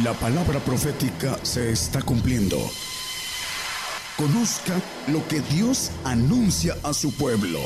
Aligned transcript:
La 0.00 0.14
palabra 0.14 0.58
profética 0.58 1.38
se 1.44 1.70
está 1.70 2.00
cumpliendo. 2.00 2.56
Conozca 4.16 4.80
lo 5.08 5.28
que 5.28 5.40
Dios 5.40 5.92
anuncia 6.02 6.74
a 6.82 6.94
su 6.94 7.14
pueblo. 7.14 7.60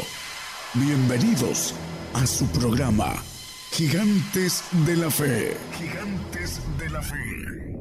Bienvenidos 0.74 1.72
a 2.14 2.26
su 2.26 2.48
programa, 2.48 3.14
Gigantes 3.70 4.64
de 4.84 4.96
la 4.96 5.08
Fe. 5.08 5.56
Gigantes 5.78 6.60
de 6.76 6.90
la 6.90 7.00
Fe. 7.00 7.76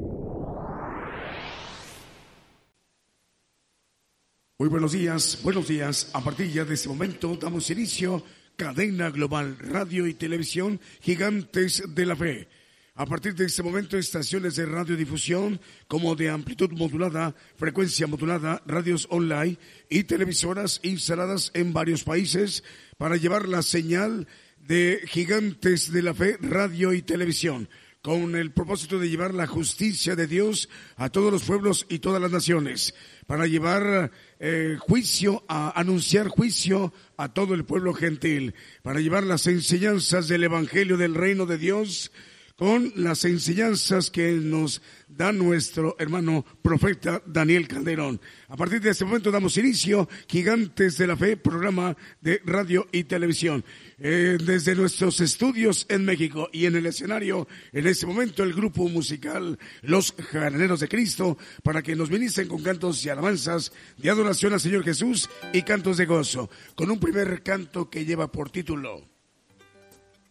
Muy 4.60 4.68
buenos 4.68 4.92
días, 4.92 5.40
buenos 5.42 5.66
días. 5.66 6.10
A 6.12 6.20
partir 6.22 6.52
ya 6.52 6.64
de 6.64 6.74
este 6.74 6.88
momento 6.88 7.34
damos 7.34 7.68
inicio 7.70 8.22
cadena 8.54 9.10
global 9.10 9.58
radio 9.58 10.06
y 10.06 10.14
televisión 10.14 10.80
Gigantes 11.00 11.82
de 11.96 12.06
la 12.06 12.14
Fe 12.14 12.48
a 12.96 13.04
partir 13.04 13.34
de 13.34 13.44
este 13.44 13.62
momento, 13.62 13.98
estaciones 13.98 14.56
de 14.56 14.64
radiodifusión 14.64 15.60
como 15.86 16.16
de 16.16 16.30
amplitud 16.30 16.70
modulada, 16.72 17.34
frecuencia 17.56 18.06
modulada, 18.06 18.62
radios 18.66 19.06
online 19.10 19.58
y 19.90 20.04
televisoras 20.04 20.80
instaladas 20.82 21.50
en 21.52 21.74
varios 21.74 22.04
países 22.04 22.64
para 22.96 23.16
llevar 23.16 23.48
la 23.48 23.60
señal 23.60 24.26
de 24.66 25.02
gigantes 25.08 25.92
de 25.92 26.02
la 26.02 26.14
fe, 26.14 26.38
radio 26.40 26.94
y 26.94 27.02
televisión, 27.02 27.68
con 28.00 28.34
el 28.34 28.50
propósito 28.52 28.98
de 28.98 29.10
llevar 29.10 29.34
la 29.34 29.46
justicia 29.46 30.16
de 30.16 30.26
Dios 30.26 30.70
a 30.96 31.10
todos 31.10 31.30
los 31.30 31.44
pueblos 31.44 31.84
y 31.90 31.98
todas 31.98 32.22
las 32.22 32.30
naciones, 32.30 32.94
para 33.26 33.46
llevar 33.46 34.10
eh, 34.40 34.78
juicio, 34.80 35.44
a 35.48 35.78
anunciar 35.78 36.28
juicio 36.28 36.94
a 37.18 37.34
todo 37.34 37.52
el 37.52 37.66
pueblo 37.66 37.92
gentil, 37.92 38.54
para 38.82 39.00
llevar 39.00 39.24
las 39.24 39.46
enseñanzas 39.48 40.28
del 40.28 40.44
Evangelio 40.44 40.96
del 40.96 41.14
Reino 41.14 41.44
de 41.44 41.58
Dios, 41.58 42.10
con 42.56 42.90
las 42.96 43.24
enseñanzas 43.26 44.10
que 44.10 44.32
nos 44.32 44.80
da 45.08 45.30
nuestro 45.30 45.94
hermano 45.98 46.44
profeta 46.62 47.22
Daniel 47.26 47.68
Calderón. 47.68 48.18
A 48.48 48.56
partir 48.56 48.80
de 48.80 48.90
este 48.90 49.04
momento 49.04 49.30
damos 49.30 49.58
inicio, 49.58 50.08
Gigantes 50.26 50.96
de 50.96 51.06
la 51.06 51.16
Fe, 51.16 51.36
programa 51.36 51.94
de 52.22 52.40
radio 52.46 52.88
y 52.92 53.04
televisión. 53.04 53.62
Eh, 53.98 54.38
desde 54.42 54.74
nuestros 54.74 55.20
estudios 55.20 55.84
en 55.90 56.06
México 56.06 56.48
y 56.50 56.64
en 56.64 56.76
el 56.76 56.86
escenario, 56.86 57.46
en 57.72 57.86
este 57.86 58.06
momento 58.06 58.42
el 58.42 58.54
grupo 58.54 58.88
musical 58.88 59.58
Los 59.82 60.12
Jardineros 60.12 60.80
de 60.80 60.88
Cristo, 60.88 61.36
para 61.62 61.82
que 61.82 61.94
nos 61.94 62.10
ministren 62.10 62.48
con 62.48 62.62
cantos 62.62 63.04
y 63.04 63.10
alabanzas 63.10 63.70
de 63.98 64.08
adoración 64.08 64.54
al 64.54 64.60
Señor 64.60 64.82
Jesús 64.82 65.28
y 65.52 65.60
cantos 65.60 65.98
de 65.98 66.06
gozo, 66.06 66.48
con 66.74 66.90
un 66.90 66.98
primer 66.98 67.42
canto 67.42 67.90
que 67.90 68.06
lleva 68.06 68.32
por 68.32 68.48
título. 68.48 69.06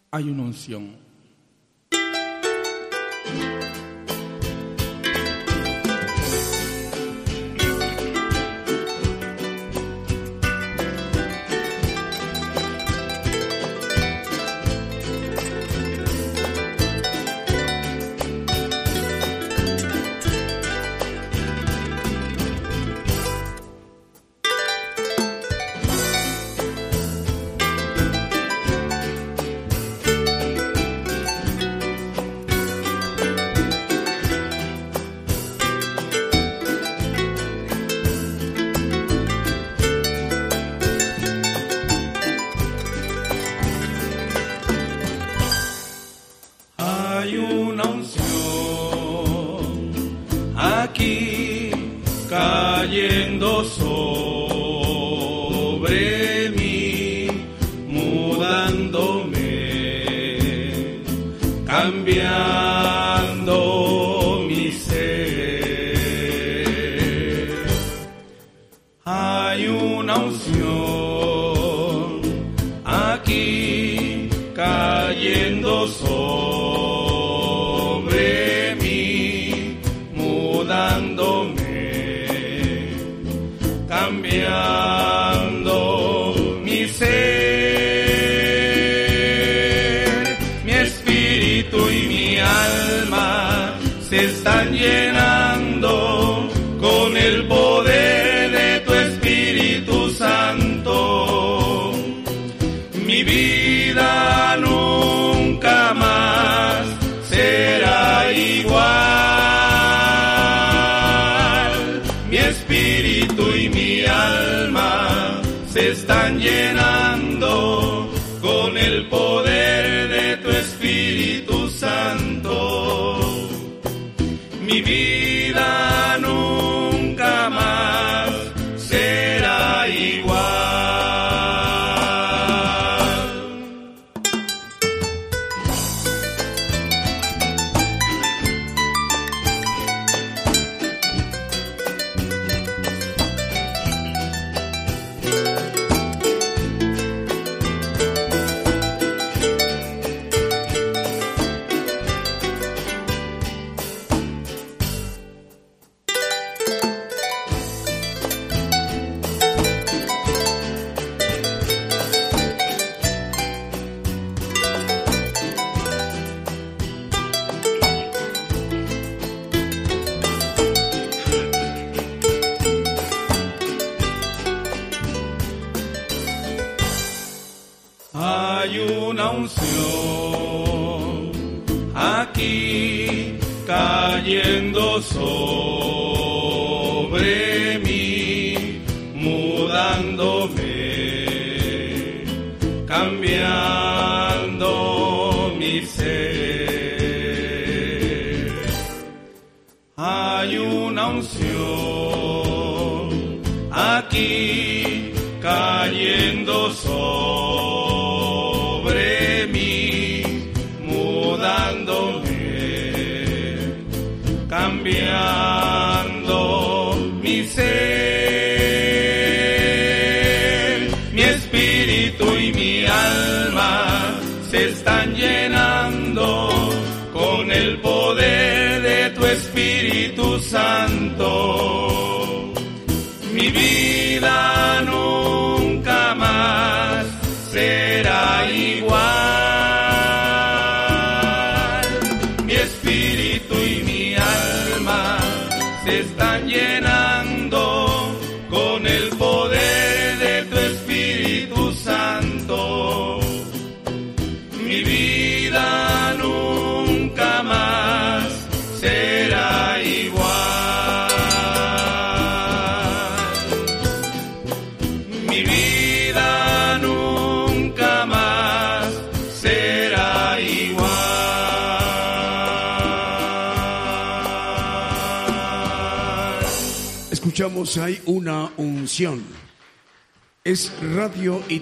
Hay 0.09 0.23
una 0.23 0.43
unción 0.43 1.04
se 3.25 3.64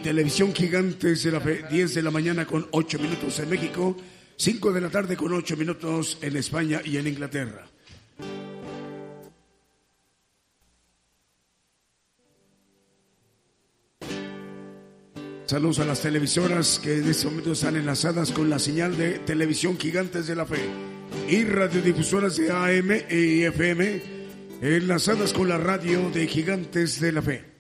televisión 0.03 0.53
gigantes 0.53 1.23
de 1.23 1.31
la 1.31 1.39
fe, 1.39 1.63
10 1.71 1.95
de 1.95 2.03
la 2.03 2.11
mañana 2.11 2.45
con 2.45 2.67
8 2.71 2.99
minutos 2.99 3.39
en 3.39 3.49
México, 3.49 3.95
5 4.35 4.73
de 4.73 4.81
la 4.81 4.89
tarde 4.89 5.15
con 5.15 5.33
8 5.33 5.55
minutos 5.55 6.19
en 6.21 6.35
España 6.35 6.81
y 6.83 6.97
en 6.97 7.07
Inglaterra. 7.07 7.65
Saludos 15.45 15.79
a 15.79 15.85
las 15.85 16.01
televisoras 16.01 16.79
que 16.83 16.97
en 16.97 17.09
este 17.09 17.27
momento 17.27 17.53
están 17.53 17.75
enlazadas 17.75 18.31
con 18.31 18.49
la 18.49 18.59
señal 18.59 18.97
de 18.97 19.19
televisión 19.19 19.77
Gigantes 19.79 20.27
de 20.27 20.35
la 20.35 20.45
Fe 20.45 20.65
y 21.29 21.43
radiodifusoras 21.43 22.35
de 22.37 22.51
AM 22.51 22.91
y 23.09 23.43
FM 23.43 24.01
enlazadas 24.61 25.31
con 25.31 25.47
la 25.47 25.57
radio 25.57 26.09
de 26.09 26.27
Gigantes 26.27 26.99
de 26.99 27.11
la 27.11 27.21
Fe. 27.21 27.52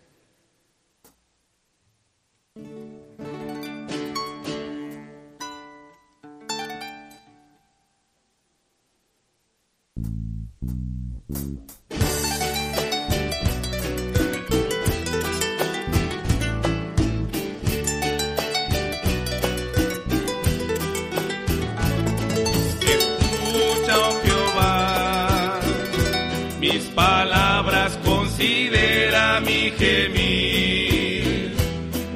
Gemir. 29.71 31.53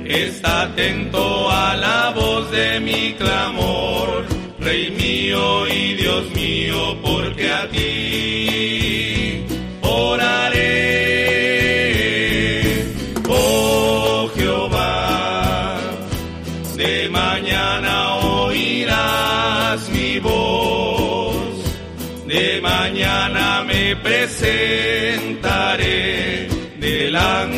Está 0.06 0.64
atento 0.64 1.50
a 1.50 1.76
la 1.76 2.12
voz 2.12 2.50
de 2.52 2.80
mi 2.80 3.14
clamor, 3.14 4.26
Rey 4.60 4.92
mío 4.92 5.68
y 5.68 5.96
Dios 5.96 6.30
mío, 6.34 6.98
porque 7.04 7.52
a 7.52 7.68
ti 7.70 9.46
oraré, 9.82 10.66
oh 13.28 14.30
Jehová. 14.36 15.78
De 16.76 17.10
mañana 17.10 18.16
oirás 18.18 19.90
mi 19.90 20.20
voz, 20.20 21.64
de 22.28 22.62
mañana 22.62 23.64
me 23.68 23.96
presentaré, 23.98 24.97
delante 27.18 27.57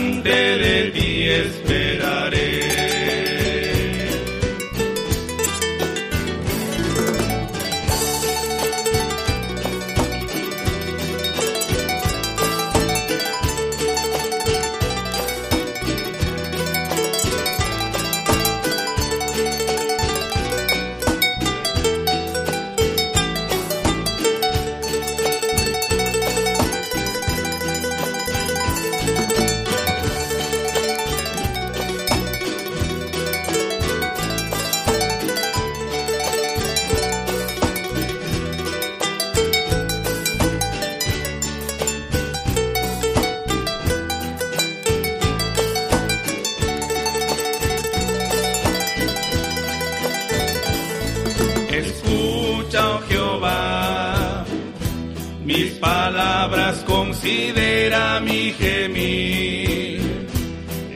considera 57.29 58.19
mi 58.21 58.51
gemir. 58.53 60.01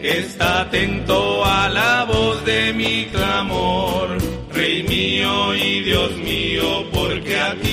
Está 0.01 0.61
atento 0.61 1.45
a 1.45 1.69
la 1.69 2.05
voz 2.05 2.43
de 2.45 2.73
mi 2.73 3.05
clamor, 3.05 4.17
Rey 4.51 4.83
mío 4.83 5.55
y 5.55 5.81
Dios 5.81 6.11
mío, 6.17 6.85
porque 6.91 7.39
a 7.39 7.53
ti 7.55 7.72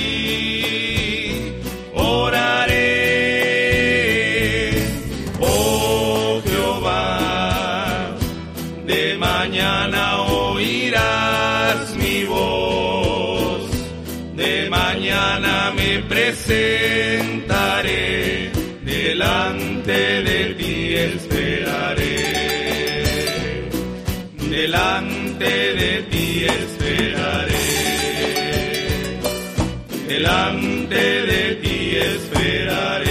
de 30.91 31.55
ti 31.63 31.97
esperaré. 31.97 33.07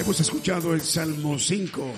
Hemos 0.00 0.20
escuchado 0.20 0.74
el 0.74 0.80
Salmo 0.80 1.38
5. 1.38 1.92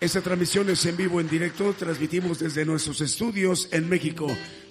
Esta 0.00 0.20
transmisión 0.20 0.70
es 0.70 0.84
en 0.86 0.96
vivo, 0.96 1.20
en 1.20 1.28
directo. 1.28 1.74
Transmitimos 1.74 2.38
desde 2.38 2.64
nuestros 2.64 3.00
estudios 3.00 3.68
en 3.72 3.88
México, 3.88 4.26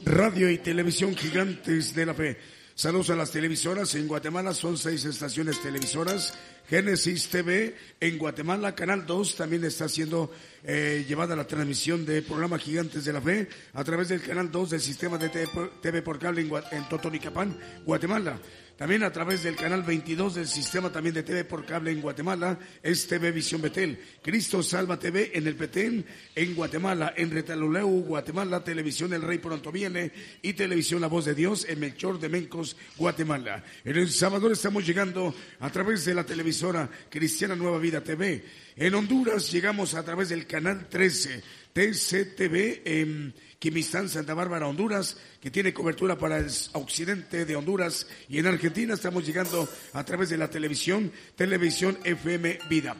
radio 0.05 0.49
y 0.49 0.57
televisión 0.57 1.15
gigantes 1.15 1.93
de 1.93 2.05
la 2.05 2.13
fe. 2.13 2.37
Saludos 2.79 3.09
a 3.09 3.15
las 3.17 3.31
televisoras. 3.31 3.93
En 3.95 4.07
Guatemala 4.07 4.53
son 4.53 4.77
seis 4.77 5.03
estaciones 5.03 5.61
televisoras. 5.61 6.33
Génesis 6.69 7.27
TV 7.27 7.75
en 7.99 8.17
Guatemala, 8.17 8.75
Canal 8.75 9.05
2 9.05 9.35
también 9.35 9.65
está 9.65 9.89
siendo 9.89 10.31
eh, 10.63 11.03
llevada 11.07 11.35
la 11.35 11.47
transmisión 11.47 12.05
de 12.05 12.21
programa 12.21 12.59
Gigantes 12.59 13.03
de 13.03 13.11
la 13.11 13.19
Fe 13.19 13.49
a 13.73 13.83
través 13.83 14.09
del 14.09 14.21
Canal 14.21 14.51
2 14.51 14.69
del 14.69 14.79
sistema 14.79 15.17
de 15.17 15.29
TV 15.29 16.01
por, 16.03 16.19
cable 16.19 16.41
en, 16.41 16.51
en 16.71 16.87
Totonicapán, 16.87 17.57
Guatemala. 17.85 18.39
también 18.77 19.03
a 19.03 19.11
través 19.11 19.43
del 19.43 19.57
canal 19.57 19.83
22 19.83 20.35
del 20.35 20.47
sistema 20.47 20.89
también 20.89 21.13
de 21.13 21.23
TV 21.23 21.43
por 21.43 21.65
cable 21.65 21.91
en 21.91 22.01
Guatemala, 22.01 22.57
es 22.81 23.07
TV 23.07 23.31
Visión 23.31 23.61
Betel. 23.61 23.99
Cristo 24.21 24.63
Salva 24.63 24.97
TV 24.97 25.31
en 25.33 25.47
el 25.47 25.55
Petén, 25.55 26.05
en 26.35 26.55
Guatemala, 26.55 27.13
en 27.17 27.31
Retaluleu, 27.31 27.89
Guatemala, 28.05 28.63
Televisión 28.63 29.11
El 29.11 29.23
Rey 29.23 29.39
Pronto 29.39 29.71
Viene 29.71 30.11
y 30.41 30.53
Televisión 30.53 31.01
La 31.01 31.07
Voz 31.07 31.25
de 31.25 31.35
Dios 31.35 31.65
en 31.67 31.79
Melchor 31.79 32.19
de 32.19 32.29
Mencos, 32.29 32.68
Guatemala. 32.97 33.63
En 33.83 33.97
El 33.97 34.09
Salvador 34.09 34.51
estamos 34.51 34.85
llegando 34.85 35.33
a 35.59 35.69
través 35.69 36.05
de 36.05 36.13
la 36.13 36.25
televisora 36.25 36.89
Cristiana 37.09 37.55
Nueva 37.55 37.79
Vida 37.79 38.01
TV. 38.01 38.43
En 38.75 38.95
Honduras 38.95 39.51
llegamos 39.51 39.93
a 39.93 40.03
través 40.03 40.29
del 40.29 40.47
canal 40.47 40.87
13, 40.89 41.43
TCTV 41.73 42.81
en 42.85 43.33
Quimistán, 43.59 44.07
Santa 44.07 44.33
Bárbara, 44.33 44.67
Honduras, 44.67 45.17
que 45.41 45.51
tiene 45.51 45.73
cobertura 45.73 46.17
para 46.17 46.37
el 46.37 46.49
occidente 46.73 47.45
de 47.45 47.55
Honduras. 47.55 48.07
Y 48.29 48.39
en 48.39 48.47
Argentina 48.47 48.93
estamos 48.93 49.25
llegando 49.25 49.67
a 49.93 50.05
través 50.05 50.29
de 50.29 50.37
la 50.37 50.49
televisión, 50.49 51.11
Televisión 51.35 51.97
FM 52.03 52.59
Vida. 52.69 52.95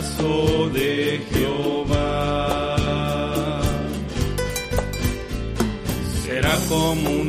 De 0.00 1.20
Jehová. 1.30 2.76
Será 6.24 6.56
como 6.68 7.19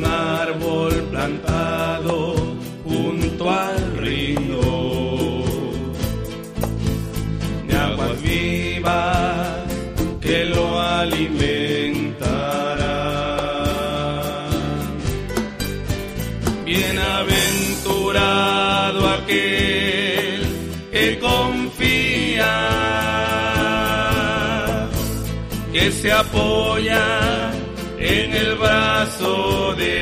se 26.02 26.10
apoya 26.10 27.52
en 27.96 28.34
el 28.34 28.56
brazo 28.56 29.72
de 29.76 30.01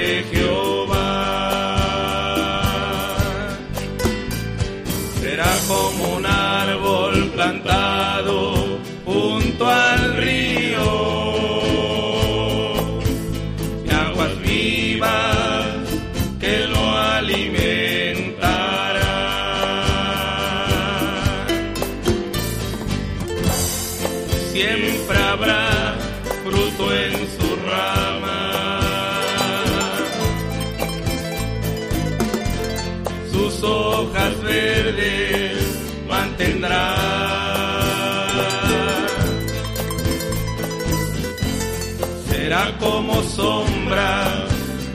como 42.81 43.23
sombra 43.23 44.47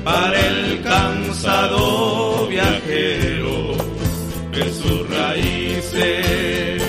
para 0.03 0.39
el 0.47 0.81
cansado 0.81 2.47
viajero 2.47 3.75
de 4.51 4.73
sus 4.73 5.09
raíces 5.09 6.81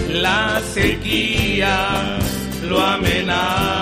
La 0.08 0.60
sequía 0.72 2.18
lo 2.68 2.80
amenazará. 2.80 3.79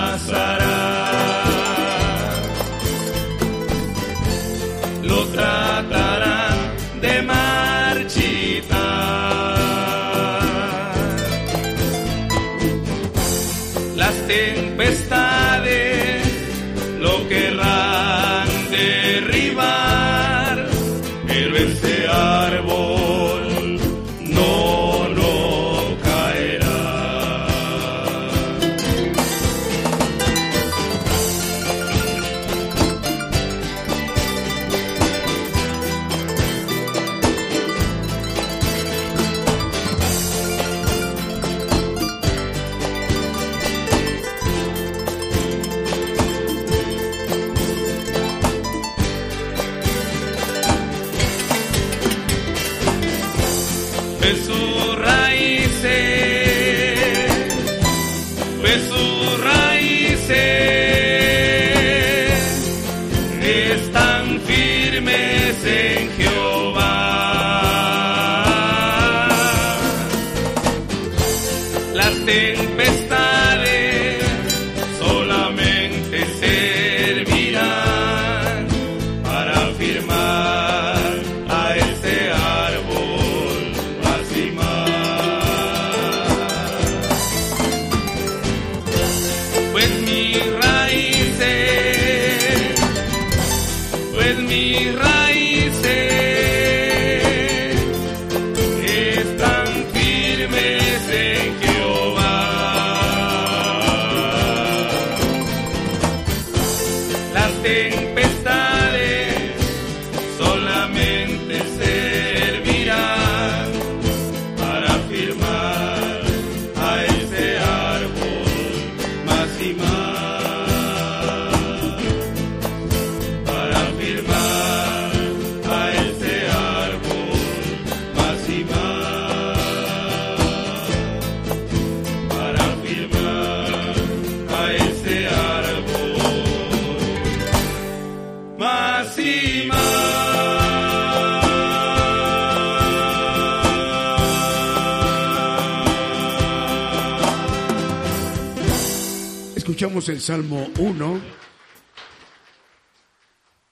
Escuchamos 149.79 150.09
el 150.09 150.21
Salmo 150.21 150.69
1. 150.77 151.21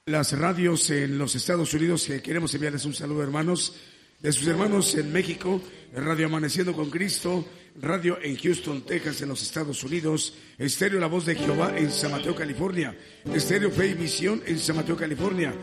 Las 0.05 0.39
radios 0.39 0.89
en 0.89 1.17
los 1.17 1.35
Estados 1.35 1.73
Unidos, 1.73 2.05
que 2.05 2.21
queremos 2.21 2.53
enviarles 2.53 2.85
un 2.85 2.93
saludo, 2.93 3.23
hermanos, 3.23 3.75
de 4.19 4.31
sus 4.31 4.47
hermanos 4.47 4.95
en 4.95 5.11
México, 5.13 5.61
Radio 5.93 6.25
Amaneciendo 6.25 6.73
con 6.73 6.89
Cristo, 6.89 7.45
Radio 7.79 8.17
en 8.21 8.35
Houston, 8.37 8.81
Texas, 8.81 9.21
en 9.21 9.29
los 9.29 9.43
Estados 9.43 9.83
Unidos, 9.83 10.33
Estéreo 10.57 10.99
La 10.99 11.05
Voz 11.05 11.27
de 11.27 11.35
Jehová 11.35 11.77
en 11.77 11.91
San 11.91 12.11
Mateo, 12.11 12.35
California, 12.35 12.97
Estéreo 13.31 13.69
Fe 13.69 13.89
y 13.89 14.25
en 14.25 14.57
San 14.57 14.75
Mateo, 14.75 14.97
California. 14.97 15.53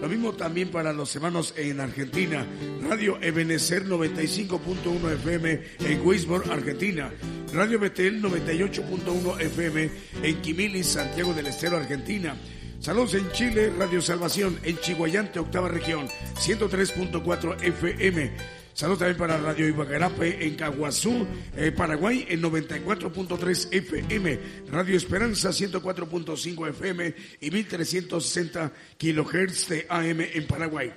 Lo 0.00 0.08
mismo 0.08 0.34
también 0.34 0.70
para 0.70 0.92
los 0.92 1.16
hermanos 1.16 1.54
en 1.56 1.80
Argentina, 1.80 2.46
Radio 2.86 3.18
Ebenecer 3.22 3.86
95.1 3.86 5.12
FM 5.14 5.62
en 5.80 6.06
Weisborg, 6.06 6.50
Argentina, 6.50 7.10
Radio 7.54 7.78
Betel 7.78 8.22
98.1 8.22 9.40
FM 9.40 9.90
en 10.22 10.42
Quimilis, 10.42 10.86
Santiago 10.86 11.32
del 11.32 11.46
Estero, 11.46 11.78
Argentina. 11.78 12.36
Saludos 12.82 13.14
en 13.14 13.30
Chile, 13.30 13.72
Radio 13.78 14.02
Salvación, 14.02 14.58
en 14.64 14.76
Chihuayante, 14.76 15.38
octava 15.38 15.68
región, 15.68 16.08
103.4 16.34 17.62
FM. 17.62 18.32
Saludos 18.74 18.98
también 18.98 19.18
para 19.18 19.38
Radio 19.38 19.68
Ibagarape 19.68 20.44
en 20.44 20.56
Caguazú, 20.56 21.24
eh, 21.56 21.70
Paraguay 21.70 22.26
en 22.28 22.42
94.3 22.42 23.68
FM, 23.70 24.40
Radio 24.72 24.96
Esperanza 24.96 25.50
104.5 25.50 26.68
FM 26.70 27.14
y 27.40 27.50
1360 27.52 28.72
kilohertz 28.98 29.68
de 29.68 29.86
AM 29.88 30.20
en 30.20 30.46
Paraguay. 30.48 30.92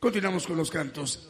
Continuamos 0.00 0.48
con 0.48 0.56
los 0.56 0.68
cantos. 0.68 1.29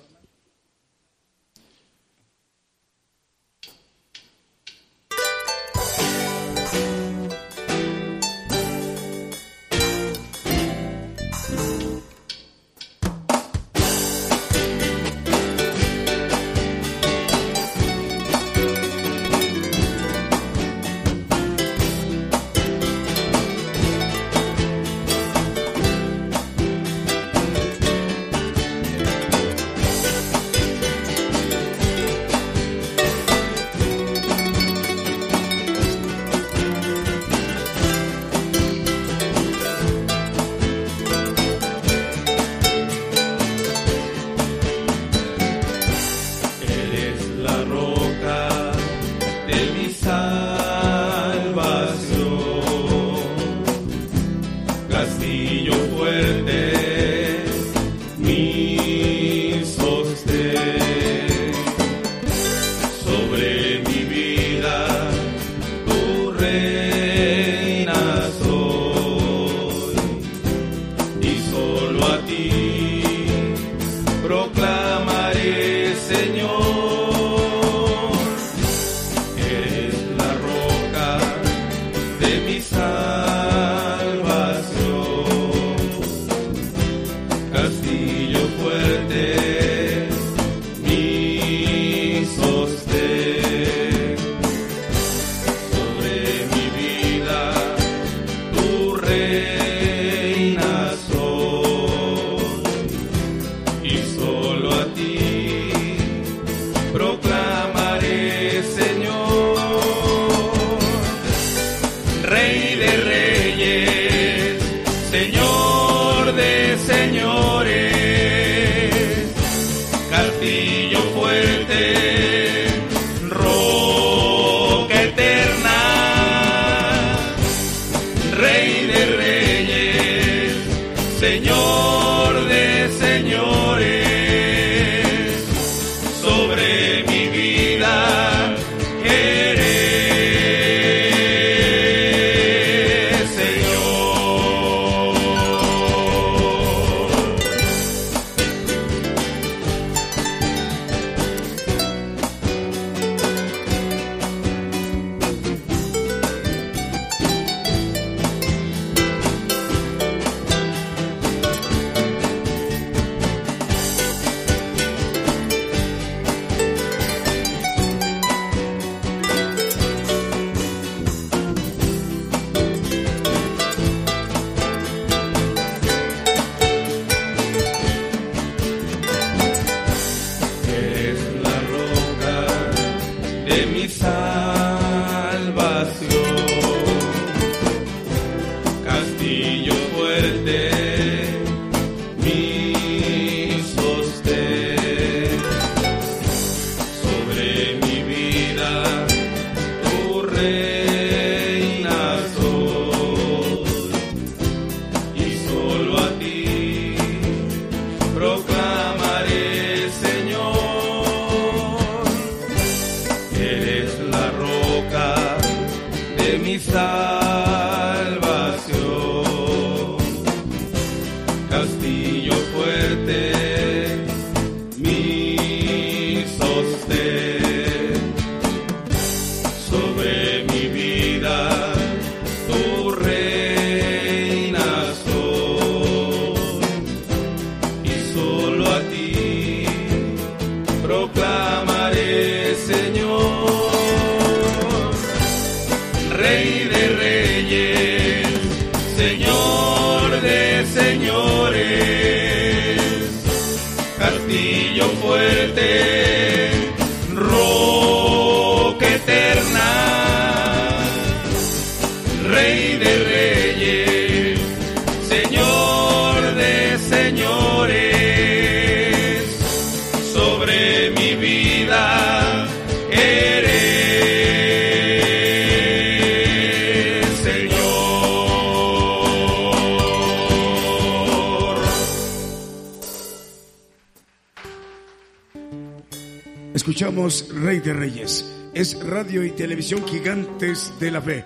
Gigantes 289.78 290.72
de 290.80 290.90
la 290.90 291.00
fe. 291.00 291.24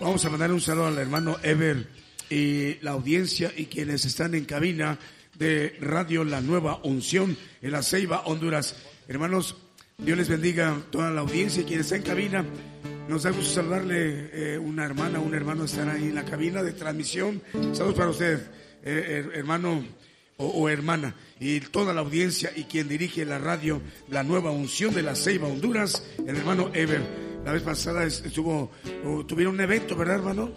Vamos 0.00 0.22
a 0.24 0.28
mandar 0.30 0.52
un 0.52 0.60
saludo 0.60 0.88
al 0.88 0.98
hermano 0.98 1.38
Ever 1.42 1.86
y 2.28 2.74
la 2.82 2.90
audiencia 2.92 3.50
y 3.56 3.64
quienes 3.66 4.04
están 4.04 4.34
en 4.34 4.44
cabina 4.44 4.98
de 5.38 5.74
Radio 5.80 6.22
La 6.24 6.40
Nueva 6.42 6.80
Unción 6.84 7.36
en 7.62 7.72
la 7.72 7.82
Ceiba, 7.82 8.22
Honduras. 8.26 8.76
Hermanos, 9.08 9.56
Dios 9.96 10.18
les 10.18 10.28
bendiga 10.28 10.70
a 10.72 10.80
toda 10.90 11.10
la 11.10 11.22
audiencia 11.22 11.62
y 11.62 11.64
quienes 11.64 11.86
están 11.86 12.00
en 12.00 12.04
cabina. 12.06 12.44
Nos 13.08 13.22
da 13.22 13.30
gusto 13.30 13.54
saludarle 13.54 14.28
eh, 14.32 14.58
una 14.58 14.84
hermana, 14.84 15.18
un 15.18 15.34
hermano 15.34 15.64
estará 15.64 15.92
ahí 15.94 16.04
en 16.08 16.14
la 16.14 16.24
cabina 16.26 16.62
de 16.62 16.72
transmisión. 16.72 17.40
Saludos 17.72 17.94
para 17.94 18.10
usted, 18.10 18.38
eh, 18.84 19.24
her- 19.26 19.34
hermano 19.34 19.82
o, 20.36 20.46
o 20.46 20.68
hermana 20.68 21.14
y 21.40 21.60
toda 21.60 21.94
la 21.94 22.02
audiencia 22.02 22.52
y 22.54 22.64
quien 22.64 22.86
dirige 22.86 23.24
la 23.24 23.38
radio 23.38 23.80
La 24.10 24.22
Nueva 24.24 24.50
Unción 24.50 24.92
de 24.94 25.02
la 25.02 25.16
Ceiba, 25.16 25.48
Honduras, 25.48 26.04
el 26.26 26.36
hermano 26.36 26.70
Ever. 26.74 27.27
La 27.44 27.52
vez 27.52 27.62
pasada 27.62 28.04
es- 28.04 28.22
estuvo, 28.24 28.70
tuvieron 29.26 29.54
un 29.54 29.60
evento, 29.60 29.96
¿verdad, 29.96 30.16
hermano? 30.16 30.52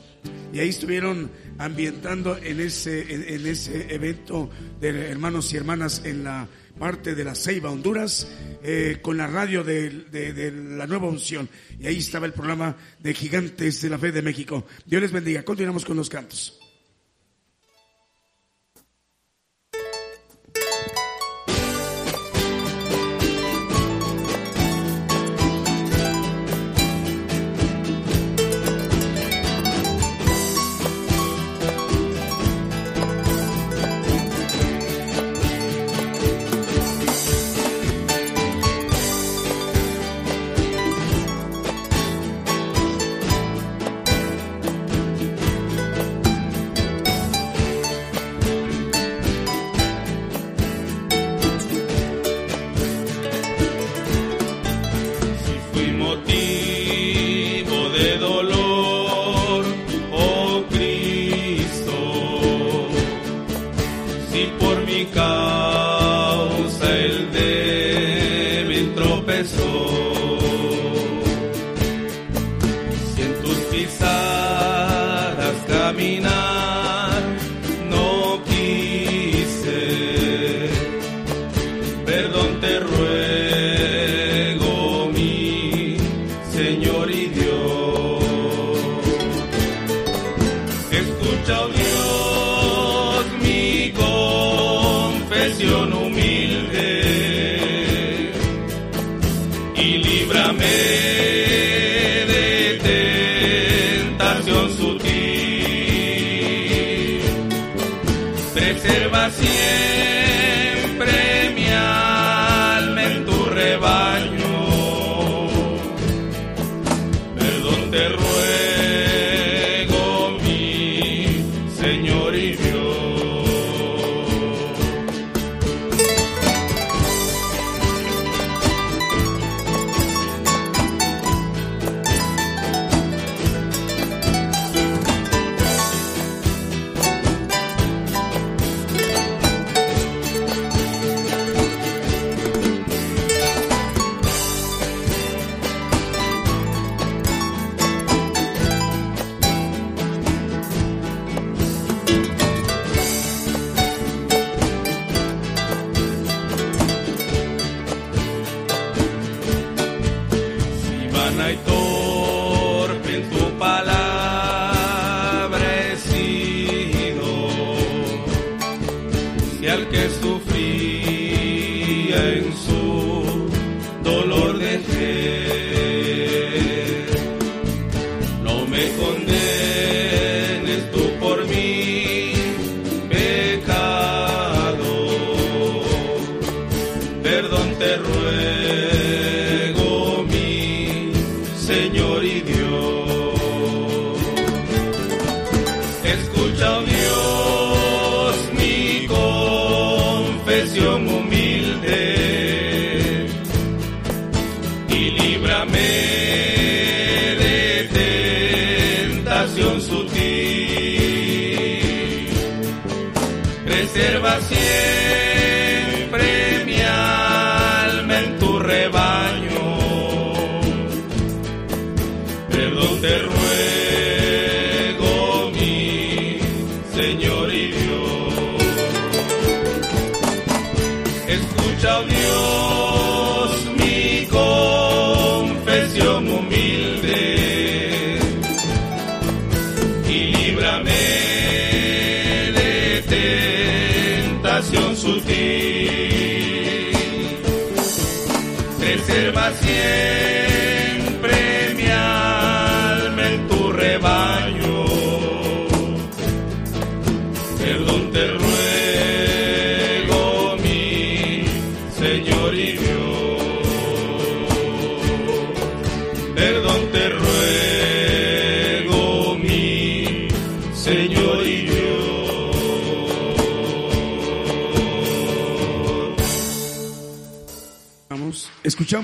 Y 0.52 0.60
ahí 0.60 0.70
estuvieron 0.70 1.32
ambientando 1.58 2.38
en 2.38 2.60
ese, 2.60 3.14
en, 3.14 3.24
en 3.28 3.48
ese 3.48 3.94
evento 3.94 4.50
de 4.82 5.10
hermanos 5.10 5.54
y 5.54 5.58
hermanas 5.58 6.02
en 6.04 6.24
la 6.26 6.48
parte 6.78 7.16
de 7.16 7.24
la 7.24 7.36
Ceiba, 7.36 7.70
Honduras, 7.72 8.28
eh, 8.64 8.98
con 9.02 9.16
la 9.18 9.28
radio 9.28 9.64
de, 9.64 9.90
de- 10.12 10.34
de 10.34 10.52
la 10.52 10.86
Nueva 10.88 11.08
Unción. 11.08 11.48
Y 11.80 11.88
ahí 11.88 11.98
estaba 11.98 12.26
el 12.26 12.34
programa 12.34 12.76
de 13.00 13.14
Gigantes 13.14 13.82
de 13.82 13.90
la 13.90 13.98
Fe 13.98 14.12
de 14.12 14.22
México. 14.22 14.66
Dios 14.86 15.02
les 15.02 15.12
bendiga. 15.12 15.44
Continuamos 15.44 15.86
con 15.86 15.96
los 15.96 16.10
cantos. 16.10 16.58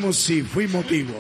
Escuchamos 0.10 0.16
si 0.18 0.42
fui 0.42 0.68
motivo. 0.68 1.14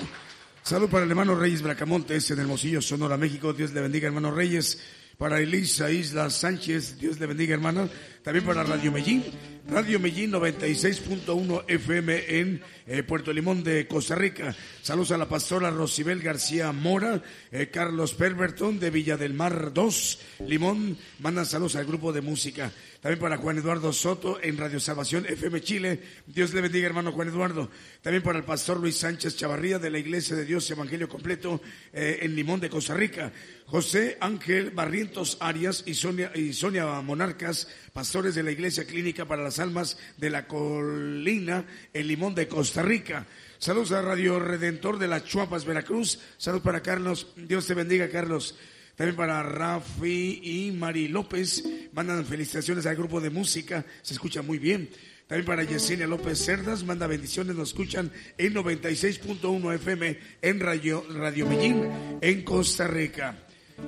Salud 0.63 0.89
para 0.89 1.04
el 1.04 1.10
hermano 1.10 1.36
Reyes 1.36 1.62
Bracamontes 1.62 2.30
en 2.32 2.39
Hermosillo, 2.39 2.82
Sonora, 2.82 3.17
México. 3.17 3.54
Dios 3.54 3.73
le 3.73 3.82
bendiga, 3.82 4.08
hermano 4.08 4.32
Reyes. 4.32 4.80
Para 5.17 5.39
Elisa 5.39 5.89
Isla 5.89 6.30
Sánchez, 6.30 7.00
Dios 7.00 7.19
le 7.19 7.26
bendiga, 7.26 7.54
hermana. 7.54 7.89
También 8.23 8.45
para 8.45 8.63
Radio 8.63 8.91
Medellín, 8.91 9.23
Radio 9.70 10.00
Medellín 10.00 10.32
96.1 10.32 11.66
FM 11.68 12.40
en 12.40 12.62
eh, 12.88 13.04
Puerto 13.04 13.34
Limón 13.34 13.64
de 13.66 13.86
Costa 13.86 14.16
Rica. 14.16 14.56
Saludos 14.82 15.12
a 15.12 15.18
la 15.18 15.28
pastora 15.28 15.70
Rosibel 15.70 16.22
García 16.22 16.72
Mora, 16.72 17.22
eh, 17.52 17.68
Carlos 17.68 18.14
Perverton 18.14 18.80
de 18.80 18.90
Villa 18.90 19.18
del 19.18 19.34
Mar 19.34 19.74
2, 19.74 20.20
Limón. 20.48 20.98
Mandan 21.20 21.46
saludos 21.46 21.76
al 21.76 21.86
grupo 21.86 22.14
de 22.14 22.22
música. 22.22 22.72
También 23.02 23.20
para 23.20 23.38
Juan 23.38 23.58
Eduardo 23.58 23.92
Soto 23.92 24.42
en 24.42 24.58
Radio 24.58 24.80
Salvación 24.80 25.26
FM 25.26 25.62
Chile. 25.62 26.02
Dios 26.26 26.54
le 26.54 26.62
bendiga, 26.62 26.88
hermano 26.88 27.12
Juan 27.12 27.28
Eduardo. 27.28 27.70
También 28.02 28.24
para 28.24 28.40
el 28.40 28.46
pastor 28.46 28.80
Luis 28.80 28.98
Sánchez 28.98 29.36
Chavarría 29.36 29.80
de 29.80 29.90
la 29.90 30.00
Iglesia 30.00 30.36
de 30.36 30.46
Dios 30.46 30.70
Evangelio 30.72 31.10
Completo 31.10 31.62
eh, 31.92 32.20
en 32.22 32.36
Limón 32.36 32.62
de 32.62 32.70
Costa 32.70 32.94
Rica. 32.94 33.32
José 33.66 34.18
Ángel 34.22 34.72
Barrientos 34.72 35.38
Arias 35.42 35.84
y 35.86 35.94
Sonia, 35.94 36.32
y 36.34 36.54
Sonia 36.54 36.86
Monarcas, 37.02 37.68
pastores 37.98 38.36
de 38.36 38.44
la 38.44 38.52
Iglesia 38.52 38.86
Clínica 38.86 39.26
para 39.26 39.42
las 39.42 39.58
Almas 39.58 39.98
de 40.18 40.30
la 40.30 40.46
Colina 40.48 41.66
en 41.92 42.08
Limón 42.08 42.36
de 42.36 42.48
Costa 42.48 42.84
Rica. 42.84 43.26
Saludos 43.58 43.92
a 43.92 44.04
Radio 44.04 44.40
Redentor 44.40 45.00
de 45.00 45.08
las 45.08 45.26
Chuapas, 45.26 45.66
Veracruz. 45.66 46.20
Saludos 46.38 46.62
para 46.62 46.84
Carlos. 46.84 47.34
Dios 47.36 47.66
te 47.66 47.74
bendiga, 47.74 48.08
Carlos. 48.08 48.56
También 48.96 49.16
para 49.16 49.42
Rafi 49.42 50.42
y 50.44 50.72
Mari 50.74 51.08
López. 51.08 51.64
Mandan 51.92 52.24
felicitaciones 52.24 52.86
al 52.86 52.98
grupo 52.98 53.20
de 53.20 53.32
música. 53.32 53.84
Se 54.04 54.14
escucha 54.14 54.44
muy 54.44 54.60
bien. 54.60 54.92
También 55.26 55.48
para 55.48 55.64
Yesenia 55.64 56.06
López 56.06 56.38
Cerdas. 56.38 56.84
Manda 56.84 57.08
bendiciones. 57.08 57.56
Nos 57.56 57.70
escuchan 57.70 58.12
en 58.38 58.54
96.1 58.54 59.74
FM 59.74 60.20
en 60.44 60.60
Radio, 60.60 61.04
Radio 61.16 61.48
Medellín 61.48 62.20
en 62.22 62.44
Costa 62.44 62.86
Rica. 62.86 63.40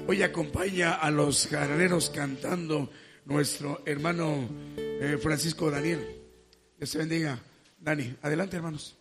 Hoy 0.07 0.23
acompaña 0.23 0.95
a 0.95 1.11
los 1.11 1.45
jaraneros 1.45 2.09
cantando 2.09 2.89
nuestro 3.29 3.81
hermano 3.85 4.49
eh, 4.77 5.17
Francisco 5.21 5.71
Daniel. 5.71 6.05
Dios 6.77 6.91
te 6.91 6.97
bendiga. 6.97 7.39
Dani, 7.79 8.15
adelante 8.21 8.57
hermanos. 8.57 8.95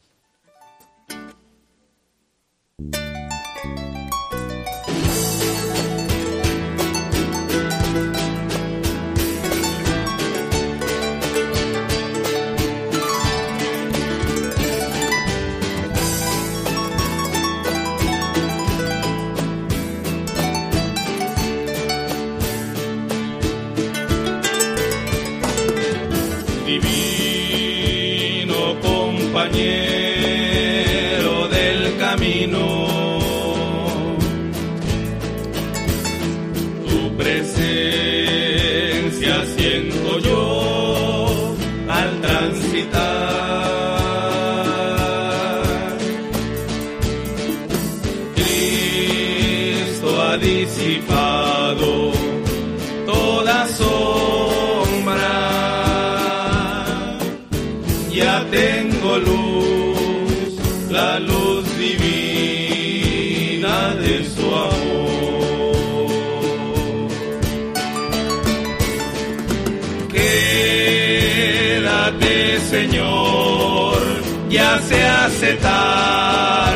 Ya 74.50 74.78
se 74.80 75.04
hace 75.04 75.54
tarde. 75.54 76.67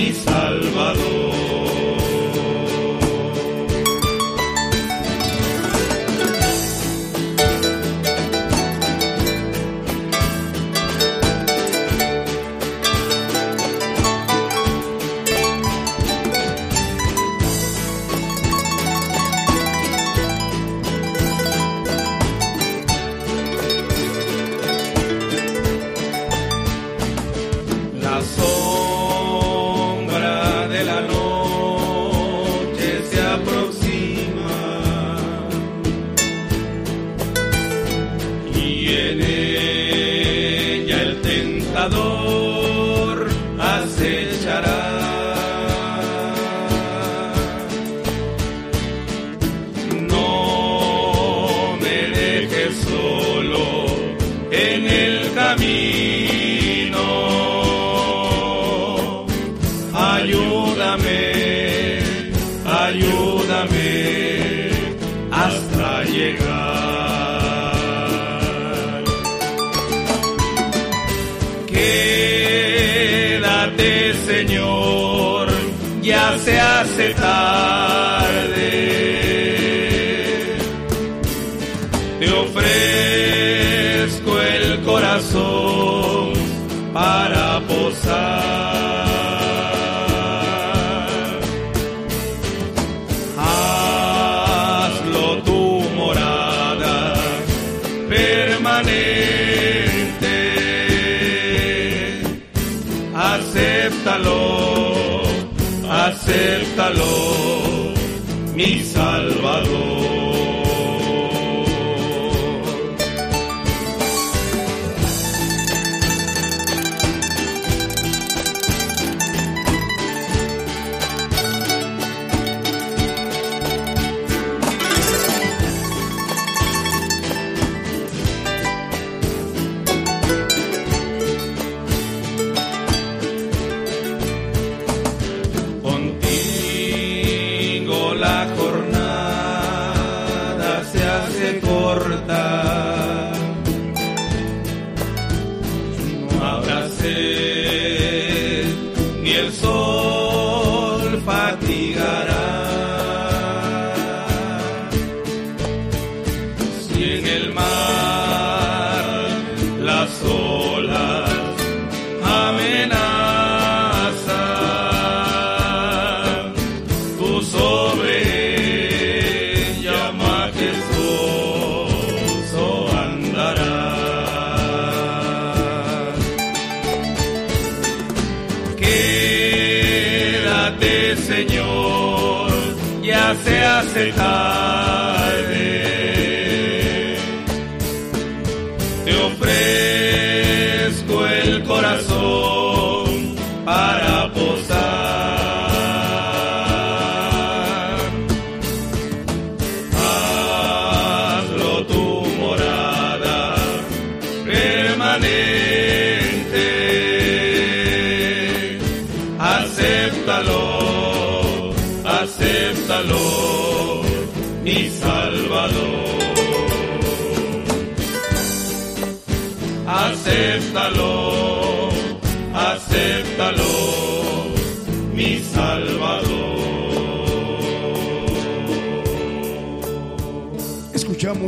Mi 0.00 0.12
camino. 55.60 57.06
Ayúdame, 59.92 61.22
ayúdame 62.64 63.92
hasta 65.30 66.04
llegar. 66.04 66.50
Quédate, 71.66 73.12
Señor, 74.26 75.48
ya 76.02 76.38
se 76.38 76.60
hace 76.60 77.14
tarde. 77.14 77.69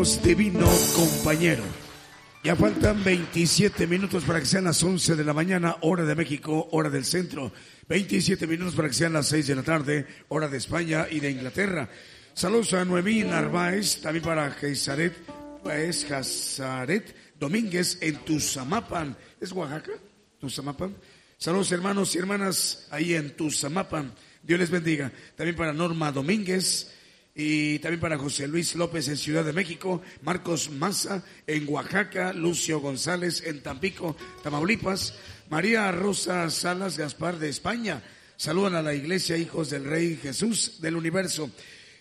Divino 0.02 0.66
compañero. 0.96 1.62
Ya 2.42 2.56
faltan 2.56 3.04
27 3.04 3.86
minutos 3.86 4.24
para 4.24 4.40
que 4.40 4.46
sean 4.46 4.64
las 4.64 4.82
11 4.82 5.14
de 5.14 5.24
la 5.24 5.32
mañana, 5.32 5.76
hora 5.82 6.04
de 6.04 6.16
México, 6.16 6.68
hora 6.72 6.90
del 6.90 7.04
centro. 7.04 7.52
27 7.88 8.48
minutos 8.48 8.74
para 8.74 8.88
que 8.88 8.94
sean 8.94 9.12
las 9.12 9.28
6 9.28 9.46
de 9.46 9.54
la 9.54 9.62
tarde, 9.62 10.06
hora 10.26 10.48
de 10.48 10.58
España 10.58 11.06
y 11.08 11.20
de 11.20 11.30
Inglaterra. 11.30 11.88
Saludos 12.34 12.74
a 12.74 12.84
Noemí 12.84 13.22
Narváez, 13.22 14.00
también 14.00 14.24
para 14.24 14.50
Gesaret, 14.50 15.14
pues 15.62 16.04
Jazaret 16.04 17.14
Domínguez 17.38 17.98
en 18.00 18.16
Tuzamapan. 18.24 19.16
¿Es 19.40 19.52
Oaxaca? 19.52 19.92
Tuzamapan. 20.40 20.96
Saludos 21.38 21.70
hermanos 21.70 22.12
y 22.16 22.18
hermanas 22.18 22.88
ahí 22.90 23.14
en 23.14 23.36
Tuzamapan. 23.36 24.12
Dios 24.42 24.58
les 24.58 24.70
bendiga. 24.70 25.12
También 25.36 25.54
para 25.54 25.72
Norma 25.72 26.10
Domínguez, 26.10 26.92
y 27.34 27.78
también 27.78 28.00
para 28.00 28.18
José 28.18 28.46
Luis 28.46 28.74
López 28.74 29.08
en 29.08 29.16
Ciudad 29.16 29.44
de 29.44 29.52
México, 29.52 30.02
Marcos 30.22 30.70
Maza 30.70 31.24
en 31.46 31.66
Oaxaca, 31.68 32.32
Lucio 32.32 32.80
González 32.80 33.42
en 33.46 33.62
Tampico, 33.62 34.16
Tamaulipas, 34.42 35.14
María 35.48 35.90
Rosa 35.92 36.50
Salas 36.50 36.98
Gaspar 36.98 37.38
de 37.38 37.48
España. 37.48 38.02
Saludan 38.36 38.74
a 38.74 38.82
la 38.82 38.94
iglesia 38.94 39.36
Hijos 39.36 39.70
del 39.70 39.84
Rey 39.84 40.18
Jesús 40.20 40.80
del 40.80 40.96
Universo. 40.96 41.50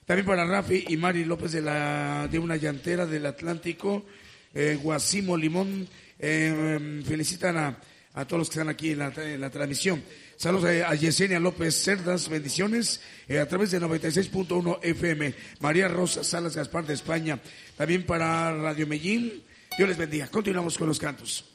También 0.06 0.26
para 0.26 0.46
Rafi 0.46 0.86
y 0.90 0.98
Mari 0.98 1.24
López 1.24 1.54
de, 1.54 1.62
la, 1.62 2.28
de 2.30 2.40
una 2.40 2.58
llantera 2.58 3.06
del 3.06 3.26
Atlántico, 3.26 4.06
eh, 4.54 4.78
Guasimo 4.82 5.38
Limón. 5.38 5.88
Eh, 6.20 7.02
felicitan 7.06 7.58
a, 7.58 7.78
a, 8.14 8.26
todos 8.26 8.40
los 8.40 8.50
que 8.50 8.54
están 8.54 8.70
aquí 8.70 8.92
en 8.92 9.00
la, 9.42 9.50
transmisión. 9.50 10.04
Saludos 10.38 10.70
a 10.86 10.96
Yesenia 10.96 11.40
López 11.40 11.76
Cerdas, 11.84 12.30
bendiciones 12.30 13.02
eh, 13.28 13.40
a 13.40 13.48
través 13.48 13.72
de 13.72 13.80
96.1 13.80 14.80
FM. 14.82 15.34
María 15.60 15.88
Rosa 15.88 16.24
Salas 16.24 16.56
Gaspar 16.56 16.86
de 16.86 16.94
España, 16.94 17.40
también 17.78 18.06
para 18.06 18.52
Radio 18.56 18.88
Medellín. 18.88 19.44
Dios 19.78 19.90
les 19.90 19.98
bendiga. 19.98 20.28
Continuamos 20.28 20.78
con 20.78 20.88
los 20.88 21.00
cantos. 21.00 21.51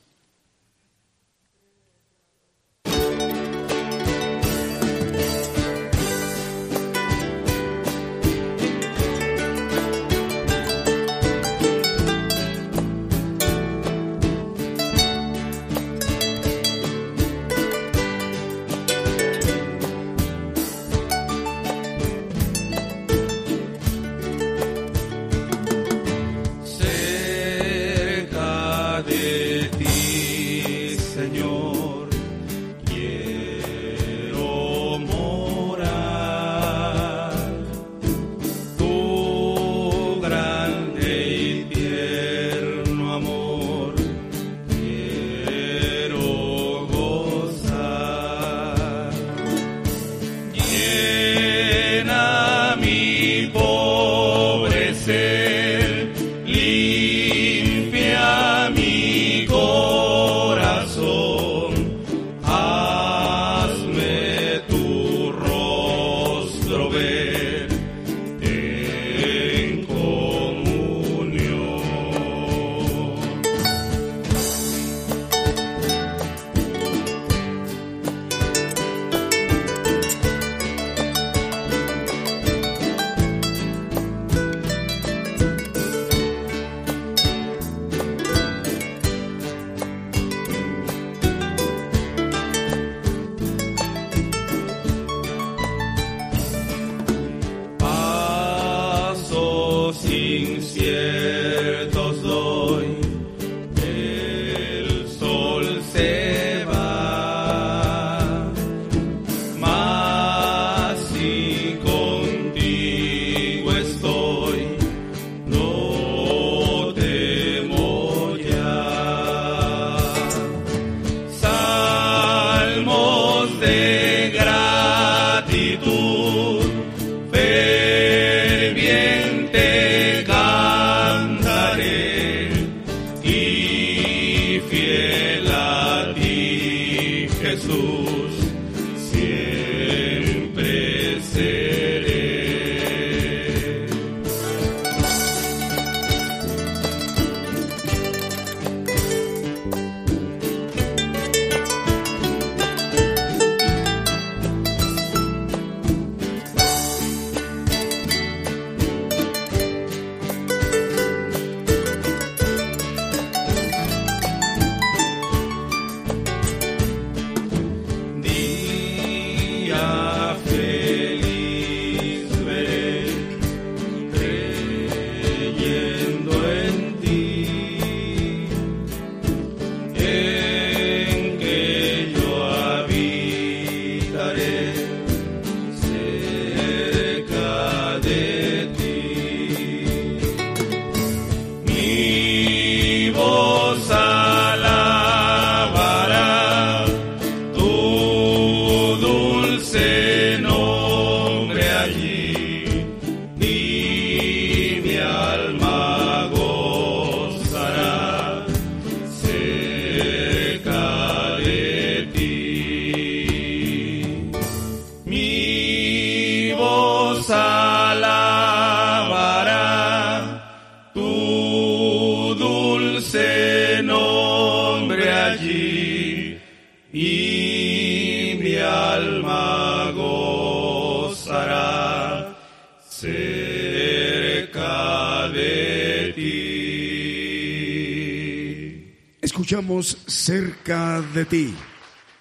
Escuchamos 239.67 239.99
cerca 240.07 241.01
de 241.13 241.25
ti. 241.25 241.55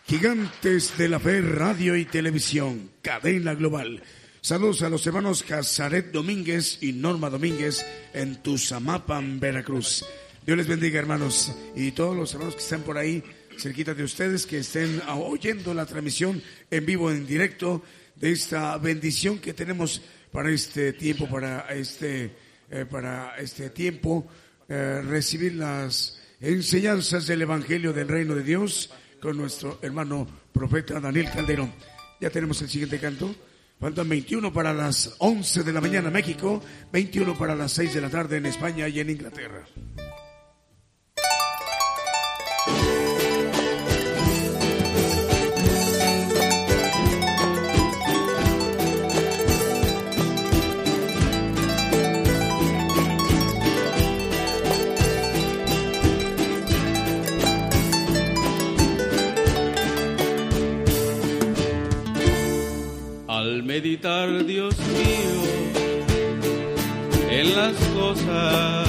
Gigantes 0.08 0.98
de 0.98 1.08
la 1.08 1.20
Fe, 1.20 1.42
Radio 1.42 1.96
y 1.96 2.06
Televisión, 2.06 2.90
cadena 3.04 3.54
global. 3.54 4.02
Saludos 4.42 4.82
a 4.82 4.90
los 4.90 5.06
hermanos 5.06 5.44
Casaret 5.44 6.12
Domínguez 6.12 6.80
y 6.82 6.94
Norma 6.94 7.30
Domínguez 7.30 7.86
en 8.14 8.42
Tuzamapan, 8.42 9.40
Veracruz. 9.40 10.04
Dios 10.44 10.58
les 10.58 10.68
bendiga, 10.68 11.00
hermanos, 11.00 11.56
y 11.76 11.92
todos 11.92 12.16
los 12.16 12.34
hermanos 12.34 12.56
que 12.56 12.64
están 12.64 12.82
por 12.82 12.98
ahí, 12.98 13.24
cerquita 13.60 13.94
de 13.94 14.04
ustedes, 14.04 14.48
que 14.48 14.60
estén 14.60 15.02
oyendo 15.08 15.74
la 15.76 15.86
transmisión 15.86 16.42
en 16.72 16.86
vivo, 16.86 17.12
en 17.12 17.28
directo, 17.28 17.84
de 18.16 18.32
esta 18.32 18.76
bendición 18.80 19.38
que 19.38 19.54
tenemos 19.54 20.02
para 20.32 20.50
este 20.50 20.94
tiempo, 20.94 21.28
para 21.28 21.68
este, 21.70 22.32
eh, 22.72 22.86
para 22.90 23.38
este 23.38 23.70
tiempo, 23.70 24.28
eh, 24.68 25.02
recibir 25.04 25.54
las 25.56 26.25
enseñanzas 26.40 27.28
del 27.28 27.42
Evangelio 27.42 27.94
del 27.94 28.08
Reino 28.08 28.36
de 28.36 28.44
Dios 28.44 28.92
con 29.22 29.38
nuestro 29.38 29.80
hermano 29.82 30.28
profeta 30.52 31.00
Daniel 31.00 31.30
Calderón. 31.34 31.74
Ya 32.22 32.30
tenemos 32.30 32.62
el 32.62 32.70
siguiente 32.70 33.00
canto. 33.00 33.34
Faltan 33.80 34.08
21 34.08 34.54
para 34.54 34.74
las 34.74 35.16
11 35.20 35.64
de 35.64 35.74
la 35.74 35.82
mañana 35.82 36.08
en 36.08 36.14
México, 36.14 36.64
21 36.94 37.38
para 37.38 37.56
las 37.56 37.74
6 37.74 37.94
de 37.94 38.02
la 38.02 38.10
tarde 38.10 38.38
en 38.38 38.46
España 38.46 38.88
y 38.88 39.00
en 39.00 39.10
Inglaterra. 39.10 39.66
Meditar, 63.64 64.46
Dios 64.46 64.76
mío, 64.78 65.42
en 67.30 67.56
las 67.56 67.76
cosas 67.96 68.88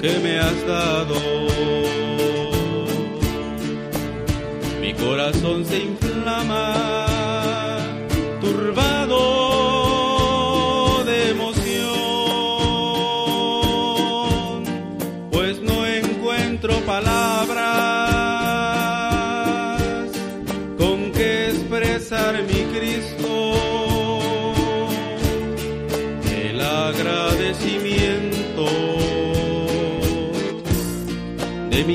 que 0.00 0.18
me 0.18 0.38
has 0.38 0.66
dado. 0.66 1.14
Mi 4.80 4.92
corazón 4.94 5.64
se 5.64 5.78
inflama, 5.78 6.74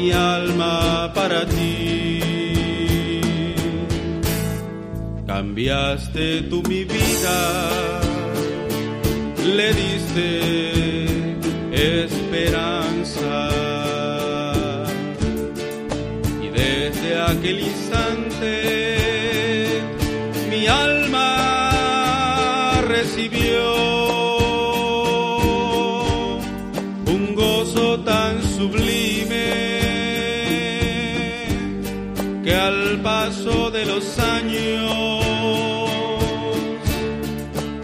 mi 0.06 0.12
alma 0.12 1.12
para 1.16 1.46
ti. 1.48 2.22
Cambiaste 5.26 6.44
tú 6.44 6.62
mi 6.70 6.84
vida, 6.84 7.38
le 9.58 9.68
diste 9.82 10.28
esperanza. 12.04 13.50
Y 16.46 16.48
desde 16.62 17.10
aquel 17.32 17.60
instante 17.72 18.52
mi 20.52 20.68
alma 20.68 21.30
recibió 22.88 23.75
paso 33.06 33.70
de 33.70 33.86
los 33.86 34.18
años 34.18 35.22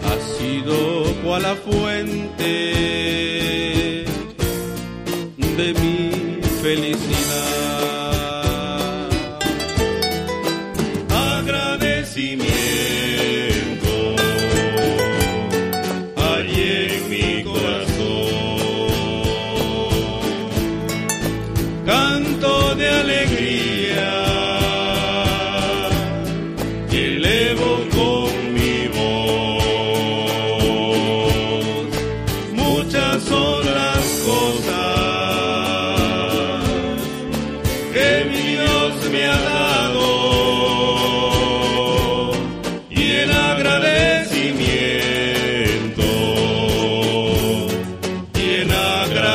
ha 0.04 0.16
sido 0.36 1.14
cual 1.22 1.42
la 1.42 1.54
fuente 1.54 2.52
de 5.58 5.74
mi 5.80 6.40
felicidad. 6.60 7.11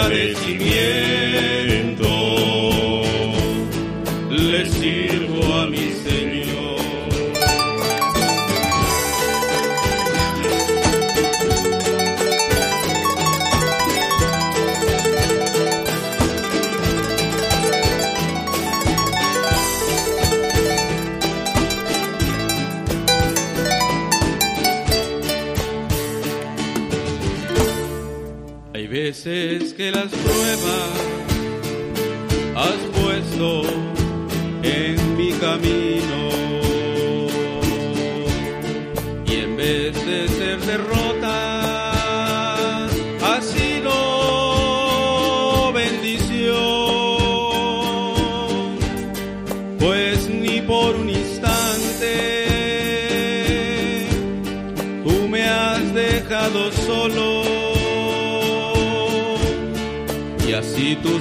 fortalecimiento. 0.08 1.07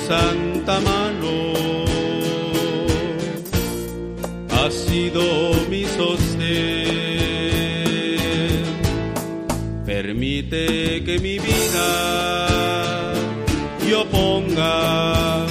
Santa 0.09 0.79
mano 0.81 1.35
ha 4.51 4.71
sido 4.71 5.23
mi 5.69 5.85
sostén. 5.85 6.47
Permite 9.85 11.03
que 11.05 11.19
mi 11.19 11.39
vida 11.39 11.89
yo 13.91 14.05
ponga 14.07 15.47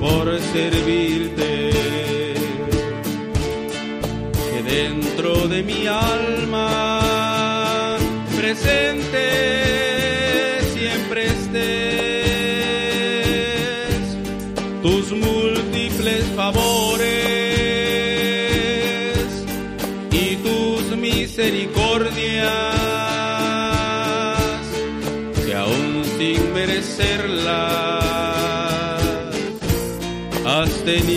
por 0.00 0.26
servirte. 0.54 1.70
Que 4.50 4.60
dentro 4.62 5.30
de 5.48 5.62
mi 5.62 5.86
alma 5.86 6.68
presente 8.38 9.09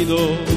has 0.06 0.53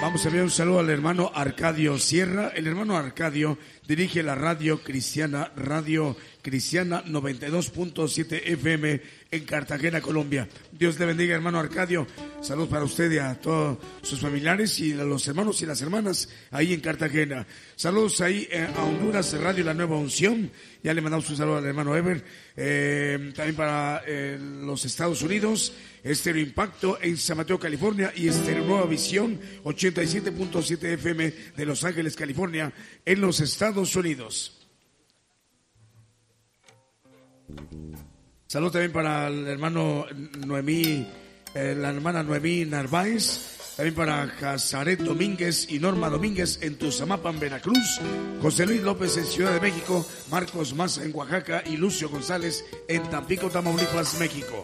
Vamos 0.00 0.24
a 0.24 0.28
enviar 0.28 0.44
un 0.44 0.50
saludo 0.50 0.80
al 0.80 0.88
hermano 0.88 1.30
Arcadio 1.34 1.98
Sierra. 1.98 2.52
El 2.54 2.66
hermano 2.66 2.96
Arcadio 2.96 3.58
dirige 3.86 4.22
la 4.22 4.34
radio 4.34 4.82
cristiana, 4.82 5.52
Radio 5.54 6.16
Cristiana 6.40 7.04
92.7 7.04 8.42
FM 8.44 9.00
en 9.30 9.44
Cartagena, 9.44 10.00
Colombia. 10.00 10.48
Dios 10.72 10.98
le 10.98 11.04
bendiga, 11.04 11.34
hermano 11.34 11.58
Arcadio. 11.58 12.06
Saludos 12.40 12.70
para 12.70 12.84
usted 12.84 13.10
y 13.12 13.18
a 13.18 13.34
todos 13.34 13.78
sus 14.02 14.20
familiares 14.20 14.78
y 14.80 14.92
a 14.92 15.04
los 15.04 15.26
hermanos 15.28 15.60
y 15.60 15.66
las 15.66 15.82
hermanas 15.82 16.30
ahí 16.50 16.72
en 16.72 16.80
Cartagena. 16.80 17.46
Saludos 17.76 18.20
ahí 18.20 18.48
eh, 18.50 18.66
a 18.76 18.84
Honduras, 18.84 19.38
Radio 19.38 19.64
La 19.64 19.74
Nueva 19.74 19.96
Unción. 19.96 20.50
Ya 20.84 20.92
le 20.92 21.00
mandamos 21.00 21.30
un 21.30 21.36
saludo 21.38 21.56
al 21.56 21.64
hermano 21.64 21.96
Ever. 21.96 22.22
Eh, 22.54 23.32
también 23.34 23.56
para 23.56 24.02
eh, 24.06 24.38
los 24.38 24.84
Estados 24.84 25.22
Unidos, 25.22 25.72
Estéreo 26.02 26.42
Impacto 26.42 26.98
en 27.00 27.16
San 27.16 27.38
Mateo, 27.38 27.58
California 27.58 28.12
y 28.14 28.28
Estéreo 28.28 28.66
Nueva 28.66 28.84
Visión 28.84 29.40
87.7 29.64 30.84
FM 30.84 31.34
de 31.56 31.64
Los 31.64 31.84
Ángeles, 31.84 32.14
California, 32.14 32.70
en 33.02 33.18
los 33.18 33.40
Estados 33.40 33.96
Unidos. 33.96 34.68
Salud 38.46 38.70
también 38.70 38.92
para 38.92 39.28
el 39.28 39.46
hermano 39.46 40.04
Noemí, 40.46 41.08
eh, 41.54 41.74
la 41.78 41.88
hermana 41.88 42.22
Noemí 42.22 42.66
Narváez, 42.66 43.53
también 43.76 43.94
para 43.94 44.34
Casaret 44.38 45.00
Domínguez 45.00 45.66
y 45.68 45.78
Norma 45.78 46.08
Domínguez 46.08 46.58
en 46.62 46.76
Tuzamapan, 46.76 47.40
Veracruz, 47.40 48.00
José 48.40 48.66
Luis 48.66 48.82
López 48.82 49.16
en 49.16 49.24
Ciudad 49.24 49.52
de 49.52 49.60
México, 49.60 50.06
Marcos 50.30 50.74
Maza 50.74 51.02
en 51.02 51.14
Oaxaca 51.14 51.62
y 51.66 51.76
Lucio 51.76 52.08
González 52.08 52.64
en 52.88 53.02
Tampico, 53.10 53.50
Tamaulipas, 53.50 54.18
México. 54.18 54.62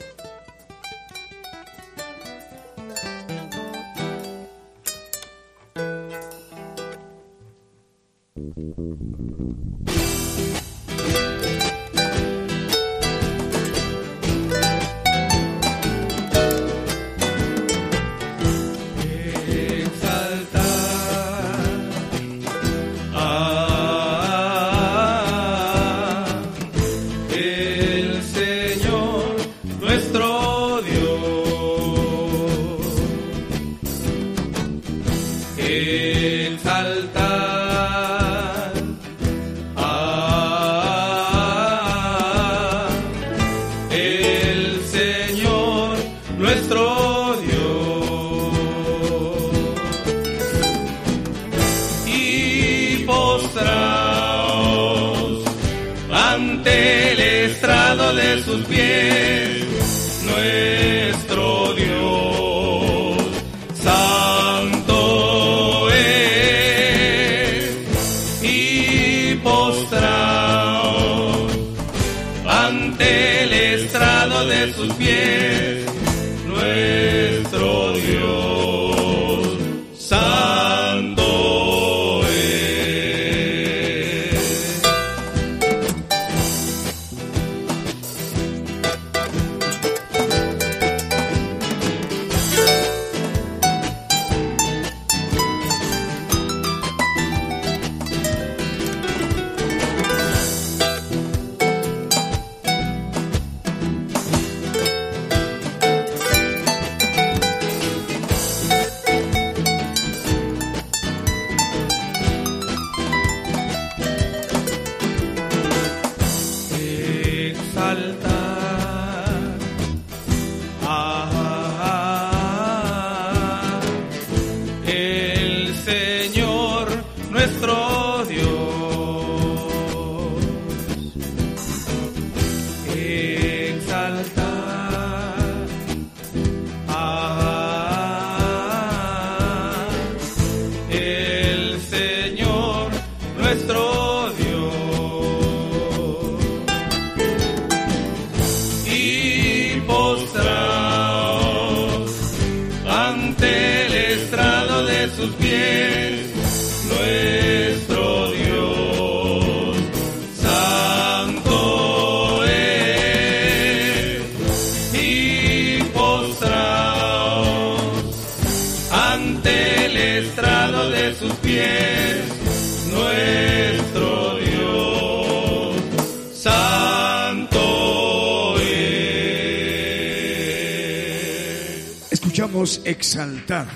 Exaltar. 182.91 183.69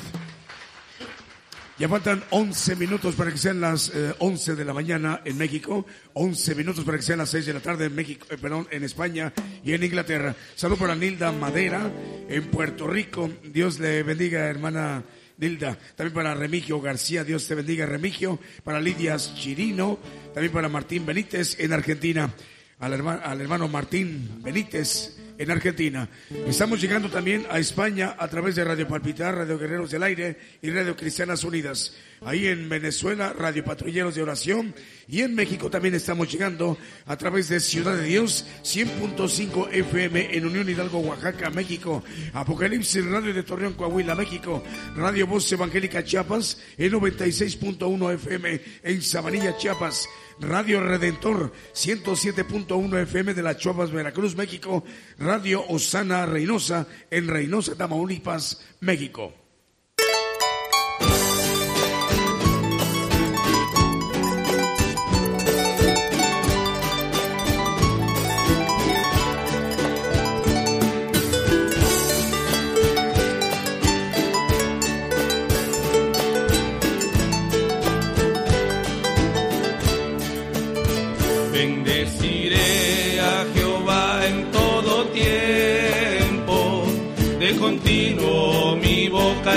Ya 1.76 1.88
faltan 1.88 2.22
11 2.30 2.76
minutos 2.76 3.16
para 3.16 3.32
que 3.32 3.38
sean 3.38 3.60
las 3.60 3.92
11 4.18 4.52
eh, 4.52 4.54
de 4.54 4.64
la 4.64 4.72
mañana 4.72 5.22
en 5.24 5.36
México, 5.36 5.84
11 6.12 6.54
minutos 6.54 6.84
para 6.84 6.98
que 6.98 7.02
sean 7.02 7.18
las 7.18 7.30
6 7.30 7.46
de 7.46 7.52
la 7.52 7.60
tarde 7.60 7.86
en 7.86 7.94
México, 7.94 8.26
eh, 8.30 8.36
perdón, 8.40 8.68
en 8.70 8.84
España 8.84 9.32
y 9.64 9.72
en 9.72 9.82
Inglaterra. 9.82 10.36
Salud 10.54 10.78
para 10.78 10.94
Nilda 10.94 11.32
Madera 11.32 11.90
en 12.28 12.44
Puerto 12.44 12.86
Rico. 12.86 13.28
Dios 13.44 13.80
le 13.80 14.04
bendiga, 14.04 14.46
hermana 14.46 15.02
Nilda. 15.38 15.76
También 15.96 16.14
para 16.14 16.34
Remigio 16.34 16.80
García, 16.80 17.24
Dios 17.24 17.46
te 17.48 17.56
bendiga, 17.56 17.86
Remigio. 17.86 18.38
Para 18.62 18.80
Lidia 18.80 19.16
Chirino, 19.16 19.98
también 20.32 20.52
para 20.52 20.68
Martín 20.68 21.04
Benítez 21.04 21.58
en 21.58 21.72
Argentina. 21.72 22.32
Al 22.78 23.40
hermano 23.40 23.68
Martín 23.68 24.42
Benítez 24.42 25.16
en 25.38 25.50
Argentina. 25.50 26.08
Estamos 26.46 26.80
llegando 26.80 27.08
también 27.08 27.46
a 27.50 27.58
España 27.58 28.16
a 28.18 28.28
través 28.28 28.54
de 28.54 28.64
Radio 28.64 28.86
Palpitar, 28.86 29.34
Radio 29.34 29.58
Guerreros 29.58 29.90
del 29.90 30.02
Aire 30.02 30.36
y 30.60 30.70
Radio 30.70 30.94
Cristianas 30.94 31.42
Unidas. 31.42 31.94
Ahí 32.20 32.46
en 32.46 32.68
Venezuela, 32.68 33.32
Radio 33.32 33.64
Patrulleros 33.64 34.14
de 34.14 34.22
Oración. 34.22 34.74
Y 35.08 35.22
en 35.22 35.34
México 35.34 35.70
también 35.70 35.94
estamos 35.94 36.30
llegando 36.30 36.76
a 37.06 37.16
través 37.16 37.48
de 37.48 37.60
Ciudad 37.60 37.96
de 37.96 38.04
Dios, 38.04 38.46
100.5 38.62 39.72
FM 39.72 40.36
en 40.36 40.46
Unión 40.46 40.68
Hidalgo, 40.68 41.00
Oaxaca, 41.00 41.50
México. 41.50 42.04
Apocalipsis 42.34 43.04
Radio 43.04 43.32
de 43.32 43.42
Torreón, 43.42 43.72
Coahuila, 43.72 44.14
México. 44.14 44.62
Radio 44.96 45.26
Voz 45.26 45.50
Evangélica 45.50 46.04
Chiapas 46.04 46.60
en 46.76 46.92
96.1 46.92 48.14
FM 48.14 48.60
en 48.82 49.02
Sabanilla, 49.02 49.56
Chiapas. 49.56 50.08
Radio 50.40 50.80
Redentor 50.80 51.52
107.1 51.74 53.02
FM 53.02 53.34
de 53.34 53.42
la 53.42 53.56
Chuapas, 53.56 53.92
Veracruz, 53.92 54.34
México, 54.34 54.82
Radio 55.18 55.64
Osana 55.68 56.26
Reynosa 56.34 56.86
en 57.10 57.28
Reynosa, 57.28 57.76
Tamaulipas, 57.76 58.60
México. 58.80 59.43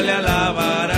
Le 0.01 0.11
alabará. 0.11 0.96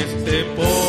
este 0.00 0.44
pobre. 0.56 0.85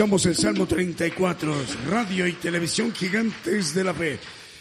Escuchamos 0.00 0.24
el 0.24 0.34
Salmo 0.34 0.66
34, 0.66 1.54
radio 1.90 2.26
y 2.26 2.32
televisión 2.32 2.90
gigantes 2.90 3.74
de 3.74 3.84
la 3.84 3.92
fe. 3.92 4.18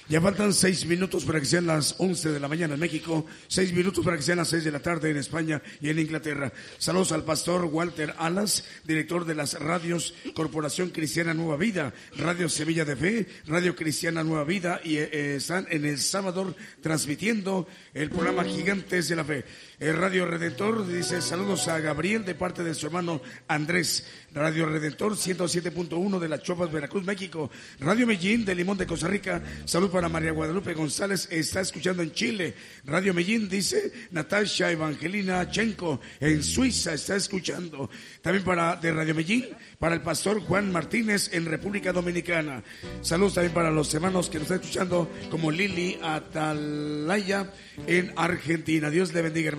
Ya 0.10 0.20
faltan 0.20 0.52
seis 0.52 0.86
minutos 0.86 1.24
para 1.24 1.40
que 1.40 1.46
sean 1.46 1.66
las 1.66 1.96
once 2.00 2.30
de 2.30 2.42
la 2.42 2.50
mañana 2.50 2.74
en 2.74 2.80
México, 2.82 3.26
seis 3.48 3.72
minutos 3.72 4.04
para 4.04 4.18
que 4.18 4.24
sean 4.24 4.40
las 4.40 4.50
seis 4.50 4.66
de 4.66 4.72
la 4.72 4.82
tarde 4.82 5.12
en 5.12 5.16
España 5.16 5.62
y 5.80 5.90
en 5.90 6.00
Inglaterra. 6.00 6.52
Saludos 6.78 7.14
al 7.14 7.24
pastor 7.24 7.64
Walter 7.66 8.16
Alas, 8.18 8.66
director 8.84 9.24
de 9.24 9.36
las 9.36 9.54
radios 9.58 10.14
Corporación 10.34 10.90
Cristiana 10.90 11.34
Nueva 11.34 11.56
Vida, 11.56 11.94
Radio 12.18 12.50
Sevilla 12.50 12.84
de 12.84 12.98
Fe, 12.98 13.28
Radio 13.48 13.78
Cristiana 13.78 14.26
Nueva 14.26 14.44
Vida 14.44 14.82
y 14.84 14.98
eh, 14.98 15.36
están 15.36 15.68
en 15.70 15.86
El 15.86 16.00
Salvador 16.00 16.54
transmitiendo 16.82 17.66
el 17.94 18.10
programa 18.10 18.44
Gigantes 18.44 19.08
de 19.08 19.16
la 19.16 19.24
Fe. 19.24 19.46
El 19.80 19.96
Radio 19.96 20.26
Redentor 20.26 20.86
dice 20.86 21.22
saludos 21.22 21.70
a 21.70 21.80
Gabriel 21.80 22.26
de 22.26 22.36
parte 22.36 22.64
de 22.64 22.74
su 22.74 22.88
hermano 22.88 23.22
Andrés. 23.48 24.06
Radio 24.34 24.66
Redentor 24.66 25.16
107.1 25.16 26.20
de 26.20 26.28
la 26.28 26.42
Chopas, 26.42 26.70
Veracruz, 26.70 27.06
México. 27.06 27.50
Radio 27.80 28.06
Medellín 28.06 28.44
de 28.44 28.56
Limón 28.56 28.78
de 28.78 28.86
Costa 28.86 29.08
Rica. 29.08 29.42
Salud 29.64 29.90
para 29.90 30.10
María 30.10 30.32
Guadalupe 30.32 30.74
González, 30.74 31.30
está 31.32 31.62
escuchando 31.62 32.04
en 32.04 32.12
Chile. 32.12 32.54
Radio 32.84 33.14
Medellín 33.14 33.48
dice 33.48 33.94
Natasha 34.12 34.70
Evangelina 34.70 35.50
Chenko 35.50 36.02
en 36.20 36.44
Suiza 36.44 36.94
está 36.94 37.16
escuchando. 37.16 37.90
También 38.22 38.44
para 38.44 38.76
de 38.76 38.92
Radio 38.92 39.16
Medellín, 39.16 39.46
para 39.80 39.96
el 39.96 40.02
pastor 40.02 40.42
Juan 40.42 40.74
Martínez 40.74 41.30
en 41.32 41.46
República 41.46 41.94
Dominicana. 41.94 42.64
Saludos 43.02 43.36
también 43.36 43.54
para 43.54 43.72
los 43.72 43.94
hermanos 43.94 44.30
que 44.30 44.40
nos 44.40 44.52
están 44.52 44.60
escuchando 44.60 45.10
como 45.32 45.50
Lili 45.52 45.98
Atalaya 46.04 47.54
en 47.88 48.12
Argentina. 48.18 48.90
Dios 48.90 49.14
le 49.14 49.22
bendiga, 49.22 49.50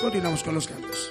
Continuamos 0.00 0.42
con 0.42 0.54
los 0.54 0.66
cantos. 0.66 1.10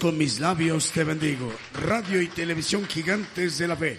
Con 0.00 0.16
mis 0.16 0.40
labios, 0.40 0.90
te 0.92 1.04
bendigo. 1.04 1.52
Radio 1.74 2.22
y 2.22 2.26
televisión 2.26 2.86
gigantes 2.86 3.58
de 3.58 3.68
la 3.68 3.76
fe. 3.76 3.98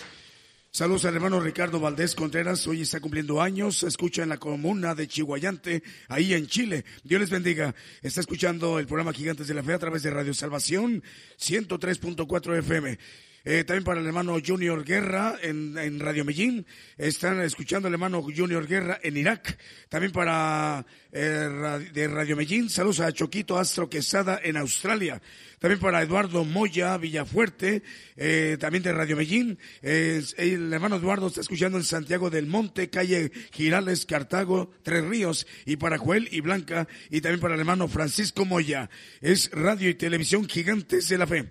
Saludos 0.72 1.06
al 1.06 1.16
hermano 1.16 1.39
Ricardo 1.39 1.80
Valdés 1.80 2.16
Contreras, 2.16 2.66
hoy 2.66 2.82
está 2.82 2.99
cumpliendo 2.99 3.41
años, 3.41 3.84
escucha 3.84 4.24
en 4.24 4.30
la 4.30 4.38
comuna 4.38 4.95
de 4.95 5.08
Chihuayante, 5.08 5.84
ahí 6.08 6.34
en 6.34 6.47
Chile. 6.47 6.86
Dios 7.04 7.22
les 7.22 7.30
bendiga. 7.30 7.76
Está 8.02 8.20
escuchando 8.20 8.80
el 8.80 8.88
programa 8.88 9.14
Gigantes 9.14 9.47
de 9.47 9.54
la 9.54 9.64
Fe 9.64 9.74
a 9.74 9.80
través 9.80 10.02
de 10.02 10.10
Radio 10.10 10.34
Salvación 10.34 11.04
103.4 11.39 12.58
FM. 12.60 12.97
Eh, 13.44 13.64
también 13.64 13.84
para 13.84 14.00
el 14.00 14.06
hermano 14.06 14.38
Junior 14.46 14.84
Guerra 14.86 15.36
en, 15.42 16.00
Radio 16.00 16.24
Medellín. 16.24 16.66
Están 16.96 17.42
escuchando 17.42 17.88
al 17.88 17.94
hermano 17.94 18.22
Junior 18.22 18.68
Guerra 18.68 19.00
en 19.02 19.18
Irak. 19.18 19.58
También 19.89 20.12
para 20.12 20.86
eh, 21.12 21.89
de 21.92 22.08
Radio 22.08 22.36
Medellín. 22.36 22.70
Saludos 22.70 23.00
a 23.00 23.12
Choquito 23.12 23.58
Astro 23.58 23.89
Quesada 23.89 24.39
en 24.44 24.58
Australia. 24.58 25.20
También 25.58 25.80
para 25.80 26.02
Eduardo 26.02 26.44
Moya 26.44 26.98
Villafuerte, 26.98 27.82
eh, 28.16 28.58
también 28.60 28.84
de 28.84 28.94
Radio 28.94 29.16
Medellín. 29.16 29.58
el 29.82 30.74
hermano 30.74 30.98
Eduardo 30.98 31.28
está 31.28 31.42
escuchando 31.42 31.80
en 31.80 31.84
Santiago 31.84 32.30
del 32.30 32.46
Monte, 32.46 32.89
calle 32.89 33.32
Girales, 33.52 34.06
Cartago, 34.06 34.72
Tres 34.84 35.04
Ríos. 35.04 35.48
Y 35.66 35.78
para 35.78 35.98
Joel 35.98 36.30
y 36.32 36.42
Blanca. 36.42 36.88
Y 37.10 37.22
también 37.22 37.39
para 37.39 37.56
el 37.56 37.60
hermano 37.60 37.88
Francisco 37.88 38.46
Moya. 38.46 38.89
Es 39.20 39.50
Radio 39.52 39.89
y 39.89 39.96
Televisión 39.96 40.48
Gigantes 40.48 41.10
de 41.10 41.18
la 41.18 41.26
Fe. 41.26 41.50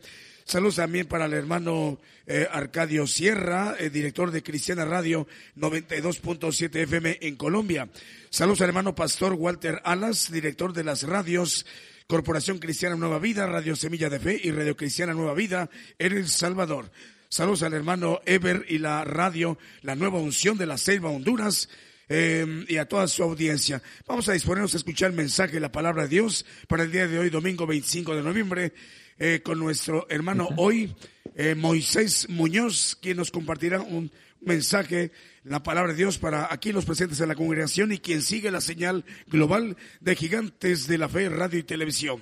Saludos 0.50 0.74
también 0.74 1.06
para 1.06 1.26
el 1.26 1.32
hermano 1.34 2.00
eh, 2.26 2.44
Arcadio 2.50 3.06
Sierra, 3.06 3.76
eh, 3.78 3.88
director 3.88 4.32
de 4.32 4.42
Cristiana 4.42 4.84
Radio 4.84 5.28
92.7 5.56 6.74
FM 6.74 7.18
en 7.20 7.36
Colombia. 7.36 7.88
Saludos 8.30 8.60
al 8.62 8.70
hermano 8.70 8.96
Pastor 8.96 9.34
Walter 9.34 9.80
Alas, 9.84 10.32
director 10.32 10.72
de 10.72 10.82
las 10.82 11.04
radios 11.04 11.66
Corporación 12.08 12.58
Cristiana 12.58 12.96
Nueva 12.96 13.20
Vida, 13.20 13.46
Radio 13.46 13.76
Semilla 13.76 14.10
de 14.10 14.18
Fe 14.18 14.40
y 14.42 14.50
Radio 14.50 14.76
Cristiana 14.76 15.14
Nueva 15.14 15.34
Vida 15.34 15.70
en 16.00 16.14
El 16.14 16.26
Salvador. 16.26 16.90
Saludos 17.28 17.62
al 17.62 17.74
hermano 17.74 18.20
Ever 18.26 18.66
y 18.68 18.78
la 18.78 19.04
radio 19.04 19.56
La 19.82 19.94
Nueva 19.94 20.18
Unción 20.18 20.58
de 20.58 20.66
la 20.66 20.78
Selva 20.78 21.10
Honduras. 21.10 21.68
Eh, 22.12 22.64
y 22.66 22.76
a 22.76 22.88
toda 22.88 23.06
su 23.06 23.22
audiencia. 23.22 23.80
Vamos 24.04 24.28
a 24.28 24.32
disponernos 24.32 24.74
a 24.74 24.78
escuchar 24.78 25.12
el 25.12 25.16
mensaje 25.16 25.52
de 25.54 25.60
la 25.60 25.70
palabra 25.70 26.02
de 26.02 26.08
Dios 26.08 26.44
para 26.66 26.82
el 26.82 26.90
día 26.90 27.06
de 27.06 27.16
hoy, 27.20 27.30
domingo 27.30 27.68
25 27.68 28.16
de 28.16 28.22
noviembre. 28.22 28.72
Eh, 29.16 29.42
con 29.44 29.60
nuestro 29.60 30.06
hermano 30.10 30.48
hoy, 30.56 30.92
eh, 31.36 31.54
Moisés 31.54 32.28
Muñoz, 32.28 32.96
quien 33.00 33.18
nos 33.18 33.30
compartirá 33.30 33.80
un 33.80 34.10
mensaje, 34.40 35.12
la 35.44 35.62
palabra 35.62 35.92
de 35.92 35.98
Dios 35.98 36.18
para 36.18 36.52
aquí 36.52 36.72
los 36.72 36.84
presentes 36.84 37.20
en 37.20 37.28
la 37.28 37.34
congregación 37.36 37.92
y 37.92 37.98
quien 37.98 38.22
sigue 38.22 38.50
la 38.50 38.60
señal 38.60 39.04
global 39.28 39.76
de 40.00 40.16
Gigantes 40.16 40.88
de 40.88 40.98
la 40.98 41.08
Fe, 41.08 41.28
Radio 41.28 41.60
y 41.60 41.62
Televisión. 41.62 42.20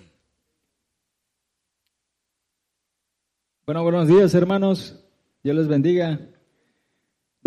Bueno, 3.65 3.83
buenos 3.85 4.09
días 4.09 4.35
hermanos, 4.35 4.99
Dios 5.43 5.57
les 5.57 5.69
bendiga. 5.69 6.19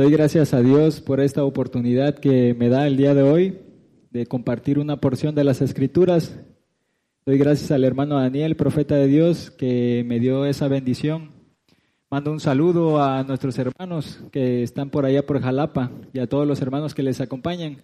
Doy 0.02 0.10
gracias 0.10 0.56
a 0.56 0.64
Dios 0.64 1.00
por 1.00 1.20
esta 1.20 1.44
oportunidad 1.44 2.18
que 2.18 2.56
me 2.56 2.70
da 2.70 2.88
el 2.88 2.98
día 2.98 3.14
de 3.14 3.22
hoy 3.22 3.60
de 4.10 4.26
compartir 4.26 4.80
una 4.80 5.00
porción 5.00 5.36
de 5.36 5.44
las 5.44 5.62
escrituras 5.62 6.40
Doy 7.24 7.38
gracias 7.38 7.70
al 7.70 7.84
hermano 7.84 8.16
Daniel, 8.16 8.56
profeta 8.56 8.96
de 8.96 9.06
Dios, 9.06 9.52
que 9.52 10.04
me 10.08 10.20
dio 10.20 10.46
esa 10.46 10.68
bendición. 10.68 11.30
Mando 12.10 12.32
un 12.32 12.40
saludo 12.40 13.00
a 13.00 13.22
nuestros 13.22 13.60
hermanos 13.60 14.24
que 14.32 14.64
están 14.64 14.90
por 14.90 15.06
allá 15.06 15.24
por 15.24 15.40
Jalapa 15.40 15.92
y 16.14 16.18
a 16.18 16.26
todos 16.26 16.48
los 16.48 16.64
hermanos 16.64 16.96
que 16.96 17.04
les 17.04 17.22
acompañan. 17.22 17.84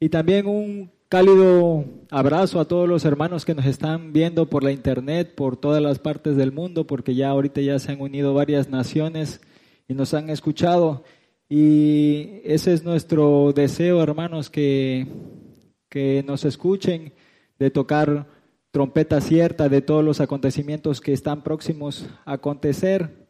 Y 0.00 0.08
también 0.08 0.48
un 0.48 0.90
cálido 1.08 1.84
abrazo 2.10 2.58
a 2.58 2.64
todos 2.64 2.88
los 2.88 3.04
hermanos 3.04 3.44
que 3.44 3.54
nos 3.54 3.66
están 3.66 4.12
viendo 4.12 4.50
por 4.50 4.64
la 4.64 4.72
internet, 4.72 5.36
por 5.36 5.56
todas 5.56 5.80
las 5.80 6.00
partes 6.00 6.34
del 6.34 6.50
mundo, 6.50 6.84
porque 6.88 7.14
ya 7.14 7.28
ahorita 7.28 7.60
ya 7.60 7.78
se 7.78 7.92
han 7.92 8.00
unido 8.00 8.34
varias 8.34 8.70
naciones 8.70 9.40
y 9.86 9.94
nos 9.94 10.14
han 10.14 10.30
escuchado. 10.30 11.04
Y 11.48 12.40
ese 12.44 12.72
es 12.72 12.84
nuestro 12.84 13.52
deseo, 13.52 14.02
hermanos, 14.02 14.50
que, 14.50 15.06
que 15.88 16.24
nos 16.26 16.44
escuchen, 16.44 17.12
de 17.58 17.70
tocar 17.70 18.26
trompeta 18.70 19.20
cierta 19.20 19.68
de 19.68 19.82
todos 19.82 20.04
los 20.04 20.20
acontecimientos 20.20 21.00
que 21.00 21.12
están 21.12 21.42
próximos 21.42 22.06
a 22.24 22.32
acontecer. 22.32 23.28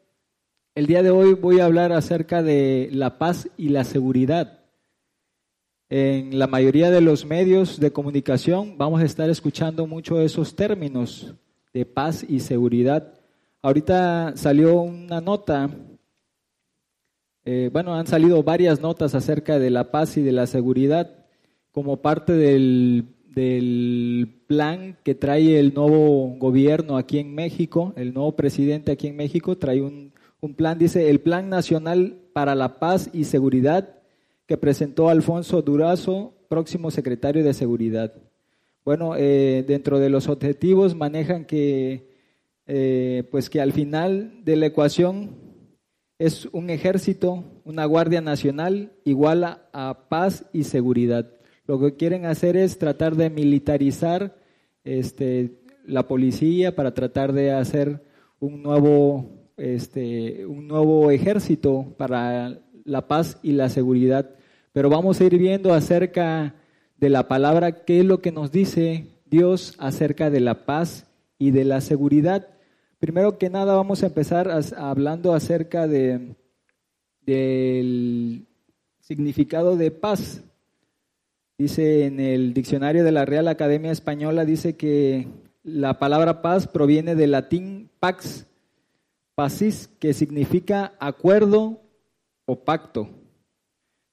El 0.74 0.86
día 0.86 1.02
de 1.02 1.10
hoy 1.10 1.34
voy 1.34 1.60
a 1.60 1.66
hablar 1.66 1.92
acerca 1.92 2.42
de 2.42 2.88
la 2.92 3.18
paz 3.18 3.48
y 3.56 3.68
la 3.68 3.84
seguridad. 3.84 4.60
En 5.90 6.38
la 6.38 6.46
mayoría 6.46 6.90
de 6.90 7.02
los 7.02 7.26
medios 7.26 7.78
de 7.78 7.92
comunicación 7.92 8.78
vamos 8.78 9.02
a 9.02 9.04
estar 9.04 9.28
escuchando 9.28 9.86
mucho 9.86 10.20
esos 10.20 10.56
términos 10.56 11.34
de 11.74 11.84
paz 11.84 12.24
y 12.26 12.40
seguridad. 12.40 13.12
Ahorita 13.60 14.32
salió 14.36 14.80
una 14.80 15.20
nota, 15.20 15.68
eh, 17.44 17.68
bueno, 17.72 17.94
han 17.94 18.06
salido 18.06 18.42
varias 18.42 18.80
notas 18.80 19.14
acerca 19.14 19.58
de 19.58 19.70
la 19.70 19.90
paz 19.90 20.16
y 20.16 20.22
de 20.22 20.32
la 20.32 20.46
seguridad 20.46 21.24
como 21.72 22.00
parte 22.00 22.32
del 22.32 23.08
plan 24.46 24.96
que 25.02 25.14
trae 25.14 25.58
el 25.58 25.74
nuevo 25.74 26.36
gobierno 26.38 26.96
aquí 26.96 27.18
en 27.18 27.34
México, 27.34 27.92
el 27.96 28.14
nuevo 28.14 28.36
presidente 28.36 28.92
aquí 28.92 29.08
en 29.08 29.16
México 29.16 29.58
trae 29.58 29.82
un, 29.82 30.12
plan, 30.56 30.78
dice 30.78 31.10
el 31.10 31.20
Plan 31.20 31.48
Nacional 31.48 32.18
para 32.32 32.54
la 32.54 32.78
Paz 32.78 33.10
y 33.12 33.24
Seguridad 33.24 33.98
que 34.46 34.56
presentó 34.56 35.08
Alfonso 35.08 35.62
Durazo, 35.62 36.34
próximo 36.48 36.90
secretario 36.90 37.42
de 37.42 37.54
Seguridad. 37.54 38.12
Bueno, 38.84 39.14
eh, 39.16 39.64
dentro 39.66 39.98
de 39.98 40.10
los 40.10 40.28
objetivos 40.28 40.94
manejan 40.94 41.46
que, 41.46 42.10
eh, 42.66 43.24
pues 43.30 43.48
que 43.48 43.60
al 43.60 43.72
final 43.72 44.44
de 44.44 44.56
la 44.56 44.66
ecuación 44.66 45.43
es 46.24 46.48
un 46.52 46.70
ejército, 46.70 47.44
una 47.64 47.84
guardia 47.84 48.20
nacional 48.20 48.92
igual 49.04 49.44
a 49.44 50.06
paz 50.08 50.46
y 50.52 50.64
seguridad. 50.64 51.30
Lo 51.66 51.78
que 51.78 51.96
quieren 51.96 52.24
hacer 52.24 52.56
es 52.56 52.78
tratar 52.78 53.16
de 53.16 53.30
militarizar 53.30 54.36
este, 54.84 55.60
la 55.86 56.06
policía 56.06 56.74
para 56.74 56.94
tratar 56.94 57.32
de 57.32 57.52
hacer 57.52 58.02
un 58.40 58.62
nuevo, 58.62 59.50
este, 59.56 60.46
un 60.46 60.66
nuevo 60.66 61.10
ejército 61.10 61.94
para 61.96 62.60
la 62.84 63.06
paz 63.06 63.38
y 63.42 63.52
la 63.52 63.68
seguridad. 63.68 64.30
Pero 64.72 64.90
vamos 64.90 65.20
a 65.20 65.24
ir 65.24 65.38
viendo 65.38 65.72
acerca 65.72 66.54
de 66.98 67.10
la 67.10 67.28
palabra, 67.28 67.84
qué 67.84 68.00
es 68.00 68.04
lo 68.06 68.20
que 68.20 68.32
nos 68.32 68.50
dice 68.50 69.06
Dios 69.26 69.74
acerca 69.78 70.30
de 70.30 70.40
la 70.40 70.64
paz 70.64 71.06
y 71.38 71.50
de 71.50 71.64
la 71.64 71.80
seguridad. 71.80 72.48
Primero 73.04 73.36
que 73.36 73.50
nada 73.50 73.74
vamos 73.74 74.02
a 74.02 74.06
empezar 74.06 74.50
hablando 74.78 75.34
acerca 75.34 75.86
de, 75.86 76.36
del 77.20 78.46
significado 78.98 79.76
de 79.76 79.90
paz. 79.90 80.42
Dice 81.58 82.06
en 82.06 82.18
el 82.18 82.54
diccionario 82.54 83.04
de 83.04 83.12
la 83.12 83.26
Real 83.26 83.48
Academia 83.48 83.92
Española, 83.92 84.46
dice 84.46 84.78
que 84.78 85.28
la 85.62 85.98
palabra 85.98 86.40
paz 86.40 86.66
proviene 86.66 87.14
del 87.14 87.32
latín 87.32 87.90
pax, 88.00 88.46
pacis, 89.34 89.90
que 89.98 90.14
significa 90.14 90.94
acuerdo 90.98 91.82
o 92.46 92.64
pacto. 92.64 93.10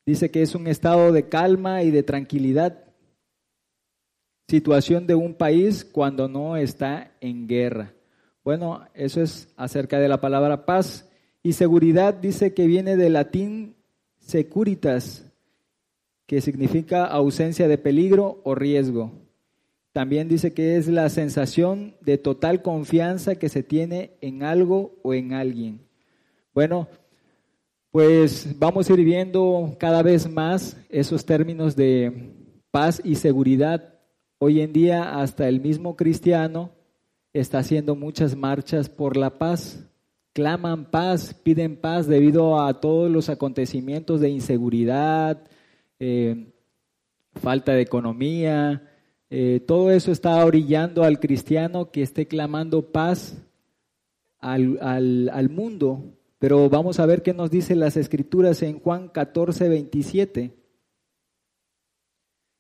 Dice 0.06 0.32
que 0.32 0.42
es 0.42 0.54
un 0.54 0.68
estado 0.68 1.14
de 1.14 1.30
calma 1.30 1.84
y 1.84 1.92
de 1.92 2.04
tranquilidad, 2.04 2.84
situación 4.50 5.08
de 5.08 5.16
un 5.16 5.34
país 5.34 5.86
cuando 5.86 6.28
no 6.28 6.58
está 6.58 7.14
en 7.22 7.48
guerra. 7.48 7.94
Bueno, 8.44 8.88
eso 8.96 9.22
es 9.22 9.50
acerca 9.56 10.00
de 10.00 10.08
la 10.08 10.20
palabra 10.20 10.66
paz. 10.66 11.08
Y 11.44 11.54
seguridad 11.54 12.16
dice 12.16 12.54
que 12.54 12.66
viene 12.66 12.98
del 12.98 13.14
latín 13.14 13.76
securitas, 14.20 15.32
que 16.26 16.42
significa 16.42 17.06
ausencia 17.06 17.68
de 17.68 17.78
peligro 17.78 18.42
o 18.44 18.56
riesgo. 18.56 19.12
También 19.92 20.28
dice 20.28 20.54
que 20.54 20.78
es 20.78 20.88
la 20.88 21.10
sensación 21.10 21.96
de 22.02 22.18
total 22.18 22.62
confianza 22.62 23.36
que 23.36 23.50
se 23.50 23.62
tiene 23.62 24.12
en 24.22 24.44
algo 24.44 24.96
o 25.04 25.14
en 25.14 25.34
alguien. 25.34 25.82
Bueno, 26.54 26.88
pues 27.92 28.58
vamos 28.58 28.90
a 28.90 28.94
ir 28.94 29.04
viendo 29.04 29.76
cada 29.78 30.02
vez 30.02 30.32
más 30.32 30.78
esos 30.90 31.26
términos 31.26 31.76
de 31.76 32.32
paz 32.72 33.02
y 33.04 33.16
seguridad. 33.16 34.00
Hoy 34.38 34.62
en 34.62 34.72
día 34.72 35.20
hasta 35.20 35.50
el 35.50 35.60
mismo 35.60 35.98
cristiano 35.98 36.72
está 37.34 37.60
haciendo 37.60 37.96
muchas 37.96 38.36
marchas 38.36 38.90
por 38.90 39.18
la 39.18 39.38
paz. 39.38 39.88
Claman 40.34 40.90
paz, 40.90 41.34
piden 41.34 41.76
paz 41.76 42.08
debido 42.08 42.62
a 42.62 42.80
todos 42.80 43.12
los 43.12 43.30
acontecimientos 43.30 44.22
de 44.22 44.30
inseguridad, 44.30 45.44
eh, 46.00 46.54
falta 47.34 47.74
de 47.74 47.82
economía, 47.82 48.88
eh, 49.30 49.62
todo 49.66 49.92
eso 49.92 50.12
está 50.12 50.46
orillando 50.46 51.04
al 51.04 51.20
cristiano 51.20 51.90
que 51.90 52.02
esté 52.02 52.28
clamando 52.28 52.92
paz 52.92 53.38
al, 54.40 54.78
al, 54.82 55.50
mundo. 55.50 56.04
Pero 56.38 56.70
vamos 56.70 57.00
a 57.00 57.06
ver 57.06 57.22
qué 57.22 57.34
nos 57.34 57.50
dice 57.50 57.76
las 57.76 57.96
escrituras 57.96 58.62
en 58.62 58.80
Juan 58.80 59.08
14, 59.08 59.70
27. 59.70 60.54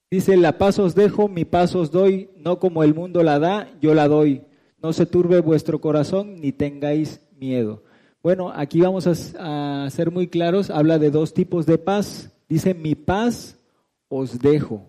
Dice, 0.09 0.37
la 0.37 0.57
paz 0.57 0.79
os 0.79 0.95
dejo, 0.95 1.27
mi 1.27 1.43
paz 1.43 1.75
os 1.75 1.91
doy, 1.91 2.29
no 2.37 2.59
como 2.59 2.83
el 2.83 2.93
mundo 2.93 3.23
la 3.23 3.39
da, 3.39 3.77
yo 3.81 3.93
la 3.93 4.07
doy. 4.07 4.43
No 4.81 4.93
se 4.93 5.05
turbe 5.05 5.41
vuestro 5.41 5.79
corazón 5.79 6.41
ni 6.41 6.51
tengáis 6.51 7.21
miedo. 7.39 7.83
Bueno, 8.23 8.51
aquí 8.53 8.81
vamos 8.81 9.07
a, 9.07 9.89
ser 9.89 10.11
muy 10.11 10.27
claros, 10.27 10.69
habla 10.69 10.99
de 10.99 11.09
dos 11.09 11.33
tipos 11.33 11.65
de 11.65 11.77
paz. 11.77 12.31
Dice, 12.47 12.73
mi 12.73 12.95
paz 12.95 13.57
os 14.09 14.39
dejo, 14.39 14.85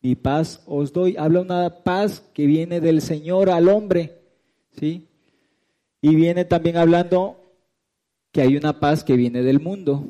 mi 0.00 0.14
paz 0.14 0.62
os 0.66 0.92
doy. 0.92 1.16
Habla 1.16 1.40
una 1.40 1.82
paz 1.82 2.22
que 2.32 2.46
viene 2.46 2.80
del 2.80 3.00
Señor 3.00 3.50
al 3.50 3.68
hombre, 3.68 4.18
¿sí? 4.78 5.08
Y 6.00 6.14
viene 6.14 6.44
también 6.44 6.76
hablando 6.76 7.52
que 8.30 8.42
hay 8.42 8.56
una 8.56 8.78
paz 8.78 9.02
que 9.02 9.16
viene 9.16 9.42
del 9.42 9.58
mundo. 9.58 10.04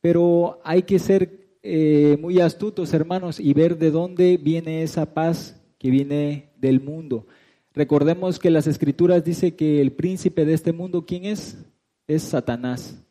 Pero 0.00 0.60
hay 0.64 0.82
que 0.82 0.98
ser 0.98 1.58
eh, 1.62 2.18
muy 2.20 2.40
astutos, 2.40 2.92
hermanos, 2.92 3.38
y 3.38 3.52
ver 3.52 3.78
de 3.78 3.90
dónde 3.90 4.36
viene 4.36 4.82
esa 4.82 5.14
paz 5.14 5.62
que 5.78 5.90
viene 5.90 6.50
del 6.56 6.80
mundo. 6.80 7.26
Recordemos 7.74 8.38
que 8.38 8.50
las 8.50 8.68
escrituras 8.68 9.24
dice 9.24 9.56
que 9.56 9.80
el 9.80 9.92
príncipe 9.92 10.44
de 10.44 10.54
este 10.54 10.72
mundo, 10.72 11.04
¿quién 11.06 11.24
es? 11.24 11.58
Es 12.06 12.22
Satanás. 12.22 13.02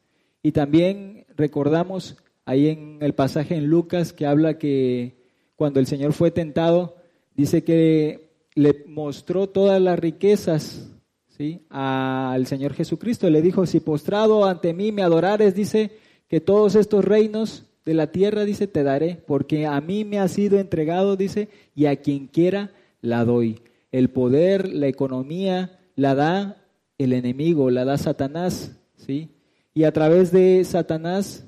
Y 0.42 0.54
también 0.54 1.26
recordamos 1.36 2.18
ahí 2.46 2.70
en 2.70 2.98
el 3.02 3.14
pasaje 3.14 3.56
en 3.56 3.68
Lucas 3.68 4.14
que 4.14 4.26
habla 4.26 4.58
que 4.58 5.18
cuando 5.58 5.82
el 5.82 5.86
Señor 5.86 6.14
fue 6.14 6.32
tentado, 6.32 6.96
dice 7.36 7.66
que 7.66 8.30
le 8.56 8.86
mostró 8.88 9.50
todas 9.50 9.82
las 9.82 10.00
riquezas 10.00 10.90
¿sí? 11.28 11.66
al 11.70 12.48
Señor 12.48 12.74
Jesucristo. 12.74 13.30
Le 13.30 13.42
dijo, 13.42 13.66
si 13.66 13.82
postrado 13.82 14.46
ante 14.46 14.74
mí 14.74 14.94
me 14.94 15.04
adorares, 15.04 15.56
dice 15.56 15.92
que 16.30 16.40
todos 16.40 16.76
estos 16.76 17.04
reinos 17.04 17.66
de 17.84 17.96
la 17.96 18.14
tierra, 18.14 18.46
dice, 18.46 18.68
te 18.68 18.84
daré, 18.84 19.22
porque 19.28 19.66
a 19.66 19.82
mí 19.82 20.06
me 20.06 20.20
ha 20.20 20.30
sido 20.30 20.58
entregado, 20.58 21.18
dice, 21.18 21.50
y 21.76 21.88
a 21.88 21.98
quien 21.98 22.28
quiera 22.28 22.72
la 23.02 23.26
doy 23.26 23.60
el 23.94 24.10
poder, 24.10 24.68
la 24.74 24.88
economía, 24.88 25.80
la 25.96 26.16
da 26.16 26.66
el 26.98 27.14
enemigo, 27.14 27.70
la 27.70 27.86
da 27.86 27.98
Satanás, 27.98 28.76
¿sí? 28.96 29.30
Y 29.76 29.84
a 29.84 29.94
través 29.94 30.32
de 30.32 30.64
Satanás, 30.66 31.48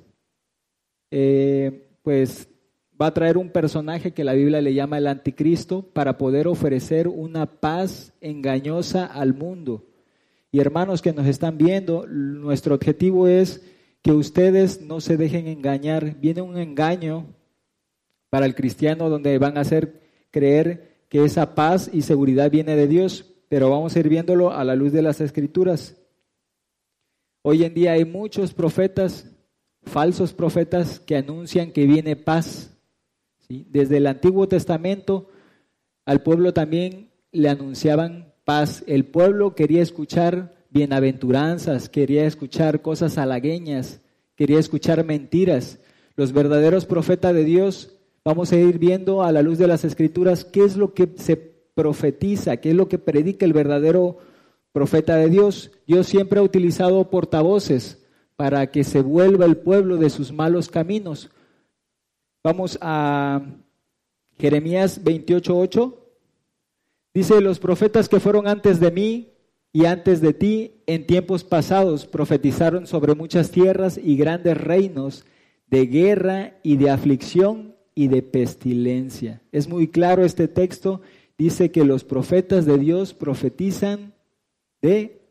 eh, 1.09 1.89
pues 2.03 2.47
va 3.01 3.07
a 3.07 3.13
traer 3.13 3.37
un 3.37 3.49
personaje 3.49 4.13
que 4.13 4.23
la 4.23 4.33
Biblia 4.33 4.61
le 4.61 4.75
llama 4.75 4.99
el 4.99 5.07
anticristo 5.07 5.81
para 5.91 6.19
poder 6.19 6.47
ofrecer 6.47 7.07
una 7.07 7.47
paz 7.47 8.13
engañosa 8.21 9.07
al 9.07 9.33
mundo. 9.33 9.87
Y 10.51 10.59
hermanos 10.59 11.01
que 11.01 11.13
nos 11.13 11.25
están 11.25 11.57
viendo, 11.57 12.05
nuestro 12.07 12.75
objetivo 12.75 13.27
es 13.27 13.65
que 14.03 14.11
ustedes 14.11 14.81
no 14.81 15.01
se 15.01 15.17
dejen 15.17 15.47
engañar. 15.47 16.15
Viene 16.19 16.41
un 16.41 16.59
engaño 16.59 17.25
para 18.29 18.45
el 18.45 18.53
cristiano 18.53 19.09
donde 19.09 19.39
van 19.39 19.57
a 19.57 19.61
hacer 19.61 19.99
creer 20.29 20.94
que 21.15 21.23
esa 21.23 21.55
paz 21.55 21.89
y 21.93 22.01
seguridad 22.01 22.51
viene 22.51 22.75
de 22.75 22.89
Dios, 22.89 23.33
pero 23.47 23.69
vamos 23.69 23.95
a 23.95 23.99
ir 23.99 24.09
viéndolo 24.09 24.51
a 24.51 24.65
la 24.65 24.75
luz 24.75 24.91
de 24.91 25.01
las 25.01 25.21
escrituras. 25.21 25.95
Hoy 27.41 27.63
en 27.63 27.73
día 27.73 27.93
hay 27.93 28.03
muchos 28.03 28.53
profetas, 28.53 29.31
falsos 29.83 30.33
profetas, 30.33 30.99
que 30.99 31.15
anuncian 31.15 31.71
que 31.71 31.85
viene 31.85 32.17
paz. 32.17 32.77
Desde 33.47 33.95
el 33.95 34.07
Antiguo 34.07 34.49
Testamento 34.49 35.29
al 36.03 36.21
pueblo 36.21 36.51
también 36.51 37.11
le 37.31 37.47
anunciaban 37.47 38.33
paz. 38.43 38.83
El 38.85 39.05
pueblo 39.05 39.55
quería 39.55 39.81
escuchar 39.81 40.65
bienaventuranzas, 40.69 41.87
quería 41.87 42.25
escuchar 42.25 42.81
cosas 42.81 43.17
halagueñas, 43.17 44.01
quería 44.35 44.59
escuchar 44.59 45.05
mentiras. 45.05 45.79
Los 46.17 46.33
verdaderos 46.33 46.85
profetas 46.85 47.33
de 47.33 47.45
Dios 47.45 47.94
Vamos 48.25 48.51
a 48.51 48.55
ir 48.55 48.79
viendo 48.79 49.21
a 49.21 49.31
la 49.31 49.43
luz 49.43 49.59
de 49.59 49.67
las 49.67 49.85
escrituras 49.85 50.45
qué 50.45 50.63
es 50.63 50.77
lo 50.77 50.95
que 50.95 51.13
se 51.17 51.37
profetiza, 51.37 52.57
qué 52.57 52.71
es 52.71 52.75
lo 52.75 52.87
que 52.87 52.97
predica 52.97 53.45
el 53.45 53.53
verdadero 53.53 54.17
profeta 54.71 55.15
de 55.15 55.29
Dios. 55.29 55.71
Dios 55.85 56.07
siempre 56.07 56.39
ha 56.39 56.43
utilizado 56.43 57.11
portavoces 57.11 58.03
para 58.35 58.71
que 58.71 58.83
se 58.83 59.03
vuelva 59.03 59.45
el 59.45 59.57
pueblo 59.57 59.97
de 59.97 60.09
sus 60.09 60.33
malos 60.33 60.69
caminos. 60.69 61.29
Vamos 62.43 62.79
a 62.81 63.43
Jeremías 64.39 65.03
28:8. 65.03 65.93
Dice, 67.13 67.41
los 67.41 67.59
profetas 67.59 68.09
que 68.09 68.19
fueron 68.19 68.47
antes 68.47 68.79
de 68.79 68.89
mí 68.89 69.33
y 69.71 69.85
antes 69.85 70.19
de 70.19 70.33
ti 70.33 70.81
en 70.87 71.05
tiempos 71.05 71.43
pasados 71.43 72.07
profetizaron 72.07 72.87
sobre 72.87 73.13
muchas 73.13 73.51
tierras 73.51 73.99
y 74.03 74.17
grandes 74.17 74.57
reinos 74.57 75.25
de 75.67 75.85
guerra 75.85 76.57
y 76.63 76.77
de 76.77 76.89
aflicción 76.89 77.74
y 77.95 78.09
de 78.09 78.21
pestilencia. 78.21 79.41
Es 79.51 79.67
muy 79.67 79.87
claro 79.87 80.25
este 80.25 80.49
texto, 80.49 81.01
dice 81.37 81.71
que 81.71 81.85
los 81.85 82.03
profetas 82.03 82.65
de 82.65 82.77
Dios 82.77 83.13
profetizan 83.13 84.13
de 84.81 85.21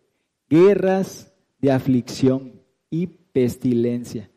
guerras, 0.49 1.33
de 1.61 1.71
aflicción 1.71 2.61
y 2.91 3.07
pestilencia. 3.07 4.31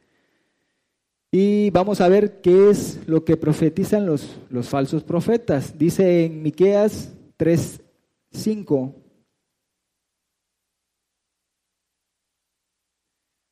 Y 1.31 1.69
vamos 1.71 2.01
a 2.01 2.09
ver 2.09 2.41
qué 2.41 2.69
es 2.69 2.99
lo 3.07 3.23
que 3.25 3.37
profetizan 3.37 4.05
los, 4.05 4.39
los 4.49 4.69
falsos 4.69 5.03
profetas. 5.03 5.77
Dice 5.77 6.25
en 6.25 6.43
Miqueas 6.43 7.13
3:5 7.37 8.93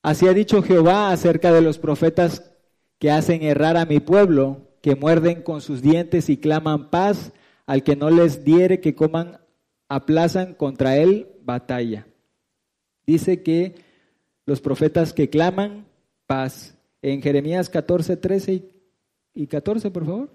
Así 0.06 0.28
ha 0.28 0.34
dicho 0.34 0.62
Jehová 0.62 1.12
acerca 1.12 1.52
de 1.52 1.62
los 1.62 1.80
profetas 1.80 2.55
que 3.00 3.12
hacen 3.12 3.44
errar 3.44 3.78
a 3.78 3.86
mi 3.86 4.00
pueblo, 4.00 4.70
que 4.82 4.96
muerden 4.96 5.42
con 5.42 5.62
sus 5.62 5.82
dientes 5.82 6.30
y 6.30 6.38
claman 6.38 6.90
paz, 6.90 7.34
al 7.66 7.84
que 7.84 7.96
no 7.96 8.10
les 8.10 8.44
diere 8.44 8.80
que 8.80 8.96
coman, 8.96 9.40
aplazan 9.90 10.54
contra 10.54 10.98
él 10.98 11.28
batalla. 11.44 12.08
Dice 13.06 13.44
que 13.44 13.76
los 14.46 14.62
profetas 14.62 15.14
que 15.14 15.30
claman 15.30 15.88
paz. 16.26 16.78
En 17.02 17.22
Jeremías 17.22 17.70
14, 17.70 18.18
13 18.18 18.70
y 19.34 19.48
14, 19.48 19.92
por 19.92 20.06
favor. 20.06 20.30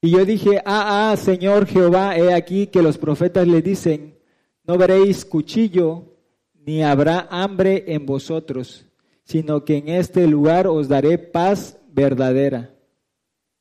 Y 0.00 0.10
yo 0.10 0.24
dije, 0.24 0.60
ah, 0.66 1.12
ah, 1.12 1.16
Señor 1.16 1.66
Jehová, 1.66 2.16
he 2.16 2.34
aquí 2.34 2.66
que 2.66 2.82
los 2.82 2.98
profetas 2.98 3.46
le 3.46 3.62
dicen, 3.62 4.18
no 4.64 4.76
veréis 4.76 5.24
cuchillo, 5.24 6.18
ni 6.52 6.82
habrá 6.82 7.26
hambre 7.30 7.84
en 7.86 8.04
vosotros, 8.04 8.86
sino 9.24 9.64
que 9.64 9.78
en 9.78 9.88
este 9.88 10.26
lugar 10.26 10.66
os 10.66 10.88
daré 10.88 11.18
paz 11.18 11.78
verdadera. 11.88 12.74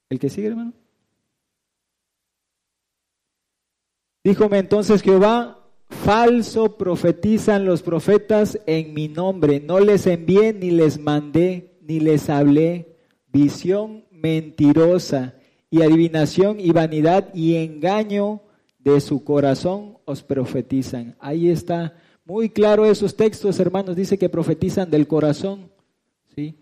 ¿El 0.10 0.20
que 0.20 0.30
sigue, 0.30 0.48
hermano? 0.48 0.74
Díjome 4.24 4.60
entonces 4.60 5.02
Jehová, 5.02 5.68
falso 5.90 6.78
profetizan 6.78 7.66
los 7.66 7.82
profetas 7.82 8.60
en 8.68 8.94
mi 8.94 9.08
nombre, 9.10 9.60
no 9.60 9.80
les 9.80 10.08
envié 10.08 10.54
ni 10.54 10.72
les 10.72 11.00
mandé, 11.00 11.78
ni 11.82 12.00
les 12.00 12.30
hablé, 12.30 12.96
visión 13.28 14.06
mentirosa 14.12 15.36
y 15.70 15.82
adivinación 15.82 16.60
y 16.60 16.72
vanidad 16.72 17.34
y 17.34 17.56
engaño 17.56 18.44
de 18.80 19.02
su 19.02 19.24
corazón 19.24 19.98
os 20.06 20.24
profetizan. 20.24 21.16
Ahí 21.20 21.50
está 21.50 21.96
muy 22.26 22.50
claro 22.50 22.86
esos 22.86 23.16
textos, 23.16 23.60
hermanos, 23.60 23.96
dice 23.96 24.18
que 24.18 24.30
profetizan 24.30 24.90
del 24.90 25.08
corazón. 25.08 25.70
¿sí? 26.36 26.58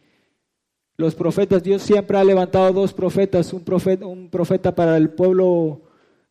Los 0.98 1.16
profetas, 1.16 1.64
Dios 1.64 1.82
siempre 1.82 2.18
ha 2.18 2.24
levantado 2.24 2.74
dos 2.74 2.94
profetas, 2.94 3.54
un 3.54 3.64
profeta, 3.64 4.06
un 4.06 4.30
profeta 4.30 4.74
para 4.74 4.98
el 4.98 5.12
pueblo 5.12 5.84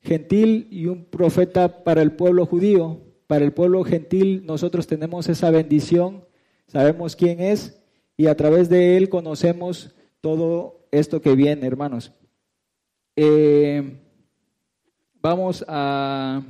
gentil 0.03 0.69
y 0.71 0.87
un 0.87 1.05
profeta 1.05 1.85
para 1.85 2.03
el 2.03 2.13
pueblo 2.13 2.47
judío. 2.47 3.01
Para 3.27 3.45
el 3.45 3.53
pueblo 3.53 3.85
gentil 3.85 4.45
nosotros 4.45 4.87
tenemos 4.87 5.29
esa 5.29 5.51
bendición, 5.51 6.25
sabemos 6.67 7.15
quién 7.15 7.41
es 7.41 7.81
y 8.17 8.27
a 8.27 8.37
través 8.37 8.69
de 8.69 8.97
él 8.97 9.09
conocemos 9.09 9.95
todo 10.21 10.87
esto 10.91 11.21
que 11.21 11.37
viene, 11.37 11.67
hermanos. 11.67 12.13
Eh, 13.15 14.01
vamos 15.23 15.65
a 15.69 16.43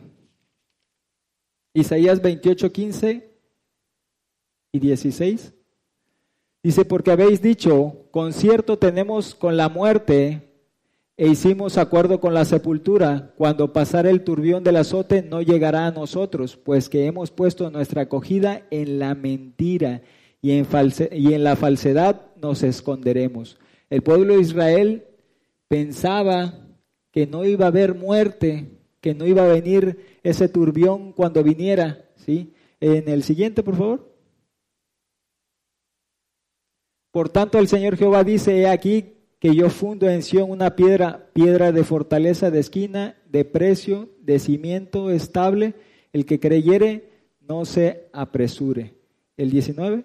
Isaías 1.74 2.20
28, 2.20 2.72
15 2.72 3.30
y 4.72 4.78
16. 4.78 5.54
Dice, 6.62 6.84
porque 6.84 7.10
habéis 7.10 7.40
dicho, 7.40 8.06
concierto 8.10 8.78
tenemos 8.78 9.34
con 9.34 9.56
la 9.56 9.68
muerte 9.68 10.50
e 11.16 11.28
hicimos 11.28 11.78
acuerdo 11.78 12.20
con 12.20 12.34
la 12.34 12.44
sepultura. 12.44 13.32
Cuando 13.36 13.72
pasara 13.72 14.10
el 14.10 14.24
turbión 14.24 14.64
del 14.64 14.76
azote 14.76 15.22
no 15.22 15.42
llegará 15.42 15.86
a 15.86 15.90
nosotros, 15.90 16.56
pues 16.56 16.88
que 16.88 17.06
hemos 17.06 17.30
puesto 17.30 17.70
nuestra 17.70 18.02
acogida 18.02 18.66
en 18.70 18.98
la 18.98 19.14
mentira 19.14 20.02
y 20.42 20.52
en, 20.52 20.66
y 21.12 21.34
en 21.34 21.44
la 21.44 21.56
falsedad 21.56 22.22
nos 22.40 22.62
esconderemos. 22.62 23.58
El 23.88 24.02
pueblo 24.02 24.34
de 24.34 24.40
Israel 24.40 25.04
pensaba 25.68 26.54
que 27.10 27.26
no 27.26 27.44
iba 27.44 27.66
a 27.66 27.68
haber 27.68 27.94
muerte, 27.94 28.79
que 29.00 29.14
no 29.14 29.26
iba 29.26 29.42
a 29.42 29.48
venir 29.52 30.18
ese 30.22 30.48
turbión 30.48 31.12
cuando 31.12 31.42
viniera, 31.42 32.04
¿sí? 32.16 32.52
En 32.80 33.08
el 33.08 33.22
siguiente, 33.22 33.62
por 33.62 33.76
favor. 33.76 34.10
Por 37.10 37.28
tanto, 37.28 37.58
el 37.58 37.68
Señor 37.68 37.96
Jehová 37.96 38.22
dice, 38.24 38.60
he 38.60 38.68
aquí 38.68 39.14
que 39.40 39.54
yo 39.54 39.70
fundo 39.70 40.08
en 40.08 40.22
Sion 40.22 40.50
una 40.50 40.76
piedra, 40.76 41.30
piedra 41.32 41.72
de 41.72 41.82
fortaleza, 41.82 42.50
de 42.50 42.60
esquina, 42.60 43.16
de 43.26 43.44
precio, 43.44 44.10
de 44.20 44.38
cimiento 44.38 45.10
estable. 45.10 45.74
El 46.12 46.26
que 46.26 46.38
creyere, 46.38 47.10
no 47.40 47.64
se 47.64 48.08
apresure. 48.12 48.94
El 49.36 49.50
19. 49.50 50.04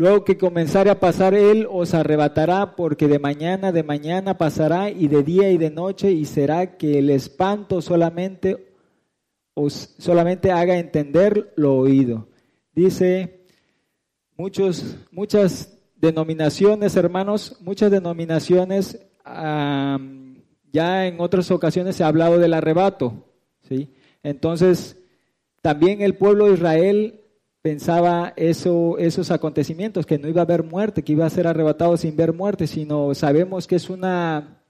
Luego 0.00 0.24
que 0.24 0.38
comenzare 0.38 0.88
a 0.88 0.98
pasar 0.98 1.34
él, 1.34 1.66
os 1.70 1.92
arrebatará, 1.92 2.74
porque 2.74 3.06
de 3.06 3.18
mañana, 3.18 3.70
de 3.70 3.82
mañana 3.82 4.38
pasará, 4.38 4.88
y 4.88 5.08
de 5.08 5.22
día 5.22 5.50
y 5.50 5.58
de 5.58 5.68
noche, 5.68 6.10
y 6.10 6.24
será 6.24 6.78
que 6.78 7.00
el 7.00 7.10
espanto 7.10 7.82
solamente 7.82 8.72
os 9.52 9.94
solamente 9.98 10.52
haga 10.52 10.78
entender 10.78 11.52
lo 11.54 11.74
oído. 11.74 12.28
Dice 12.72 13.44
muchos, 14.38 14.96
muchas 15.10 15.78
denominaciones, 15.96 16.96
hermanos, 16.96 17.58
muchas 17.60 17.90
denominaciones, 17.90 19.06
ya 19.26 21.06
en 21.06 21.20
otras 21.20 21.50
ocasiones 21.50 21.96
se 21.96 22.04
ha 22.04 22.06
hablado 22.06 22.38
del 22.38 22.54
arrebato, 22.54 23.26
¿sí? 23.68 23.92
Entonces, 24.22 24.96
también 25.60 26.00
el 26.00 26.16
pueblo 26.16 26.46
de 26.46 26.54
Israel 26.54 27.19
pensaba 27.62 28.32
eso, 28.36 28.98
esos 28.98 29.30
acontecimientos, 29.30 30.06
que 30.06 30.18
no 30.18 30.28
iba 30.28 30.40
a 30.40 30.44
haber 30.44 30.62
muerte, 30.62 31.02
que 31.02 31.12
iba 31.12 31.26
a 31.26 31.30
ser 31.30 31.46
arrebatado 31.46 31.96
sin 31.96 32.16
ver 32.16 32.32
muerte, 32.32 32.66
sino 32.66 33.14
sabemos 33.14 33.66
que 33.66 33.76
es 33.76 33.90
una 33.90 34.62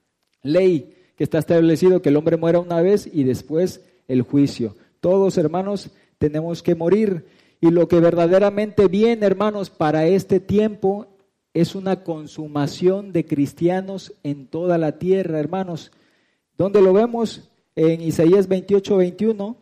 ley 0.43 0.93
que 1.15 1.23
está 1.23 1.37
establecido 1.37 2.01
que 2.01 2.09
el 2.09 2.17
hombre 2.17 2.37
muera 2.37 2.59
una 2.59 2.81
vez 2.81 3.09
y 3.11 3.23
después 3.23 3.81
el 4.07 4.23
juicio. 4.23 4.75
Todos, 4.99 5.37
hermanos, 5.37 5.91
tenemos 6.17 6.63
que 6.63 6.75
morir. 6.75 7.25
Y 7.59 7.69
lo 7.69 7.87
que 7.87 7.99
verdaderamente 7.99 8.87
viene, 8.87 9.25
hermanos, 9.25 9.69
para 9.69 10.07
este 10.07 10.39
tiempo 10.39 11.07
es 11.53 11.75
una 11.75 12.03
consumación 12.03 13.11
de 13.11 13.25
cristianos 13.25 14.13
en 14.23 14.47
toda 14.47 14.77
la 14.77 14.97
tierra, 14.97 15.39
hermanos. 15.39 15.91
¿Dónde 16.57 16.81
lo 16.81 16.93
vemos? 16.93 17.49
En 17.75 18.01
Isaías 18.01 18.47
28, 18.47 18.97
21. 18.97 19.60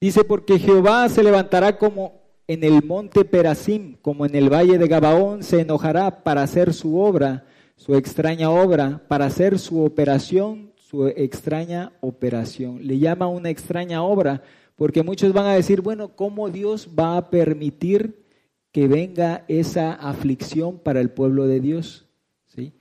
Dice, 0.00 0.22
porque 0.22 0.60
Jehová 0.60 1.08
se 1.08 1.24
levantará 1.24 1.76
como 1.76 2.22
en 2.46 2.62
el 2.62 2.84
monte 2.84 3.24
Perasim, 3.24 3.96
como 4.00 4.24
en 4.24 4.36
el 4.36 4.48
valle 4.48 4.78
de 4.78 4.86
Gabaón, 4.86 5.42
se 5.42 5.60
enojará 5.60 6.22
para 6.22 6.42
hacer 6.42 6.72
su 6.72 6.98
obra, 6.98 7.46
su 7.74 7.96
extraña 7.96 8.48
obra, 8.50 9.02
para 9.08 9.26
hacer 9.26 9.58
su 9.58 9.84
operación, 9.84 10.72
su 10.76 11.08
extraña 11.08 11.92
operación. 12.00 12.86
Le 12.86 12.98
llama 12.98 13.26
una 13.26 13.50
extraña 13.50 14.02
obra, 14.04 14.42
porque 14.76 15.02
muchos 15.02 15.32
van 15.32 15.46
a 15.46 15.54
decir, 15.54 15.80
bueno, 15.80 16.14
¿cómo 16.14 16.48
Dios 16.48 16.90
va 16.96 17.16
a 17.16 17.28
permitir 17.28 18.24
que 18.70 18.86
venga 18.86 19.44
esa 19.48 19.92
aflicción 19.94 20.78
para 20.78 21.00
el 21.00 21.10
pueblo 21.10 21.48
de 21.48 21.58
Dios? 21.58 22.06
¿Sí? 22.46 22.72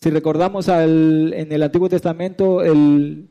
Si 0.00 0.10
recordamos 0.10 0.68
al, 0.68 1.32
en 1.34 1.52
el 1.52 1.62
Antiguo 1.62 1.88
Testamento, 1.88 2.62
el 2.62 3.29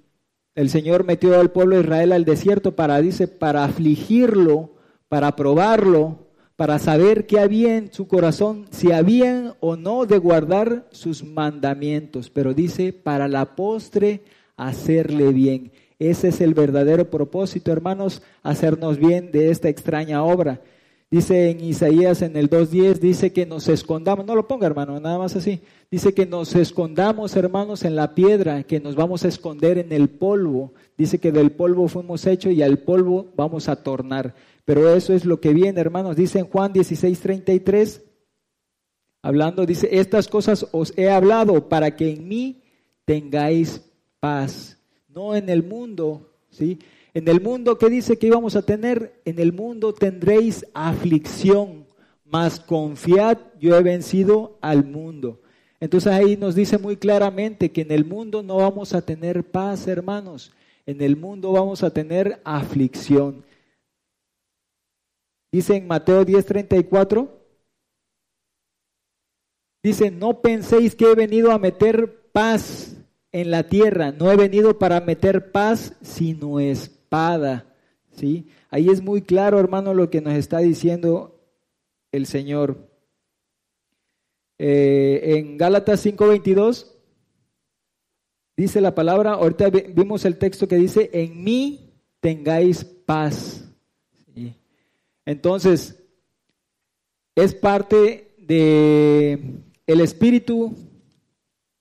el 0.59 0.69
Señor 0.69 1.05
metió 1.05 1.39
al 1.39 1.51
pueblo 1.51 1.77
de 1.77 1.83
Israel 1.83 2.11
al 2.11 2.25
desierto 2.25 2.75
para, 2.75 2.99
dice, 2.99 3.29
para 3.29 3.63
afligirlo, 3.63 4.71
para 5.07 5.37
probarlo, 5.37 6.27
para 6.57 6.79
saber 6.79 7.27
qué 7.27 7.39
había 7.39 7.77
en 7.77 7.93
su 7.93 8.09
corazón, 8.09 8.65
si 8.69 8.91
habían 8.91 9.53
o 9.61 9.77
no 9.77 10.05
de 10.05 10.17
guardar 10.17 10.85
sus 10.91 11.23
mandamientos. 11.23 12.29
Pero 12.29 12.53
dice, 12.53 12.91
para 12.91 13.29
la 13.29 13.55
postre, 13.55 14.21
hacerle 14.57 15.31
bien. 15.31 15.71
Ese 15.97 16.27
es 16.27 16.41
el 16.41 16.53
verdadero 16.53 17.09
propósito, 17.09 17.71
hermanos, 17.71 18.21
hacernos 18.43 18.97
bien 18.97 19.31
de 19.31 19.51
esta 19.51 19.69
extraña 19.69 20.25
obra. 20.25 20.59
Dice 21.11 21.49
en 21.49 21.61
Isaías 21.61 22.21
en 22.21 22.35
el 22.35 22.51
2.10, 22.51 22.99
dice 22.99 23.33
que 23.33 23.47
nos 23.47 23.67
escondamos, 23.67 24.27
no 24.27 24.35
lo 24.35 24.47
ponga 24.47 24.67
hermano, 24.67 24.99
nada 24.99 25.17
más 25.17 25.35
así. 25.35 25.59
Dice 25.89 26.13
que 26.13 26.27
nos 26.27 26.53
escondamos 26.55 27.35
hermanos 27.35 27.83
en 27.83 27.95
la 27.95 28.13
piedra, 28.13 28.61
que 28.61 28.79
nos 28.79 28.95
vamos 28.95 29.25
a 29.25 29.27
esconder 29.27 29.79
en 29.79 29.91
el 29.91 30.09
polvo. 30.09 30.73
Dice 30.97 31.17
que 31.17 31.31
del 31.31 31.51
polvo 31.51 31.87
fuimos 31.87 32.27
hechos 32.27 32.53
y 32.53 32.61
al 32.61 32.77
polvo 32.79 33.33
vamos 33.35 33.69
a 33.69 33.77
tornar. 33.77 34.35
Pero 34.65 34.93
eso 34.93 35.13
es 35.13 35.25
lo 35.25 35.41
que 35.41 35.51
viene 35.51 35.81
hermanos. 35.81 36.15
Dice 36.15 36.37
en 36.37 36.45
Juan 36.45 36.73
16.33, 36.73 38.03
hablando, 39.23 39.65
dice, 39.65 39.89
estas 39.91 40.27
cosas 40.27 40.67
os 40.71 40.93
he 40.95 41.09
hablado 41.09 41.69
para 41.69 41.95
que 41.95 42.11
en 42.11 42.27
mí 42.27 42.61
tengáis 43.05 43.81
paz. 44.19 44.77
No 45.07 45.35
en 45.35 45.49
el 45.49 45.63
mundo, 45.63 46.29
¿sí? 46.51 46.77
En 47.19 47.27
el 47.27 47.41
mundo, 47.41 47.77
¿qué 47.77 47.89
dice 47.89 48.17
que 48.17 48.27
íbamos 48.27 48.55
a 48.55 48.61
tener? 48.61 49.19
En 49.25 49.39
el 49.39 49.51
mundo 49.51 49.93
tendréis 49.93 50.65
aflicción, 50.73 51.85
mas 52.23 52.61
confiad, 52.61 53.37
yo 53.59 53.75
he 53.75 53.83
vencido 53.83 54.57
al 54.61 54.85
mundo. 54.85 55.41
Entonces 55.81 56.13
ahí 56.13 56.37
nos 56.37 56.55
dice 56.55 56.77
muy 56.77 56.95
claramente 56.95 57.73
que 57.73 57.81
en 57.81 57.91
el 57.91 58.05
mundo 58.05 58.41
no 58.41 58.55
vamos 58.55 58.93
a 58.93 59.01
tener 59.01 59.43
paz, 59.43 59.85
hermanos. 59.89 60.53
En 60.85 61.01
el 61.01 61.17
mundo 61.17 61.51
vamos 61.51 61.83
a 61.83 61.89
tener 61.89 62.39
aflicción. 62.45 63.43
Dice 65.51 65.75
en 65.75 65.87
Mateo 65.87 66.25
10:34, 66.25 67.27
dice, 69.83 70.09
no 70.09 70.39
penséis 70.39 70.95
que 70.95 71.11
he 71.11 71.15
venido 71.15 71.51
a 71.51 71.59
meter 71.59 72.31
paz 72.31 72.95
en 73.33 73.51
la 73.51 73.63
tierra, 73.63 74.13
no 74.13 74.31
he 74.31 74.37
venido 74.37 74.79
para 74.79 75.01
meter 75.01 75.51
paz, 75.51 75.97
sino 76.01 76.61
es 76.61 76.95
espada. 77.09 77.65
¿sí? 78.11 78.47
Ahí 78.69 78.89
es 78.89 79.01
muy 79.01 79.23
claro, 79.23 79.59
hermano, 79.59 79.95
lo 79.95 80.11
que 80.11 80.21
nos 80.21 80.35
está 80.35 80.59
diciendo 80.59 81.41
el 82.11 82.27
Señor. 82.27 82.87
Eh, 84.59 85.37
en 85.37 85.57
Gálatas 85.57 86.05
5:22 86.05 86.95
dice 88.55 88.81
la 88.81 88.93
palabra, 88.93 89.33
ahorita 89.33 89.69
vimos 89.69 90.25
el 90.25 90.37
texto 90.37 90.67
que 90.67 90.75
dice, 90.75 91.09
en 91.13 91.43
mí 91.43 91.91
tengáis 92.19 92.83
paz. 92.83 93.65
Entonces, 95.25 96.03
es 97.35 97.53
parte 97.53 98.35
de 98.37 99.39
el 99.85 100.01
espíritu 100.01 100.75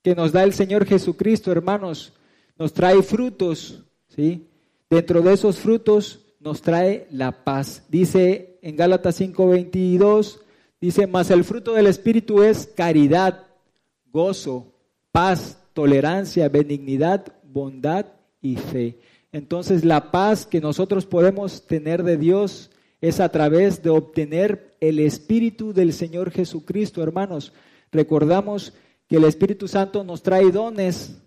que 0.02 0.14
nos 0.14 0.32
da 0.32 0.44
el 0.44 0.52
Señor 0.52 0.84
Jesucristo, 0.84 1.50
hermanos, 1.50 2.12
nos 2.58 2.72
trae 2.72 3.02
frutos, 3.02 3.82
¿sí? 4.08 4.48
Dentro 4.90 5.20
de 5.20 5.34
esos 5.34 5.58
frutos 5.58 6.20
nos 6.40 6.62
trae 6.62 7.06
la 7.10 7.44
paz. 7.44 7.84
Dice 7.88 8.58
en 8.62 8.76
Gálatas 8.76 9.20
5:22, 9.20 10.40
dice, 10.80 11.06
mas 11.06 11.30
el 11.30 11.44
fruto 11.44 11.74
del 11.74 11.86
Espíritu 11.86 12.42
es 12.42 12.66
caridad, 12.66 13.46
gozo, 14.06 14.72
paz, 15.12 15.58
tolerancia, 15.74 16.48
benignidad, 16.48 17.34
bondad 17.44 18.06
y 18.40 18.56
fe. 18.56 18.98
Entonces 19.30 19.84
la 19.84 20.10
paz 20.10 20.46
que 20.46 20.60
nosotros 20.60 21.04
podemos 21.04 21.66
tener 21.66 22.02
de 22.02 22.16
Dios 22.16 22.70
es 23.02 23.20
a 23.20 23.28
través 23.28 23.82
de 23.82 23.90
obtener 23.90 24.74
el 24.80 25.00
Espíritu 25.00 25.74
del 25.74 25.92
Señor 25.92 26.30
Jesucristo, 26.30 27.02
hermanos. 27.02 27.52
Recordamos 27.92 28.72
que 29.06 29.16
el 29.16 29.24
Espíritu 29.24 29.68
Santo 29.68 30.02
nos 30.02 30.22
trae 30.22 30.50
dones, 30.50 31.20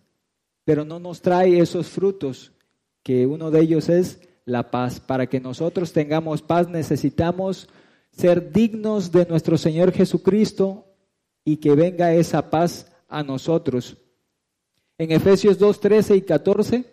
pero 0.65 0.83
no 0.83 0.99
nos 0.99 1.21
trae 1.21 1.59
esos 1.59 1.87
frutos 1.87 2.53
que 3.03 3.25
uno 3.25 3.51
de 3.51 3.61
ellos 3.61 3.89
es 3.89 4.19
la 4.45 4.71
paz. 4.71 4.99
Para 4.99 5.27
que 5.27 5.39
nosotros 5.39 5.93
tengamos 5.93 6.41
paz 6.41 6.67
necesitamos 6.67 7.69
ser 8.11 8.51
dignos 8.51 9.11
de 9.11 9.25
nuestro 9.25 9.57
Señor 9.57 9.91
Jesucristo 9.91 10.85
y 11.43 11.57
que 11.57 11.75
venga 11.75 12.13
esa 12.13 12.49
paz 12.49 12.91
a 13.07 13.23
nosotros. 13.23 13.97
En 14.97 15.11
Efesios 15.11 15.57
2, 15.57 15.79
13 15.79 16.15
y 16.17 16.21
14 16.21 16.85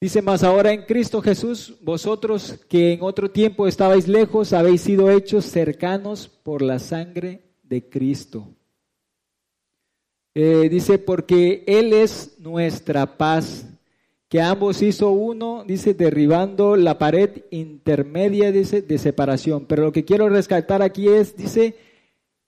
dice 0.00 0.20
más 0.20 0.42
ahora 0.42 0.72
en 0.72 0.82
Cristo 0.82 1.22
Jesús, 1.22 1.78
vosotros 1.80 2.60
que 2.68 2.92
en 2.92 3.02
otro 3.02 3.30
tiempo 3.30 3.66
estabais 3.66 4.06
lejos, 4.06 4.52
habéis 4.52 4.82
sido 4.82 5.10
hechos 5.10 5.46
cercanos 5.46 6.28
por 6.28 6.60
la 6.60 6.78
sangre 6.78 7.54
de 7.62 7.88
Cristo 7.88 8.54
eh, 10.34 10.68
dice, 10.68 10.98
porque 10.98 11.62
Él 11.66 11.92
es 11.92 12.38
nuestra 12.38 13.16
paz, 13.16 13.66
que 14.28 14.40
ambos 14.40 14.82
hizo 14.82 15.10
uno, 15.10 15.64
dice, 15.64 15.94
derribando 15.94 16.74
la 16.74 16.98
pared 16.98 17.44
intermedia, 17.50 18.50
dice, 18.50 18.82
de 18.82 18.98
separación. 18.98 19.66
Pero 19.66 19.84
lo 19.84 19.92
que 19.92 20.04
quiero 20.04 20.28
rescatar 20.28 20.82
aquí 20.82 21.08
es, 21.08 21.36
dice, 21.36 21.76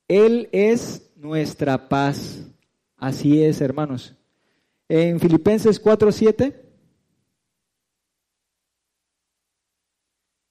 Él 0.08 0.48
es 0.50 1.10
nuestra 1.16 1.88
paz. 1.88 2.46
Así 2.96 3.42
es, 3.42 3.60
hermanos. 3.60 4.14
En 4.88 5.20
Filipenses 5.20 5.82
4:7 5.82 6.54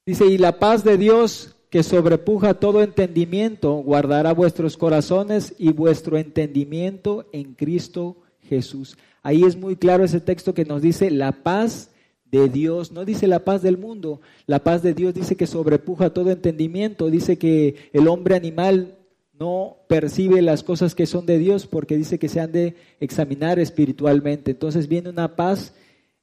dice, 0.04 0.26
y 0.26 0.38
la 0.38 0.58
paz 0.58 0.84
de 0.84 0.96
Dios 0.98 1.55
que 1.70 1.82
sobrepuja 1.82 2.54
todo 2.54 2.82
entendimiento, 2.82 3.74
guardará 3.74 4.32
vuestros 4.32 4.76
corazones 4.76 5.54
y 5.58 5.72
vuestro 5.72 6.16
entendimiento 6.16 7.26
en 7.32 7.54
Cristo 7.54 8.16
Jesús. 8.40 8.96
Ahí 9.22 9.42
es 9.42 9.56
muy 9.56 9.76
claro 9.76 10.04
ese 10.04 10.20
texto 10.20 10.54
que 10.54 10.64
nos 10.64 10.82
dice, 10.82 11.10
la 11.10 11.32
paz 11.32 11.90
de 12.30 12.48
Dios. 12.48 12.92
No 12.92 13.04
dice 13.04 13.26
la 13.26 13.44
paz 13.44 13.62
del 13.62 13.78
mundo, 13.78 14.20
la 14.46 14.62
paz 14.62 14.82
de 14.82 14.94
Dios 14.94 15.14
dice 15.14 15.36
que 15.36 15.46
sobrepuja 15.46 16.10
todo 16.10 16.30
entendimiento, 16.30 17.10
dice 17.10 17.38
que 17.38 17.76
el 17.92 18.08
hombre 18.08 18.36
animal 18.36 18.98
no 19.38 19.76
percibe 19.88 20.40
las 20.42 20.62
cosas 20.62 20.94
que 20.94 21.06
son 21.06 21.26
de 21.26 21.38
Dios 21.38 21.66
porque 21.66 21.96
dice 21.96 22.18
que 22.18 22.28
se 22.28 22.40
han 22.40 22.52
de 22.52 22.74
examinar 23.00 23.58
espiritualmente. 23.58 24.52
Entonces 24.52 24.88
viene 24.88 25.10
una 25.10 25.36
paz 25.36 25.74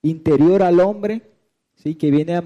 interior 0.01 0.63
al 0.63 0.79
hombre, 0.79 1.21
¿sí? 1.75 1.95
que 1.95 2.11
viene 2.11 2.41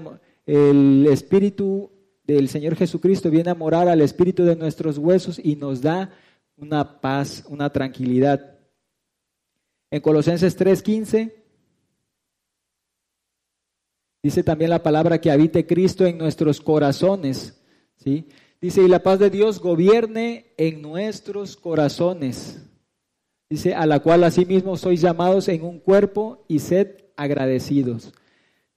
el 0.46 1.06
espíritu 1.10 1.90
del 2.34 2.48
Señor 2.48 2.76
Jesucristo 2.76 3.30
viene 3.30 3.50
a 3.50 3.54
morar 3.54 3.88
al 3.88 4.02
espíritu 4.02 4.44
de 4.44 4.54
nuestros 4.54 4.98
huesos 4.98 5.40
y 5.42 5.56
nos 5.56 5.80
da 5.80 6.10
una 6.56 7.00
paz, 7.00 7.44
una 7.48 7.70
tranquilidad. 7.72 8.58
En 9.90 10.02
Colosenses 10.02 10.56
3:15 10.56 11.32
dice 14.22 14.42
también 14.42 14.70
la 14.70 14.82
palabra 14.82 15.20
que 15.20 15.30
habite 15.30 15.66
Cristo 15.66 16.04
en 16.04 16.18
nuestros 16.18 16.60
corazones, 16.60 17.62
¿sí? 17.96 18.28
Dice, 18.60 18.82
y 18.82 18.88
la 18.88 19.04
paz 19.04 19.20
de 19.20 19.30
Dios 19.30 19.60
gobierne 19.60 20.52
en 20.56 20.82
nuestros 20.82 21.56
corazones. 21.56 22.60
Dice, 23.48 23.74
a 23.74 23.86
la 23.86 24.00
cual 24.00 24.24
asimismo 24.24 24.76
sois 24.76 25.00
llamados 25.00 25.48
en 25.48 25.62
un 25.62 25.78
cuerpo 25.78 26.44
y 26.48 26.58
sed 26.58 26.88
agradecidos. 27.16 28.12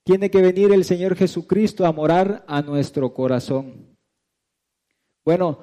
Tiene 0.04 0.30
que 0.30 0.42
venir 0.42 0.72
el 0.72 0.84
Señor 0.84 1.14
Jesucristo 1.14 1.86
a 1.86 1.92
morar 1.92 2.44
a 2.48 2.60
nuestro 2.60 3.14
corazón. 3.14 3.96
Bueno, 5.24 5.60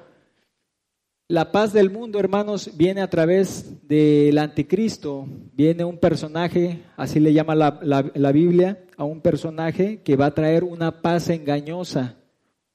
la 1.28 1.52
paz 1.52 1.74
del 1.74 1.90
mundo, 1.90 2.18
hermanos, 2.18 2.70
viene 2.74 3.02
a 3.02 3.10
través 3.10 3.86
del 3.86 4.38
anticristo. 4.38 5.26
Viene 5.52 5.84
un 5.84 5.98
personaje, 5.98 6.82
así 6.96 7.20
le 7.20 7.34
llama 7.34 7.54
la, 7.54 7.78
la, 7.82 8.32
Biblia, 8.32 8.82
a 8.96 9.04
un 9.04 9.20
personaje 9.20 10.02
que 10.02 10.16
va 10.16 10.26
a 10.26 10.34
traer 10.34 10.64
una 10.64 11.02
paz 11.02 11.28
engañosa, 11.28 12.16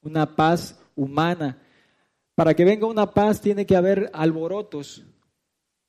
una 0.02 0.36
paz 0.36 0.80
humana. 0.94 1.58
Para 2.36 2.54
que 2.54 2.64
venga 2.64 2.86
una 2.86 3.10
paz 3.12 3.40
tiene 3.40 3.66
que 3.66 3.76
haber 3.76 4.08
alborotos. 4.14 5.04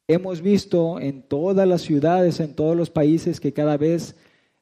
Hemos 0.07 0.41
visto 0.41 0.99
en 0.99 1.21
todas 1.21 1.67
las 1.67 1.83
ciudades, 1.83 2.39
en 2.39 2.55
todos 2.55 2.75
los 2.75 2.89
países, 2.89 3.39
que 3.39 3.53
cada 3.53 3.77
vez 3.77 4.15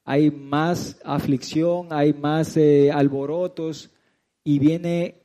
hay 0.06 0.30
más 0.30 1.02
aflicción, 1.04 1.88
hay 1.90 2.14
más 2.14 2.56
eh, 2.56 2.92
alborotos 2.92 3.90
y 4.44 4.60
viene, 4.60 5.24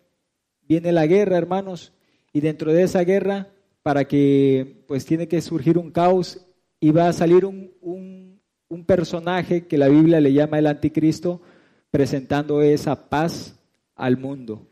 viene 0.62 0.90
la 0.90 1.06
guerra, 1.06 1.36
hermanos 1.36 1.92
y 2.32 2.40
dentro 2.40 2.72
de 2.72 2.84
esa 2.84 3.04
guerra, 3.04 3.48
para 3.82 4.06
que 4.06 4.84
pues 4.88 5.04
tiene 5.04 5.28
que 5.28 5.40
surgir 5.42 5.76
un 5.76 5.90
caos 5.90 6.46
y 6.80 6.90
va 6.92 7.08
a 7.08 7.12
salir 7.12 7.44
un, 7.44 7.72
un, 7.80 8.84
personaje 8.86 9.66
que 9.66 9.78
la 9.78 9.88
Biblia 9.88 10.20
le 10.20 10.32
llama 10.32 10.58
el 10.58 10.66
anticristo, 10.66 11.42
presentando 11.90 12.62
esa 12.62 13.08
paz 13.08 13.58
al 13.94 14.16
mundo. 14.16 14.66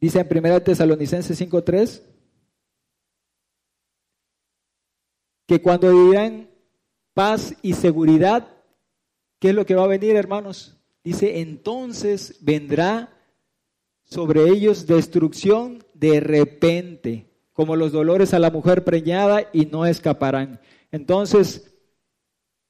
Dice 0.00 0.20
en 0.20 0.26
1 0.26 0.62
Tesalonicenses 0.62 1.40
5:3 1.40 2.02
que 5.46 5.62
cuando 5.62 5.90
dirán 5.90 6.50
paz 7.14 7.54
y 7.62 7.72
seguridad, 7.72 8.57
¿qué 9.38 9.50
es 9.50 9.54
lo 9.54 9.66
que 9.66 9.74
va 9.74 9.84
a 9.84 9.88
venir, 9.88 10.16
hermanos? 10.16 10.76
Dice, 11.04 11.40
entonces 11.40 12.38
vendrá 12.40 13.14
sobre 14.04 14.48
ellos 14.48 14.86
destrucción 14.86 15.84
de 15.94 16.20
repente, 16.20 17.26
como 17.52 17.76
los 17.76 17.92
dolores 17.92 18.34
a 18.34 18.38
la 18.38 18.50
mujer 18.50 18.84
preñada 18.84 19.48
y 19.52 19.66
no 19.66 19.84
escaparán. 19.86 20.60
Entonces, 20.90 21.74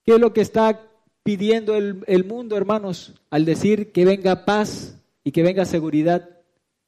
¿qué 0.04 0.14
es 0.14 0.20
lo 0.20 0.32
que 0.32 0.40
está 0.40 0.88
pidiendo 1.22 1.76
el, 1.76 2.24
mundo, 2.24 2.56
hermanos, 2.56 3.14
al 3.30 3.44
decir 3.44 3.92
que 3.92 4.04
venga 4.04 4.44
paz 4.44 4.98
y 5.22 5.32
que 5.32 5.42
venga 5.42 5.64
seguridad? 5.64 6.28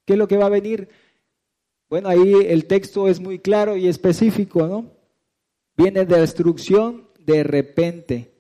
¿Qué 0.05 0.15
es 0.15 0.19
lo 0.19 0.29
que 0.29 0.37
va 0.37 0.47
a 0.47 0.51
venir? 0.51 0.89
Bueno, 1.89 2.09
ahí 2.09 2.35
el 2.47 2.67
texto 2.67 3.09
es 3.09 3.21
muy 3.21 3.39
claro 3.39 3.77
y 3.77 3.87
específico, 3.87 4.67
¿no? 4.67 4.93
Viene 5.77 6.05
de 6.05 6.21
destrucción 6.21 7.09
de 7.19 7.43
repente. 7.43 8.40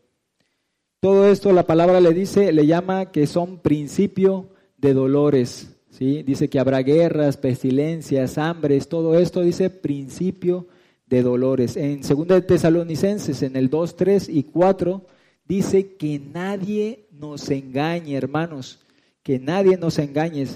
Todo 1.01 1.27
esto 1.28 1.52
la 1.52 1.66
palabra 1.66 1.98
le 1.98 2.12
dice, 2.12 2.52
le 2.52 2.66
llama 2.66 3.10
que 3.10 3.27
son 3.27 3.59
principio 3.59 4.51
de 4.77 4.93
dolores. 4.93 5.74
Dice 5.98 6.48
que 6.48 6.59
habrá 6.59 6.82
guerras, 6.82 7.39
pestilencias, 7.39 8.36
hambres, 8.36 8.89
todo 8.89 9.18
esto 9.18 9.40
dice 9.40 9.70
principio 9.70 10.66
de 11.06 11.22
dolores. 11.22 11.77
En 11.77 12.02
2 12.02 12.47
Tesalonicenses, 12.47 13.43
en 13.43 13.56
el 13.56 13.70
2, 13.70 13.97
3 13.97 14.28
y 14.28 14.43
4, 14.44 15.05
dice 15.47 15.97
que 15.97 16.18
nadie 16.18 17.06
nos 17.12 17.51
engañe, 17.51 18.14
hermanos, 18.14 18.81
que 19.22 19.39
nadie 19.39 19.78
nos 19.78 19.98
engañe. 19.98 20.47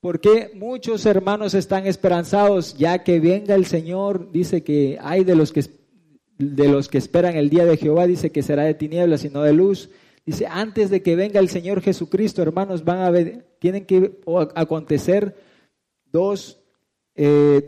Porque 0.00 0.50
muchos 0.54 1.06
hermanos 1.06 1.54
están 1.54 1.86
esperanzados, 1.86 2.76
ya 2.76 3.02
que 3.04 3.18
venga 3.20 3.54
el 3.54 3.66
Señor, 3.66 4.30
dice 4.32 4.62
que 4.62 4.98
hay 5.00 5.24
de 5.24 5.34
los 5.34 5.52
que, 5.52 5.64
de 6.38 6.68
los 6.68 6.88
que 6.88 6.98
esperan 6.98 7.36
el 7.36 7.50
día 7.50 7.64
de 7.64 7.76
Jehová, 7.76 8.06
dice 8.06 8.30
que 8.30 8.42
será 8.42 8.62
de 8.62 8.74
tinieblas 8.74 9.24
y 9.24 9.30
no 9.30 9.42
de 9.42 9.52
luz. 9.52 9.90
Dice, 10.24 10.46
antes 10.46 10.90
de 10.90 11.02
que 11.02 11.16
venga 11.16 11.40
el 11.40 11.48
Señor 11.48 11.80
Jesucristo, 11.80 12.42
hermanos, 12.42 12.84
van 12.84 13.00
a 13.00 13.10
ver, 13.10 13.46
tienen 13.58 13.86
que 13.86 14.20
acontecer 14.54 15.36
dos, 16.12 16.60
eh, 17.14 17.64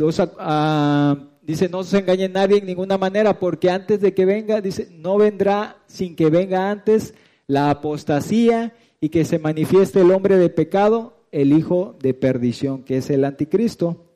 dice, 1.43 1.69
no 1.69 1.83
se 1.83 1.99
engañe 1.99 2.29
nadie 2.29 2.59
en 2.59 2.67
ninguna 2.67 2.97
manera, 2.97 3.39
porque 3.39 3.71
antes 3.71 4.01
de 4.01 4.15
que 4.15 4.25
venga, 4.25 4.61
dice, 4.61 4.89
no 4.93 5.19
vendrá 5.19 5.79
sin 5.87 6.15
que 6.15 6.31
venga 6.31 6.71
antes 6.71 7.15
la 7.47 7.71
apostasía 7.71 8.75
y 9.01 9.09
que 9.09 9.25
se 9.25 9.39
manifieste 9.39 10.03
el 10.03 10.13
hombre 10.13 10.37
de 10.37 10.51
pecado, 10.51 11.25
el 11.33 11.53
hijo 11.53 11.97
de 12.01 12.15
perdición, 12.15 12.85
que 12.85 12.99
es 12.99 13.11
el 13.11 13.25
anticristo. 13.25 14.07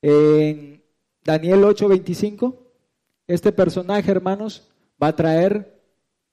En 0.00 0.82
Daniel 1.24 1.64
8:25, 1.64 2.63
este 3.26 3.52
personaje, 3.52 4.10
hermanos, 4.10 4.68
va 5.02 5.08
a 5.08 5.16
traer 5.16 5.80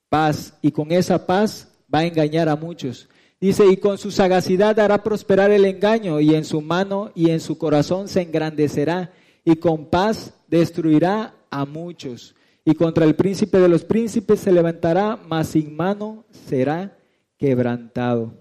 paz 0.09 0.57
y 0.61 0.71
con 0.71 0.91
esa 0.91 1.25
paz 1.25 1.71
va 1.93 1.99
a 1.99 2.05
engañar 2.05 2.49
a 2.49 2.55
muchos. 2.55 3.07
Dice, 3.39 3.65
y 3.65 3.77
con 3.77 3.97
su 3.97 4.11
sagacidad 4.11 4.79
hará 4.79 5.01
prosperar 5.01 5.51
el 5.51 5.65
engaño 5.65 6.19
y 6.19 6.35
en 6.35 6.45
su 6.45 6.61
mano 6.61 7.11
y 7.15 7.31
en 7.31 7.39
su 7.39 7.57
corazón 7.57 8.07
se 8.07 8.21
engrandecerá 8.21 9.11
y 9.43 9.55
con 9.55 9.85
paz 9.85 10.33
destruirá 10.47 11.33
a 11.49 11.65
muchos. 11.65 12.35
Y 12.63 12.75
contra 12.75 13.05
el 13.05 13.15
príncipe 13.15 13.57
de 13.57 13.67
los 13.67 13.83
príncipes 13.83 14.41
se 14.41 14.51
levantará, 14.51 15.17
mas 15.27 15.47
sin 15.47 15.75
mano 15.75 16.25
será 16.29 16.95
quebrantado. 17.37 18.33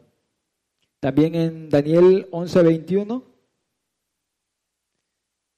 También 1.00 1.34
en 1.34 1.70
Daniel 1.70 2.28
11:21 2.30 3.29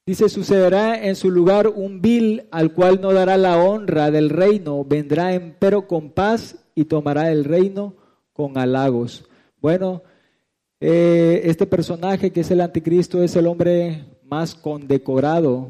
Dice, 0.04 0.28
sucederá 0.28 1.00
en 1.00 1.14
su 1.14 1.30
lugar 1.30 1.68
un 1.68 2.02
vil 2.02 2.48
al 2.50 2.74
cual 2.74 3.00
no 3.00 3.12
dará 3.12 3.36
la 3.36 3.62
honra 3.62 4.10
del 4.10 4.30
reino, 4.30 4.84
vendrá 4.84 5.32
empero 5.32 5.86
con 5.86 6.10
paz 6.10 6.56
y 6.74 6.86
tomará 6.86 7.30
el 7.30 7.44
reino 7.44 7.94
con 8.32 8.58
halagos. 8.58 9.28
Bueno, 9.60 10.02
eh, 10.80 11.42
este 11.44 11.66
personaje 11.66 12.32
que 12.32 12.40
es 12.40 12.50
el 12.50 12.60
anticristo 12.60 13.22
es 13.22 13.36
el 13.36 13.46
hombre 13.46 14.04
más 14.24 14.56
condecorado 14.56 15.68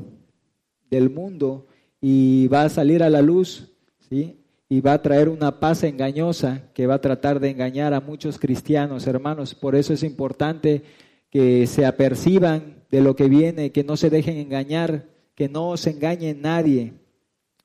del 0.88 1.10
mundo 1.10 1.66
y 2.00 2.48
va 2.48 2.62
a 2.62 2.70
salir 2.70 3.02
a 3.02 3.10
la 3.10 3.20
luz, 3.20 3.70
¿sí? 4.08 4.38
Y 4.70 4.80
va 4.80 4.94
a 4.94 5.02
traer 5.02 5.28
una 5.28 5.60
paz 5.60 5.84
engañosa 5.84 6.70
que 6.72 6.86
va 6.86 6.94
a 6.94 7.00
tratar 7.02 7.38
de 7.38 7.50
engañar 7.50 7.92
a 7.92 8.00
muchos 8.00 8.38
cristianos, 8.38 9.06
hermanos. 9.06 9.54
Por 9.54 9.76
eso 9.76 9.92
es 9.92 10.02
importante 10.02 10.84
que 11.28 11.66
se 11.66 11.84
aperciban 11.84 12.81
de 12.92 13.00
lo 13.00 13.16
que 13.16 13.28
viene, 13.28 13.72
que 13.72 13.82
no 13.82 13.96
se 13.96 14.10
dejen 14.10 14.36
engañar, 14.36 15.06
que 15.34 15.48
no 15.48 15.76
se 15.78 15.90
engañe 15.90 16.34
nadie. 16.34 16.92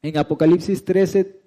En 0.02 0.18
Apocalipsis 0.18 0.86
13, 0.86 1.42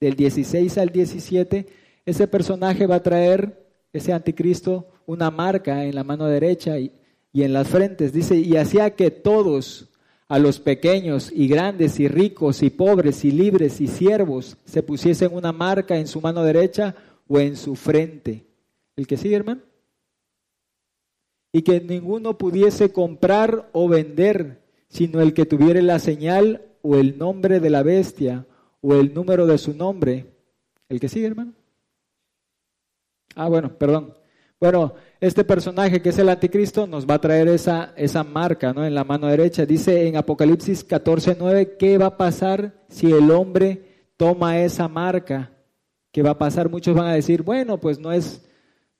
del 0.00 0.14
16 0.14 0.78
al 0.78 0.90
17, 0.90 1.66
ese 2.06 2.28
personaje 2.28 2.86
va 2.86 2.96
a 2.96 3.02
traer, 3.02 3.66
ese 3.92 4.12
anticristo, 4.12 4.86
una 5.04 5.30
marca 5.32 5.84
en 5.84 5.96
la 5.96 6.04
mano 6.04 6.26
derecha 6.26 6.78
y, 6.78 6.92
y 7.32 7.42
en 7.42 7.52
las 7.52 7.68
frentes. 7.68 8.12
Dice, 8.12 8.36
y 8.36 8.56
hacía 8.56 8.94
que 8.94 9.10
todos, 9.10 9.90
a 10.28 10.38
los 10.38 10.60
pequeños 10.60 11.32
y 11.34 11.48
grandes 11.48 11.98
y 11.98 12.06
ricos 12.06 12.62
y 12.62 12.70
pobres 12.70 13.24
y 13.24 13.32
libres 13.32 13.80
y 13.80 13.88
siervos, 13.88 14.56
se 14.64 14.82
pusiesen 14.82 15.34
una 15.34 15.52
marca 15.52 15.96
en 15.96 16.06
su 16.06 16.20
mano 16.20 16.44
derecha 16.44 16.94
o 17.26 17.40
en 17.40 17.56
su 17.56 17.74
frente. 17.74 18.46
¿El 18.94 19.08
que 19.08 19.16
sigue, 19.16 19.34
hermano? 19.34 19.60
Y 21.54 21.62
que 21.62 21.80
ninguno 21.80 22.36
pudiese 22.36 22.90
comprar 22.90 23.70
o 23.72 23.88
vender, 23.88 24.60
sino 24.88 25.20
el 25.20 25.34
que 25.34 25.46
tuviera 25.46 25.80
la 25.82 26.00
señal 26.00 26.62
o 26.82 26.96
el 26.96 27.16
nombre 27.16 27.60
de 27.60 27.70
la 27.70 27.84
bestia 27.84 28.44
o 28.80 28.96
el 28.96 29.14
número 29.14 29.46
de 29.46 29.56
su 29.56 29.72
nombre. 29.72 30.26
¿El 30.88 30.98
que 30.98 31.08
sigue, 31.08 31.28
hermano? 31.28 31.52
Ah, 33.36 33.48
bueno, 33.48 33.78
perdón. 33.78 34.14
Bueno, 34.58 34.94
este 35.20 35.44
personaje 35.44 36.02
que 36.02 36.08
es 36.08 36.18
el 36.18 36.28
anticristo 36.28 36.88
nos 36.88 37.06
va 37.08 37.14
a 37.14 37.20
traer 37.20 37.46
esa, 37.46 37.92
esa 37.96 38.24
marca 38.24 38.72
¿no? 38.72 38.84
en 38.84 38.92
la 38.92 39.04
mano 39.04 39.28
derecha. 39.28 39.64
Dice 39.64 40.08
en 40.08 40.16
Apocalipsis 40.16 40.82
14, 40.82 41.36
9, 41.38 41.76
¿qué 41.78 41.98
va 41.98 42.06
a 42.06 42.16
pasar 42.16 42.84
si 42.88 43.12
el 43.12 43.30
hombre 43.30 44.08
toma 44.16 44.58
esa 44.58 44.88
marca? 44.88 45.52
¿Qué 46.10 46.20
va 46.20 46.30
a 46.30 46.38
pasar? 46.38 46.68
Muchos 46.68 46.96
van 46.96 47.06
a 47.06 47.14
decir, 47.14 47.44
bueno, 47.44 47.78
pues 47.78 48.00
no 48.00 48.10
es, 48.10 48.44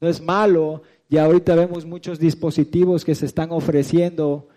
no 0.00 0.08
es 0.08 0.20
malo. 0.20 0.82
Ya 1.08 1.24
ahorita 1.24 1.54
vemos 1.54 1.84
muchos 1.84 2.18
dispositivos 2.18 3.04
que 3.04 3.14
se 3.14 3.26
están 3.26 3.52
ofreciendo 3.52 4.48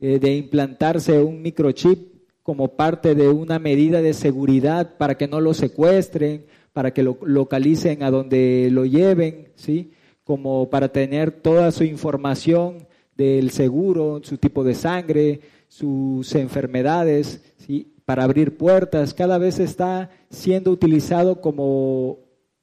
eh, 0.00 0.18
de 0.18 0.36
implantarse 0.36 1.20
un 1.20 1.42
microchip 1.42 2.12
como 2.42 2.76
parte 2.76 3.14
de 3.14 3.28
una 3.28 3.58
medida 3.58 4.02
de 4.02 4.14
seguridad 4.14 4.96
para 4.96 5.16
que 5.16 5.28
no 5.28 5.40
lo 5.40 5.54
secuestren, 5.54 6.44
para 6.72 6.92
que 6.92 7.02
lo 7.02 7.18
localicen 7.22 8.02
a 8.02 8.10
donde 8.10 8.68
lo 8.72 8.84
lleven, 8.84 9.48
¿sí? 9.54 9.92
Como 10.24 10.70
para 10.70 10.88
tener 10.88 11.30
toda 11.30 11.70
su 11.70 11.84
información 11.84 12.86
del 13.16 13.50
seguro, 13.50 14.20
su 14.24 14.38
tipo 14.38 14.64
de 14.64 14.74
sangre, 14.74 15.40
sus 15.68 16.34
enfermedades, 16.34 17.42
¿sí? 17.56 17.92
para 18.04 18.24
abrir 18.24 18.56
puertas. 18.56 19.14
Cada 19.14 19.38
vez 19.38 19.58
está 19.58 20.10
siendo 20.30 20.70
utilizado 20.70 21.40
como 21.40 22.18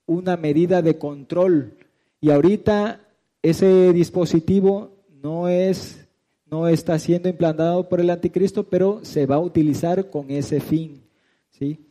una 0.06 0.38
medida 0.38 0.82
de 0.82 0.98
control. 0.98 1.78
Y 2.22 2.32
ahorita 2.32 3.00
ese 3.42 3.94
dispositivo 3.94 4.92
no 5.22 5.48
es 5.48 6.00
no 6.50 6.68
está 6.68 6.98
siendo 6.98 7.30
implantado 7.30 7.88
por 7.88 8.00
el 8.00 8.10
anticristo, 8.10 8.64
pero 8.64 9.02
se 9.04 9.26
va 9.26 9.36
a 9.36 9.40
utilizar 9.40 10.10
con 10.10 10.32
ese 10.32 10.60
fin, 10.60 11.04
¿sí? 11.52 11.86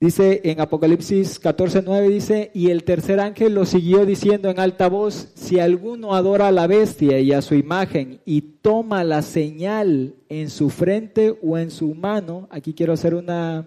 Dice 0.00 0.40
en 0.44 0.60
Apocalipsis 0.60 1.38
14:9 1.40 2.08
dice, 2.08 2.50
"Y 2.52 2.70
el 2.70 2.84
tercer 2.84 3.20
ángel 3.20 3.54
lo 3.54 3.64
siguió 3.64 4.04
diciendo 4.04 4.50
en 4.50 4.58
alta 4.58 4.88
voz, 4.88 5.28
si 5.34 5.60
alguno 5.60 6.14
adora 6.14 6.48
a 6.48 6.52
la 6.52 6.66
bestia 6.66 7.20
y 7.20 7.32
a 7.32 7.42
su 7.42 7.54
imagen 7.54 8.20
y 8.24 8.40
toma 8.40 9.04
la 9.04 9.22
señal 9.22 10.14
en 10.28 10.50
su 10.50 10.68
frente 10.68 11.38
o 11.42 11.56
en 11.56 11.70
su 11.70 11.94
mano, 11.94 12.48
aquí 12.50 12.74
quiero 12.74 12.92
hacer 12.92 13.14
una, 13.14 13.66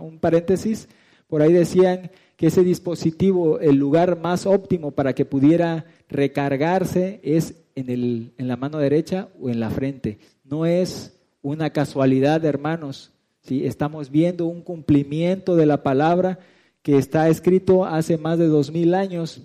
un 0.00 0.18
paréntesis, 0.20 0.88
por 1.26 1.42
ahí 1.42 1.52
decían 1.52 2.10
que 2.36 2.48
ese 2.48 2.62
dispositivo, 2.62 3.60
el 3.60 3.76
lugar 3.76 4.18
más 4.20 4.46
óptimo 4.46 4.90
para 4.90 5.14
que 5.14 5.24
pudiera 5.24 5.86
recargarse 6.08 7.20
es 7.22 7.54
en, 7.74 7.90
el, 7.90 8.32
en 8.38 8.48
la 8.48 8.56
mano 8.56 8.78
derecha 8.78 9.28
o 9.40 9.48
en 9.48 9.60
la 9.60 9.70
frente. 9.70 10.18
No 10.44 10.66
es 10.66 11.18
una 11.42 11.70
casualidad, 11.70 12.44
hermanos, 12.44 13.12
Estamos 13.48 14.10
viendo 14.10 14.46
un 14.46 14.62
cumplimiento 14.62 15.56
de 15.56 15.66
la 15.66 15.82
palabra 15.82 16.38
que 16.82 16.98
está 16.98 17.28
escrito 17.28 17.84
hace 17.84 18.18
más 18.18 18.38
de 18.38 18.46
dos 18.46 18.72
mil 18.72 18.94
años. 18.94 19.42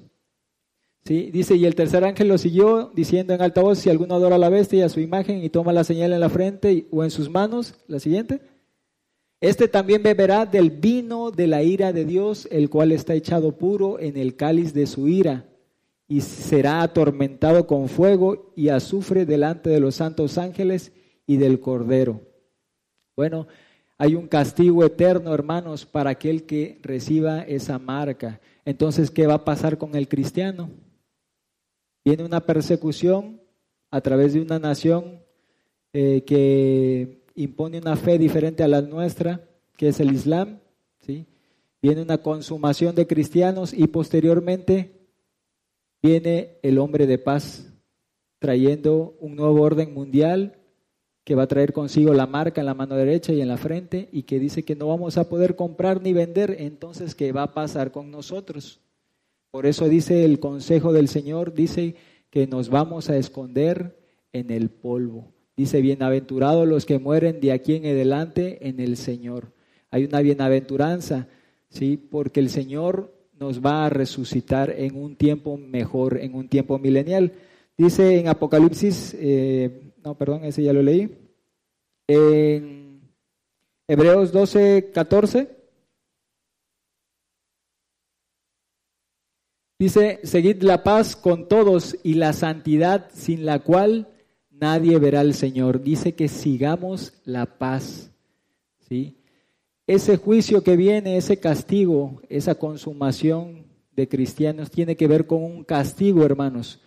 ¿Sí? 1.03 1.31
Dice, 1.31 1.55
y 1.55 1.65
el 1.65 1.75
tercer 1.75 2.03
ángel 2.03 2.27
lo 2.27 2.37
siguió 2.37 2.91
diciendo 2.93 3.33
en 3.33 3.41
alta 3.41 3.61
voz, 3.61 3.79
si 3.79 3.89
alguno 3.89 4.15
adora 4.15 4.35
a 4.35 4.39
la 4.39 4.49
bestia 4.49 4.79
y 4.79 4.81
a 4.83 4.89
su 4.89 4.99
imagen 4.99 5.43
y 5.43 5.49
toma 5.49 5.73
la 5.73 5.83
señal 5.83 6.13
en 6.13 6.19
la 6.19 6.29
frente 6.29 6.87
o 6.91 7.03
en 7.03 7.09
sus 7.09 7.29
manos, 7.29 7.75
la 7.87 7.99
siguiente, 7.99 8.41
este 9.41 9.67
también 9.67 10.03
beberá 10.03 10.45
del 10.45 10.69
vino 10.69 11.31
de 11.31 11.47
la 11.47 11.63
ira 11.63 11.91
de 11.91 12.05
Dios, 12.05 12.47
el 12.51 12.69
cual 12.69 12.91
está 12.91 13.15
echado 13.15 13.57
puro 13.57 13.99
en 13.99 14.15
el 14.15 14.35
cáliz 14.35 14.73
de 14.73 14.85
su 14.85 15.07
ira, 15.07 15.47
y 16.07 16.21
será 16.21 16.83
atormentado 16.83 17.65
con 17.65 17.89
fuego 17.89 18.53
y 18.55 18.69
azufre 18.69 19.25
delante 19.25 19.71
de 19.71 19.79
los 19.79 19.95
santos 19.95 20.37
ángeles 20.37 20.91
y 21.25 21.37
del 21.37 21.59
Cordero. 21.59 22.21
Bueno, 23.15 23.47
hay 23.97 24.15
un 24.15 24.27
castigo 24.27 24.83
eterno, 24.83 25.33
hermanos, 25.33 25.85
para 25.85 26.11
aquel 26.11 26.45
que 26.45 26.79
reciba 26.83 27.41
esa 27.41 27.79
marca. 27.79 28.41
Entonces, 28.65 29.09
¿qué 29.09 29.25
va 29.25 29.35
a 29.35 29.45
pasar 29.45 29.77
con 29.77 29.95
el 29.95 30.07
cristiano? 30.07 30.69
Viene 32.03 32.23
una 32.23 32.45
persecución 32.45 33.41
a 33.89 34.01
través 34.01 34.33
de 34.33 34.41
una 34.41 34.59
nación 34.59 35.23
eh, 35.93 36.23
que 36.25 37.20
impone 37.35 37.79
una 37.79 37.95
fe 37.95 38.17
diferente 38.17 38.63
a 38.63 38.67
la 38.67 38.81
nuestra, 38.81 39.47
que 39.77 39.89
es 39.89 39.99
el 39.99 40.11
Islam. 40.11 40.59
¿sí? 40.99 41.25
Viene 41.81 42.01
una 42.01 42.19
consumación 42.19 42.95
de 42.95 43.07
cristianos 43.07 43.73
y 43.73 43.87
posteriormente 43.87 45.07
viene 46.01 46.57
el 46.61 46.77
hombre 46.77 47.07
de 47.07 47.17
paz, 47.17 47.73
trayendo 48.39 49.15
un 49.19 49.35
nuevo 49.35 49.61
orden 49.61 49.93
mundial 49.93 50.57
que 51.23 51.35
va 51.35 51.43
a 51.43 51.47
traer 51.47 51.73
consigo 51.73 52.13
la 52.13 52.25
marca 52.25 52.61
en 52.61 52.65
la 52.65 52.73
mano 52.73 52.95
derecha 52.95 53.31
y 53.33 53.41
en 53.41 53.47
la 53.47 53.57
frente 53.57 54.09
y 54.11 54.23
que 54.23 54.39
dice 54.39 54.63
que 54.63 54.75
no 54.75 54.87
vamos 54.87 55.17
a 55.17 55.29
poder 55.29 55.55
comprar 55.55 56.01
ni 56.01 56.13
vender, 56.13 56.55
entonces 56.59 57.13
¿qué 57.13 57.31
va 57.31 57.43
a 57.43 57.53
pasar 57.53 57.91
con 57.91 58.09
nosotros? 58.09 58.79
Por 59.51 59.65
eso 59.65 59.87
dice 59.87 60.25
el 60.25 60.39
consejo 60.39 60.93
del 60.93 61.07
Señor, 61.07 61.53
dice 61.53 61.95
que 62.29 62.47
nos 62.47 62.69
vamos 62.69 63.09
a 63.09 63.17
esconder 63.17 63.99
en 64.33 64.49
el 64.49 64.69
polvo. 64.69 65.31
Dice, 65.61 65.79
bienaventurados 65.79 66.67
los 66.67 66.87
que 66.87 66.97
mueren 66.97 67.39
de 67.39 67.51
aquí 67.51 67.75
en 67.75 67.85
adelante 67.85 68.67
en 68.67 68.79
el 68.79 68.97
Señor. 68.97 69.51
Hay 69.91 70.05
una 70.05 70.19
bienaventuranza, 70.21 71.27
¿sí? 71.69 71.97
Porque 71.97 72.39
el 72.39 72.49
Señor 72.49 73.13
nos 73.39 73.63
va 73.63 73.85
a 73.85 73.89
resucitar 73.89 74.71
en 74.71 74.95
un 74.95 75.15
tiempo 75.15 75.57
mejor, 75.57 76.17
en 76.17 76.33
un 76.33 76.49
tiempo 76.49 76.79
milenial. 76.79 77.33
Dice 77.77 78.17
en 78.17 78.27
Apocalipsis 78.27 79.15
eh, 79.19 79.93
no, 80.03 80.17
perdón, 80.17 80.45
ese 80.45 80.63
ya 80.63 80.73
lo 80.73 80.81
leí. 80.81 81.15
En 82.07 83.13
Hebreos 83.87 84.31
12, 84.31 84.89
14. 84.91 85.47
Dice, 89.77 90.21
seguid 90.23 90.63
la 90.63 90.81
paz 90.81 91.15
con 91.15 91.47
todos 91.47 91.97
y 92.01 92.15
la 92.15 92.33
santidad 92.33 93.11
sin 93.13 93.45
la 93.45 93.59
cual 93.59 94.07
nadie 94.61 94.97
verá 94.99 95.19
al 95.19 95.33
Señor. 95.33 95.83
Dice 95.83 96.13
que 96.13 96.29
sigamos 96.29 97.13
la 97.25 97.57
paz. 97.57 98.11
¿sí? 98.87 99.17
Ese 99.87 100.15
juicio 100.15 100.63
que 100.63 100.77
viene, 100.77 101.17
ese 101.17 101.37
castigo, 101.37 102.21
esa 102.29 102.55
consumación 102.55 103.65
de 103.93 104.07
cristianos 104.07 104.71
tiene 104.71 104.95
que 104.95 105.07
ver 105.07 105.27
con 105.27 105.43
un 105.43 105.63
castigo, 105.65 106.23
hermanos. 106.23 106.79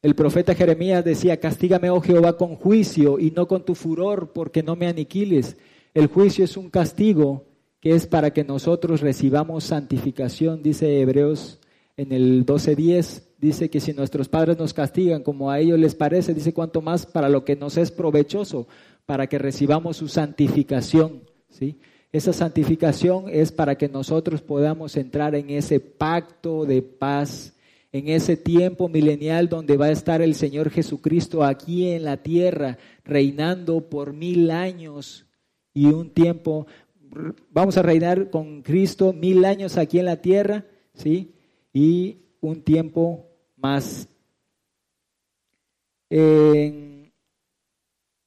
El 0.00 0.14
profeta 0.14 0.54
Jeremías 0.54 1.04
decía, 1.04 1.40
castígame, 1.40 1.90
oh 1.90 2.00
Jehová, 2.00 2.38
con 2.38 2.54
juicio 2.54 3.18
y 3.18 3.32
no 3.32 3.48
con 3.48 3.64
tu 3.64 3.74
furor, 3.74 4.32
porque 4.32 4.62
no 4.62 4.76
me 4.76 4.86
aniquiles. 4.86 5.56
El 5.92 6.06
juicio 6.06 6.44
es 6.44 6.56
un 6.56 6.70
castigo 6.70 7.46
que 7.80 7.94
es 7.94 8.06
para 8.06 8.32
que 8.32 8.44
nosotros 8.44 9.00
recibamos 9.00 9.64
santificación, 9.64 10.62
dice 10.62 11.00
Hebreos 11.00 11.58
en 11.96 12.12
el 12.12 12.46
12.10, 12.46 13.27
dice 13.38 13.70
que 13.70 13.80
si 13.80 13.92
nuestros 13.92 14.28
padres 14.28 14.58
nos 14.58 14.74
castigan 14.74 15.22
como 15.22 15.50
a 15.50 15.58
ellos 15.58 15.78
les 15.78 15.94
parece, 15.94 16.34
dice 16.34 16.52
cuanto 16.52 16.82
más 16.82 17.06
para 17.06 17.28
lo 17.28 17.44
que 17.44 17.56
nos 17.56 17.76
es 17.76 17.90
provechoso, 17.90 18.68
para 19.06 19.26
que 19.26 19.38
recibamos 19.38 19.96
su 19.96 20.08
santificación. 20.08 21.22
¿sí? 21.48 21.78
Esa 22.12 22.32
santificación 22.32 23.24
es 23.28 23.52
para 23.52 23.76
que 23.76 23.88
nosotros 23.88 24.42
podamos 24.42 24.96
entrar 24.96 25.34
en 25.34 25.50
ese 25.50 25.80
pacto 25.80 26.64
de 26.66 26.82
paz 26.82 27.54
en 27.92 28.08
ese 28.08 28.36
tiempo 28.36 28.88
milenial 28.88 29.48
donde 29.48 29.76
va 29.76 29.86
a 29.86 29.92
estar 29.92 30.20
el 30.20 30.34
Señor 30.34 30.70
Jesucristo 30.70 31.42
aquí 31.42 31.88
en 31.88 32.04
la 32.04 32.18
tierra, 32.18 32.78
reinando 33.04 33.88
por 33.88 34.12
mil 34.12 34.50
años 34.50 35.26
y 35.72 35.86
un 35.86 36.10
tiempo, 36.10 36.66
vamos 37.50 37.78
a 37.78 37.82
reinar 37.82 38.30
con 38.30 38.62
Cristo 38.62 39.12
mil 39.12 39.44
años 39.44 39.78
aquí 39.78 39.98
en 39.98 40.04
la 40.04 40.20
tierra, 40.20 40.66
¿sí? 40.94 41.34
Y 41.72 42.18
un 42.40 42.62
tiempo 42.62 43.27
más. 43.58 44.08
En, 46.10 47.12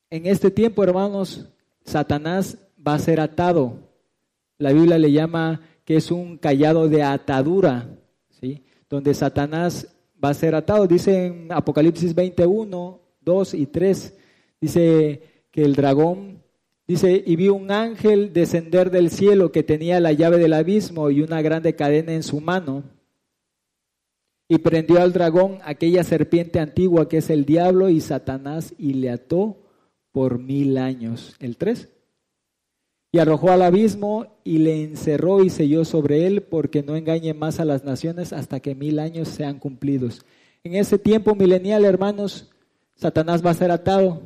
este 0.10 0.52
tiempo, 0.52 0.84
hermanos, 0.84 1.48
Satanás 1.84 2.58
va 2.86 2.96
a 2.96 3.00
ser 3.00 3.20
atado. 3.20 3.80
La 4.58 4.74
Biblia 4.74 4.98
le 4.98 5.12
llama 5.12 5.62
que 5.86 5.96
es 5.96 6.12
un 6.12 6.38
callado 6.38 6.88
de 6.90 7.04
atadura, 7.04 7.90
¿sí? 8.30 8.64
donde 8.90 9.14
Satanás 9.14 9.88
va 10.24 10.30
a 10.30 10.34
ser 10.34 10.54
atado. 10.54 10.86
Dice 10.86 11.28
en 11.28 11.52
Apocalipsis 11.52 12.14
21, 12.14 13.00
2 13.22 13.54
y 13.56 13.66
3, 13.66 14.18
dice 14.60 15.22
que 15.50 15.64
el 15.64 15.76
dragón, 15.76 16.44
dice, 16.88 17.24
y 17.26 17.36
vi 17.36 17.50
un 17.50 17.72
ángel 17.72 18.34
descender 18.34 18.92
del 18.92 19.10
cielo 19.10 19.52
que 19.52 19.64
tenía 19.64 20.00
la 20.00 20.12
llave 20.12 20.38
del 20.38 20.54
abismo 20.54 21.10
y 21.10 21.22
una 21.22 21.42
grande 21.42 21.76
cadena 21.76 22.14
en 22.14 22.24
su 22.24 22.42
mano. 22.42 22.84
Y 24.52 24.58
prendió 24.58 25.02
al 25.02 25.14
dragón 25.14 25.60
aquella 25.64 26.04
serpiente 26.04 26.60
antigua 26.60 27.08
que 27.08 27.20
es 27.20 27.30
el 27.30 27.46
diablo 27.46 27.88
y 27.88 28.02
Satanás 28.02 28.74
y 28.78 28.96
le 28.96 29.10
ató 29.10 29.64
por 30.12 30.40
mil 30.40 30.78
años. 30.78 31.38
El 31.40 31.56
3 31.56 31.88
y 33.14 33.20
arrojó 33.20 33.52
al 33.52 33.62
abismo 33.62 34.28
y 34.44 34.58
le 34.58 34.84
encerró 34.84 35.42
y 35.42 35.50
selló 35.50 35.86
sobre 35.86 36.28
él 36.28 36.44
porque 36.44 36.84
no 36.84 36.98
engañe 36.98 37.34
más 37.34 37.62
a 37.62 37.66
las 37.66 37.86
naciones 37.86 38.34
hasta 38.34 38.60
que 38.60 38.76
mil 38.76 39.00
años 39.00 39.30
sean 39.30 39.58
cumplidos. 39.58 40.26
En 40.66 40.76
ese 40.76 41.00
tiempo 41.00 41.34
milenial, 41.34 41.86
hermanos, 41.86 42.50
Satanás 42.96 43.46
va 43.46 43.52
a 43.52 43.56
ser 43.56 43.72
atado. 43.72 44.22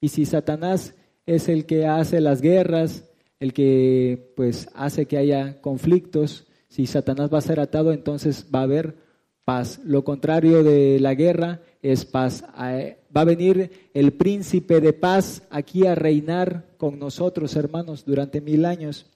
Y 0.00 0.08
si 0.08 0.24
Satanás 0.24 0.94
es 1.26 1.50
el 1.50 1.66
que 1.66 1.86
hace 1.86 2.22
las 2.22 2.40
guerras, 2.40 3.04
el 3.38 3.52
que 3.52 4.32
pues 4.34 4.70
hace 4.74 5.04
que 5.04 5.18
haya 5.18 5.60
conflictos, 5.60 6.46
si 6.68 6.86
Satanás 6.86 7.30
va 7.30 7.36
a 7.36 7.42
ser 7.42 7.60
atado, 7.60 7.92
entonces 7.92 8.46
va 8.54 8.60
a 8.60 8.64
haber 8.64 9.07
paz. 9.48 9.80
Lo 9.82 10.04
contrario 10.04 10.62
de 10.62 11.00
la 11.00 11.14
guerra 11.14 11.62
es 11.80 12.04
paz. 12.04 12.44
Va 12.44 13.20
a 13.22 13.24
venir 13.24 13.90
el 13.94 14.12
príncipe 14.12 14.78
de 14.82 14.92
paz 14.92 15.42
aquí 15.48 15.86
a 15.86 15.94
reinar 15.94 16.66
con 16.76 16.98
nosotros, 16.98 17.56
hermanos, 17.56 18.04
durante 18.04 18.42
mil 18.42 18.66
años. 18.66 19.06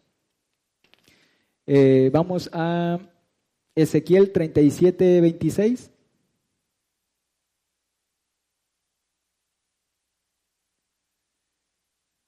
Eh, 1.66 2.08
vamos 2.14 2.48
a 2.54 2.98
Ezequiel 3.74 4.32
37, 4.32 5.20
26. 5.20 5.90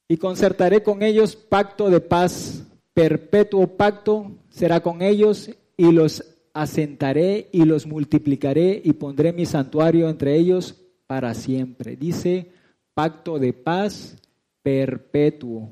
Y 0.08 0.18
concertaré 0.18 0.82
con 0.82 1.02
ellos 1.02 1.36
pacto 1.36 1.88
de 1.88 2.00
paz, 2.02 2.66
perpetuo 2.92 3.66
pacto 3.66 4.30
será 4.50 4.80
con 4.80 5.00
ellos 5.00 5.48
y 5.78 5.90
los 5.90 6.33
asentaré 6.54 7.48
y 7.52 7.64
los 7.64 7.86
multiplicaré 7.86 8.80
y 8.82 8.92
pondré 8.94 9.32
mi 9.32 9.44
santuario 9.44 10.08
entre 10.08 10.36
ellos 10.36 10.80
para 11.06 11.34
siempre. 11.34 11.96
Dice 11.96 12.52
pacto 12.94 13.38
de 13.38 13.52
paz 13.52 14.16
perpetuo. 14.62 15.68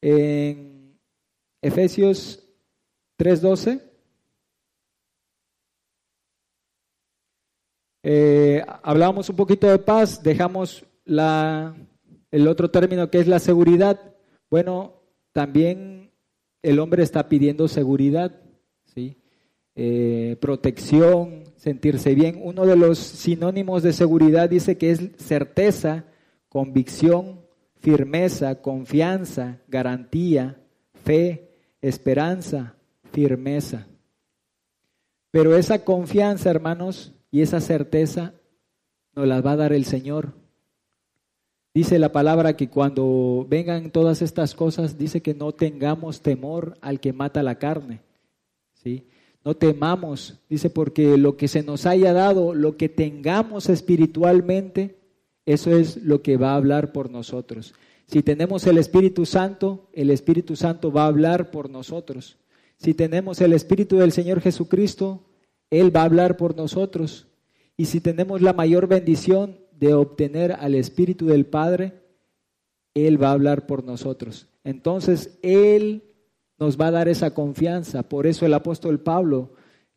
En 0.00 0.98
Efesios 1.60 2.42
3:12. 3.18 3.82
Eh, 8.08 8.64
hablábamos 8.82 9.28
un 9.28 9.36
poquito 9.36 9.66
de 9.66 9.78
paz, 9.78 10.22
dejamos 10.22 10.84
la, 11.04 11.74
el 12.30 12.46
otro 12.46 12.70
término 12.70 13.10
que 13.10 13.18
es 13.18 13.26
la 13.26 13.40
seguridad. 13.40 14.14
Bueno, 14.48 15.02
también 15.32 16.12
el 16.62 16.78
hombre 16.78 17.02
está 17.02 17.28
pidiendo 17.28 17.66
seguridad, 17.66 18.45
Eh, 19.74 20.36
protección, 20.40 21.44
sentirse 21.56 22.14
bien. 22.14 22.40
Uno 22.42 22.64
de 22.64 22.76
los 22.76 22.98
sinónimos 22.98 23.82
de 23.82 23.92
seguridad 23.92 24.48
dice 24.48 24.78
que 24.78 24.90
es 24.90 25.10
certeza, 25.18 26.06
convicción, 26.48 27.42
firmeza, 27.74 28.62
confianza, 28.62 29.60
garantía, 29.68 30.62
fe, 31.04 31.50
esperanza, 31.82 32.76
firmeza. 33.12 33.86
Pero 35.30 35.56
esa 35.56 35.84
confianza, 35.84 36.48
hermanos, 36.48 37.12
y 37.30 37.42
esa 37.42 37.60
certeza 37.60 38.32
nos 39.14 39.26
las 39.26 39.44
va 39.44 39.52
a 39.52 39.56
dar 39.56 39.72
el 39.74 39.84
Señor. 39.84 40.32
Dice 41.74 41.98
la 41.98 42.12
palabra 42.12 42.56
que 42.56 42.70
cuando 42.70 43.46
vengan 43.46 43.90
todas 43.90 44.22
estas 44.22 44.54
cosas, 44.54 44.96
dice 44.96 45.20
que 45.20 45.34
no 45.34 45.52
tengamos 45.52 46.22
temor 46.22 46.78
al 46.80 47.00
que 47.00 47.12
mata 47.12 47.42
la 47.42 47.58
carne. 47.58 48.05
No 49.44 49.56
temamos, 49.56 50.40
dice, 50.48 50.70
porque 50.70 51.16
lo 51.16 51.36
que 51.36 51.46
se 51.46 51.62
nos 51.62 51.86
haya 51.86 52.12
dado, 52.12 52.52
lo 52.52 52.76
que 52.76 52.88
tengamos 52.88 53.68
espiritualmente, 53.68 54.98
eso 55.44 55.76
es 55.76 55.98
lo 55.98 56.20
que 56.20 56.36
va 56.36 56.52
a 56.52 56.56
hablar 56.56 56.92
por 56.92 57.10
nosotros. 57.10 57.74
Si 58.08 58.22
tenemos 58.22 58.66
el 58.66 58.78
Espíritu 58.78 59.24
Santo, 59.24 59.88
el 59.92 60.10
Espíritu 60.10 60.56
Santo 60.56 60.92
va 60.92 61.04
a 61.04 61.08
hablar 61.08 61.50
por 61.50 61.70
nosotros. 61.70 62.38
Si 62.78 62.94
tenemos 62.94 63.40
el 63.40 63.52
Espíritu 63.52 63.96
del 63.98 64.12
Señor 64.12 64.40
Jesucristo, 64.40 65.24
Él 65.70 65.94
va 65.94 66.02
a 66.02 66.06
hablar 66.06 66.36
por 66.36 66.56
nosotros. 66.56 67.28
Y 67.76 67.86
si 67.86 68.00
tenemos 68.00 68.42
la 68.42 68.52
mayor 68.52 68.86
bendición 68.86 69.58
de 69.72 69.94
obtener 69.94 70.52
al 70.52 70.74
Espíritu 70.74 71.26
del 71.26 71.46
Padre, 71.46 71.94
Él 72.94 73.22
va 73.22 73.28
a 73.28 73.32
hablar 73.32 73.66
por 73.66 73.84
nosotros. 73.84 74.48
Entonces, 74.64 75.38
Él 75.42 76.02
nos 76.58 76.80
va 76.80 76.88
a 76.88 76.92
dar 76.92 77.08
esa 77.08 77.34
confianza. 77.34 78.02
Por 78.02 78.26
eso 78.26 78.46
el 78.46 78.54
apóstol 78.54 79.00
Pablo 79.00 79.50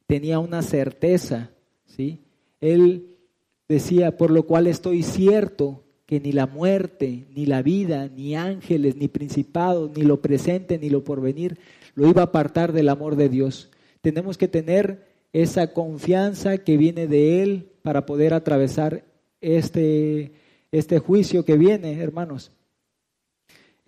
tenía 0.08 0.40
una 0.40 0.62
certeza, 0.62 1.52
¿sí? 1.86 2.22
Él 2.62 3.16
decía, 3.68 4.18
por 4.18 4.32
lo 4.32 4.44
cual 4.44 4.68
estoy 4.68 5.04
cierto 5.04 5.84
que 6.06 6.20
ni 6.20 6.32
la 6.32 6.48
muerte, 6.48 7.28
ni 7.36 7.46
la 7.46 7.62
vida, 7.62 8.10
ni 8.10 8.36
ángeles, 8.36 8.96
ni 8.96 9.08
principados, 9.08 9.92
ni 9.96 10.02
lo 10.02 10.22
presente, 10.22 10.80
ni 10.80 10.90
lo 10.90 11.04
porvenir, 11.04 11.60
lo 11.94 12.08
iba 12.10 12.22
a 12.22 12.26
apartar 12.26 12.74
del 12.74 12.90
amor 12.90 13.16
de 13.16 13.30
Dios. 13.30 13.70
Tenemos 14.02 14.38
que 14.38 14.48
tener 14.48 15.06
esa 15.34 15.74
confianza 15.74 16.58
que 16.58 16.78
viene 16.78 17.06
de 17.06 17.44
Él 17.44 17.70
para 17.84 18.08
poder 18.08 18.34
atravesar 18.34 19.04
este, 19.42 20.32
este 20.72 20.98
juicio 20.98 21.46
que 21.46 21.58
viene, 21.58 22.02
hermanos. 22.02 22.52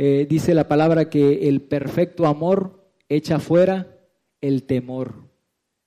Eh, 0.03 0.25
dice 0.27 0.55
la 0.55 0.67
palabra 0.67 1.11
que 1.11 1.47
el 1.47 1.61
perfecto 1.61 2.25
amor 2.25 2.91
echa 3.07 3.37
fuera 3.37 3.99
el 4.41 4.63
temor. 4.63 5.13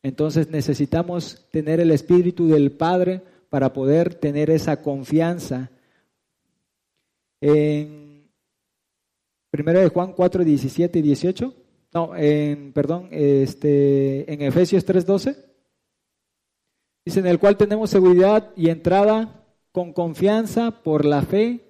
Entonces 0.05 0.49
necesitamos 0.51 1.49
tener 1.51 1.81
el 1.81 1.91
Espíritu 1.91 2.47
del 2.47 2.71
Padre 2.71 3.23
para 3.51 3.73
poder 3.73 4.15
tener 4.15 4.51
esa 4.51 4.83
confianza. 4.83 5.73
En 7.41 8.31
1 9.53 9.73
de 9.73 9.89
Juan 9.89 10.13
4, 10.13 10.45
17 10.45 10.97
y 11.01 11.03
18. 11.03 11.55
No, 11.93 12.15
en, 12.15 12.73
perdón, 12.73 13.09
este, 13.11 14.33
en 14.33 14.43
Efesios 14.43 14.87
3:12. 14.87 15.37
Dice, 17.05 17.19
en 17.19 17.27
el 17.27 17.41
cual 17.41 17.57
tenemos 17.57 17.91
seguridad 17.91 18.53
y 18.55 18.69
entrada 18.69 19.45
con 19.73 19.93
confianza 19.93 20.85
por 20.85 21.05
la 21.05 21.23
fe 21.23 21.65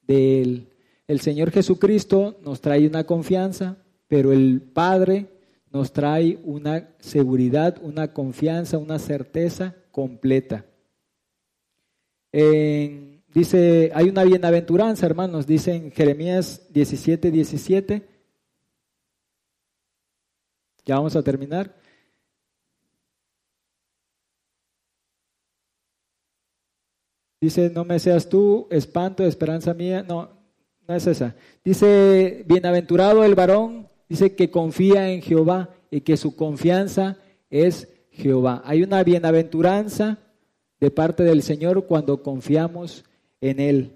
de 0.00 0.40
Él. 0.40 0.69
El 1.10 1.20
Señor 1.20 1.50
Jesucristo 1.50 2.38
nos 2.44 2.60
trae 2.60 2.86
una 2.86 3.02
confianza, 3.02 3.78
pero 4.06 4.30
el 4.30 4.62
Padre 4.62 5.26
nos 5.72 5.92
trae 5.92 6.38
una 6.44 6.94
seguridad, 7.00 7.78
una 7.82 8.12
confianza, 8.12 8.78
una 8.78 9.00
certeza 9.00 9.74
completa. 9.90 10.66
dice, 12.32 13.90
hay 13.92 14.08
una 14.08 14.22
bienaventuranza, 14.22 15.04
hermanos, 15.04 15.48
dice 15.48 15.74
en 15.74 15.90
Jeremías 15.90 16.68
17, 16.72 17.32
17, 17.32 18.08
ya 20.86 20.94
vamos 20.94 21.16
a 21.16 21.24
terminar. 21.24 21.74
Dice, 27.40 27.68
no 27.68 27.84
me 27.84 27.98
seas 27.98 28.28
tú, 28.28 28.68
espanto, 28.70 29.24
esperanza 29.24 29.74
mía. 29.74 30.04
No, 30.04 30.39
es 30.94 31.06
esa. 31.06 31.34
Dice, 31.64 32.44
bienaventurado 32.46 33.24
el 33.24 33.34
varón, 33.34 33.88
dice 34.08 34.34
que 34.34 34.50
confía 34.50 35.10
en 35.10 35.22
Jehová 35.22 35.70
y 35.90 36.00
que 36.00 36.16
su 36.16 36.36
confianza 36.36 37.18
es 37.50 37.88
Jehová. 38.10 38.62
Hay 38.64 38.82
una 38.82 39.02
bienaventuranza 39.02 40.18
de 40.80 40.90
parte 40.90 41.22
del 41.22 41.42
Señor 41.42 41.86
cuando 41.86 42.22
confiamos 42.22 43.04
en 43.40 43.60
Él. 43.60 43.92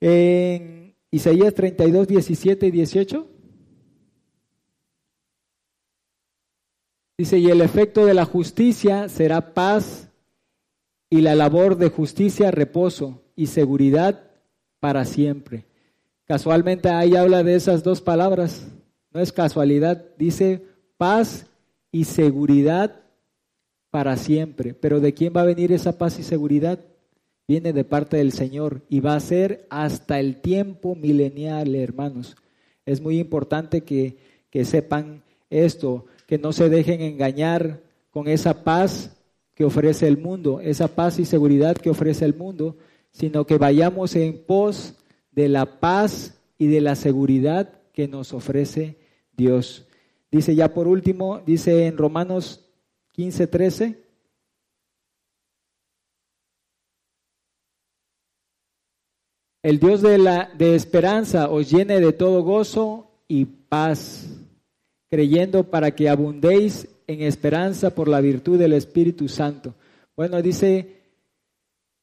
En 0.00 0.94
Isaías 1.10 1.54
32, 1.54 2.08
17 2.08 2.66
y 2.66 2.70
18. 2.70 3.26
Dice, 7.16 7.38
y 7.38 7.50
el 7.50 7.60
efecto 7.60 8.06
de 8.06 8.14
la 8.14 8.24
justicia 8.24 9.08
será 9.08 9.52
paz 9.52 10.08
y 11.10 11.20
la 11.20 11.34
labor 11.34 11.76
de 11.76 11.88
justicia 11.88 12.50
reposo 12.50 13.22
y 13.34 13.46
seguridad 13.46 14.30
para 14.78 15.04
siempre. 15.04 15.67
Casualmente 16.28 16.90
ahí 16.90 17.16
habla 17.16 17.42
de 17.42 17.54
esas 17.54 17.82
dos 17.82 18.02
palabras, 18.02 18.68
no 19.14 19.20
es 19.20 19.32
casualidad, 19.32 20.04
dice 20.18 20.62
paz 20.98 21.46
y 21.90 22.04
seguridad 22.04 23.00
para 23.88 24.14
siempre. 24.18 24.74
Pero 24.74 25.00
¿de 25.00 25.14
quién 25.14 25.32
va 25.34 25.40
a 25.40 25.46
venir 25.46 25.72
esa 25.72 25.96
paz 25.96 26.18
y 26.18 26.22
seguridad? 26.22 26.80
Viene 27.48 27.72
de 27.72 27.82
parte 27.82 28.18
del 28.18 28.32
Señor 28.32 28.82
y 28.90 29.00
va 29.00 29.14
a 29.14 29.20
ser 29.20 29.66
hasta 29.70 30.20
el 30.20 30.42
tiempo 30.42 30.94
milenial, 30.94 31.74
hermanos. 31.74 32.36
Es 32.84 33.00
muy 33.00 33.18
importante 33.18 33.80
que, 33.80 34.18
que 34.50 34.66
sepan 34.66 35.22
esto 35.48 36.04
que 36.26 36.36
no 36.36 36.52
se 36.52 36.68
dejen 36.68 37.00
engañar 37.00 37.80
con 38.10 38.28
esa 38.28 38.64
paz 38.64 39.16
que 39.54 39.64
ofrece 39.64 40.06
el 40.06 40.18
mundo, 40.18 40.60
esa 40.60 40.88
paz 40.88 41.18
y 41.18 41.24
seguridad 41.24 41.74
que 41.74 41.88
ofrece 41.88 42.26
el 42.26 42.34
mundo, 42.34 42.76
sino 43.12 43.46
que 43.46 43.56
vayamos 43.56 44.14
en 44.14 44.44
pos 44.44 44.94
de 45.38 45.48
la 45.48 45.78
paz 45.78 46.36
y 46.58 46.66
de 46.66 46.80
la 46.80 46.96
seguridad 46.96 47.80
que 47.92 48.08
nos 48.08 48.32
ofrece 48.32 48.96
Dios. 49.36 49.86
Dice 50.32 50.56
ya 50.56 50.74
por 50.74 50.88
último, 50.88 51.38
dice 51.46 51.86
en 51.86 51.96
Romanos 51.96 52.68
15, 53.12 53.46
13. 53.46 54.02
El 59.62 59.78
Dios 59.78 60.02
de, 60.02 60.18
la, 60.18 60.50
de 60.58 60.74
esperanza 60.74 61.48
os 61.48 61.70
llene 61.70 62.00
de 62.00 62.12
todo 62.12 62.42
gozo 62.42 63.08
y 63.28 63.44
paz 63.44 64.26
creyendo 65.08 65.70
para 65.70 65.94
que 65.94 66.08
abundéis 66.08 66.88
en 67.06 67.22
esperanza 67.22 67.94
por 67.94 68.08
la 68.08 68.20
virtud 68.20 68.58
del 68.58 68.72
Espíritu 68.72 69.28
Santo. 69.28 69.76
Bueno, 70.16 70.42
dice 70.42 70.96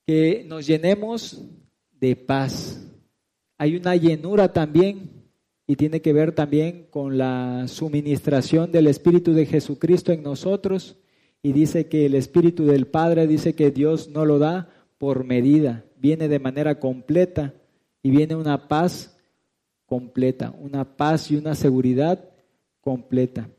que 0.07 0.45
nos 0.48 0.66
llenemos 0.66 1.41
de 1.91 2.16
paz. 2.16 2.86
Hay 3.57 3.76
una 3.76 3.95
llenura 3.95 4.52
también 4.52 5.23
y 5.68 5.76
tiene 5.76 6.02
que 6.02 6.14
ver 6.14 6.34
también 6.34 6.88
con 6.90 7.18
la 7.18 7.68
suministración 7.68 8.72
del 8.72 8.88
Espíritu 8.88 9.34
de 9.34 9.45
Jesucristo 9.45 10.11
en 10.11 10.23
nosotros. 10.23 10.98
Y 11.41 11.53
dice 11.53 11.88
que 11.88 12.06
el 12.06 12.15
Espíritu 12.15 12.65
del 12.65 12.88
Padre 12.88 13.27
dice 13.27 13.56
que 13.56 13.72
Dios 13.72 14.10
no 14.10 14.26
lo 14.26 14.40
da 14.40 14.69
por 14.98 15.23
medida, 15.23 15.86
viene 15.98 16.27
de 16.27 16.40
manera 16.40 16.80
completa 16.80 17.53
y 18.02 18.10
viene 18.10 18.36
una 18.36 18.68
paz 18.68 19.18
completa, 19.86 20.53
una 20.60 20.95
paz 20.98 21.32
y 21.32 21.36
una 21.36 21.56
seguridad 21.56 22.30
completa. 22.82 23.49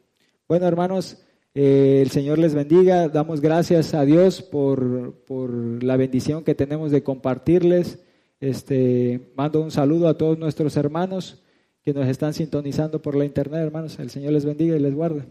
Bueno, 0.49 0.67
hermanos, 0.67 1.23
eh, 1.55 2.01
el 2.03 2.11
Señor 2.11 2.39
les 2.39 2.55
bendiga. 2.55 3.09
Damos 3.09 3.41
gracias 3.41 3.95
a 3.95 4.05
Dios 4.05 4.43
por, 4.43 5.25
por 5.27 5.83
la 5.83 5.97
bendición 5.97 6.45
que 6.45 6.55
tenemos 6.55 6.91
de 6.91 7.03
compartirles. 7.03 7.99
Este, 8.41 9.33
mando 9.37 9.61
un 9.61 9.71
saludo 9.71 10.09
a 10.09 10.19
todos 10.19 10.39
nuestros 10.39 10.77
hermanos 10.77 11.43
que 11.83 11.95
nos 11.95 12.07
están 12.09 12.35
sintonizando 12.35 13.01
por 13.01 13.17
la 13.17 13.25
internet, 13.25 13.63
hermanos. 13.63 13.99
El 13.99 14.11
Señor 14.11 14.33
les 14.33 14.45
bendiga 14.45 14.77
y 14.77 14.81
les 14.81 14.95
guarde. 14.95 15.25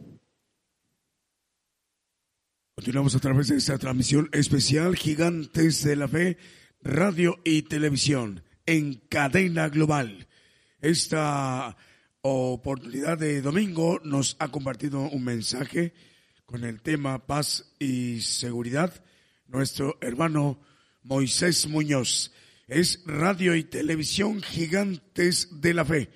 Continuamos 2.76 3.15
a 3.15 3.19
través 3.19 3.48
de 3.48 3.57
esta 3.57 3.77
transmisión 3.77 4.30
especial 4.34 4.95
Gigantes 4.95 5.84
de 5.84 5.95
la 5.95 6.07
Fe, 6.07 6.38
radio 6.82 7.38
y 7.44 7.61
televisión 7.64 8.44
en 8.65 8.95
cadena 9.10 9.69
global. 9.69 10.27
Esta 10.82 11.77
oportunidad 12.22 13.18
de 13.18 13.41
domingo 13.41 13.99
nos 14.03 14.36
ha 14.40 14.49
compartido 14.49 15.02
un 15.02 15.23
mensaje 15.23 15.94
con 16.45 16.64
el 16.64 16.82
tema 16.82 17.26
paz 17.26 17.73
y 17.80 18.22
seguridad 18.22 19.03
nuestro 19.48 19.98
hermano 20.02 20.60
Moisés 21.03 21.68
Muñoz. 21.68 22.32
Es 22.68 23.04
radio 23.06 23.56
y 23.56 23.64
televisión 23.64 24.42
Gigantes 24.42 25.62
de 25.62 25.76
la 25.76 25.86
Fe. 25.86 26.10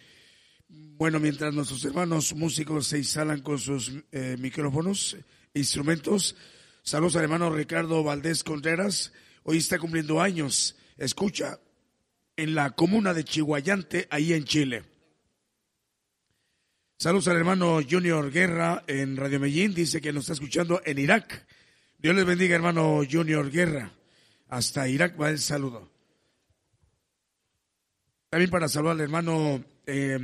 Bueno, 0.68 1.20
mientras 1.20 1.54
nuestros 1.54 1.86
hermanos 1.86 2.34
músicos 2.34 2.88
se 2.88 2.98
instalan 2.98 3.42
con 3.42 3.60
sus 3.60 3.92
eh, 4.12 4.36
micrófonos, 4.40 5.16
instrumentos. 5.54 6.36
Saludos 6.82 7.18
al 7.18 7.24
hermano 7.24 7.52
Ricardo 7.52 8.04
Valdés 8.04 8.44
Contreras. 8.44 9.14
Hoy 9.44 9.58
está 9.58 9.78
cumpliendo 9.78 10.22
años. 10.22 10.76
Escucha 10.98 11.60
en 12.36 12.56
la 12.56 12.72
comuna 12.72 13.14
de 13.14 13.24
Chihuayante, 13.24 14.08
ahí 14.10 14.34
en 14.34 14.46
Chile. 14.46 14.86
Saludos 16.98 17.28
al 17.28 17.38
hermano 17.38 17.80
Junior 17.88 18.32
Guerra 18.32 18.84
en 18.88 19.18
Radio 19.18 19.40
Medellín. 19.40 19.76
Dice 19.76 20.02
que 20.02 20.12
nos 20.12 20.24
está 20.24 20.34
escuchando 20.34 20.82
en 20.84 20.98
Irak. 20.98 21.46
Dios 22.00 22.16
les 22.16 22.26
bendiga, 22.26 22.56
hermano 22.56 23.02
Junior 23.10 23.52
Guerra. 23.52 23.94
Hasta 24.48 24.90
Irak 24.90 25.20
va 25.22 25.30
el 25.30 25.38
saludo. 25.38 25.99
También 28.30 28.52
para 28.52 28.70
saludar 28.70 28.94
al 28.96 29.02
hermano 29.02 29.64
eh, 29.88 30.20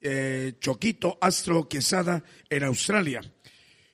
eh, 0.00 0.54
Choquito 0.58 1.18
Astro 1.20 1.68
Quesada 1.68 2.24
en 2.50 2.64
Australia. 2.64 3.20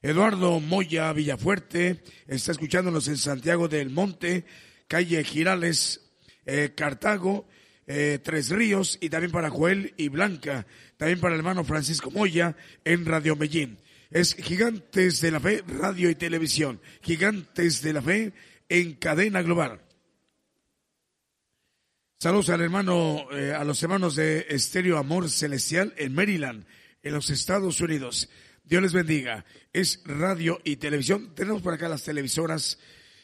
Eduardo 0.00 0.60
Moya 0.60 1.12
Villafuerte 1.12 2.02
está 2.26 2.52
escuchándonos 2.52 3.06
en 3.08 3.18
Santiago 3.18 3.68
del 3.68 3.90
Monte, 3.90 4.46
calle 4.88 5.22
Girales, 5.24 6.00
eh, 6.46 6.72
Cartago, 6.74 7.46
eh, 7.86 8.18
Tres 8.22 8.48
Ríos 8.48 8.96
y 8.98 9.10
también 9.10 9.30
para 9.30 9.50
Joel 9.50 9.92
y 9.98 10.08
Blanca, 10.08 10.66
también 10.96 11.20
para 11.20 11.34
el 11.34 11.40
hermano 11.40 11.62
Francisco 11.62 12.10
Moya 12.10 12.56
en 12.82 13.04
Radio 13.04 13.36
Medellín. 13.36 13.76
Es 14.10 14.34
Gigantes 14.36 15.20
de 15.20 15.32
la 15.32 15.38
Fe, 15.38 15.62
radio 15.66 16.08
y 16.08 16.14
televisión. 16.14 16.80
Gigantes 17.02 17.82
de 17.82 17.92
la 17.92 18.00
Fe 18.00 18.32
en 18.70 18.94
cadena 18.94 19.42
global. 19.42 19.82
Saludos 22.22 22.50
al 22.50 22.60
hermano, 22.60 23.28
eh, 23.32 23.54
a 23.54 23.64
los 23.64 23.82
hermanos 23.82 24.14
de 24.14 24.44
Estéreo 24.50 24.98
Amor 24.98 25.30
Celestial 25.30 25.94
en 25.96 26.14
Maryland, 26.14 26.66
en 27.02 27.14
los 27.14 27.30
Estados 27.30 27.80
Unidos. 27.80 28.28
Dios 28.62 28.82
les 28.82 28.92
bendiga. 28.92 29.46
Es 29.72 30.02
radio 30.04 30.60
y 30.62 30.76
televisión. 30.76 31.34
Tenemos 31.34 31.62
por 31.62 31.72
acá 31.72 31.88
las 31.88 32.04
televisoras. 32.04 32.78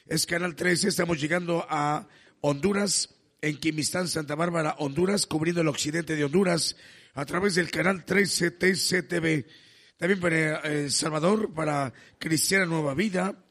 Es 0.06 0.24
Canal 0.24 0.56
13. 0.56 0.88
Estamos 0.88 1.20
llegando 1.20 1.66
a 1.68 2.08
Honduras, 2.40 3.14
en 3.42 3.58
Quimistán, 3.58 4.08
Santa 4.08 4.34
Bárbara, 4.34 4.76
Honduras, 4.78 5.26
cubriendo 5.26 5.60
el 5.60 5.68
occidente 5.68 6.16
de 6.16 6.24
Honduras 6.24 6.74
a 7.12 7.26
través 7.26 7.56
del 7.56 7.70
canal 7.70 8.02
13 8.02 8.52
TCTV. 8.52 9.44
También 9.98 10.20
para 10.20 10.60
El 10.60 10.90
Salvador, 10.90 11.52
para 11.52 11.92
Cristiana 12.18 12.64
Nueva 12.64 12.94
Vida 12.94 13.44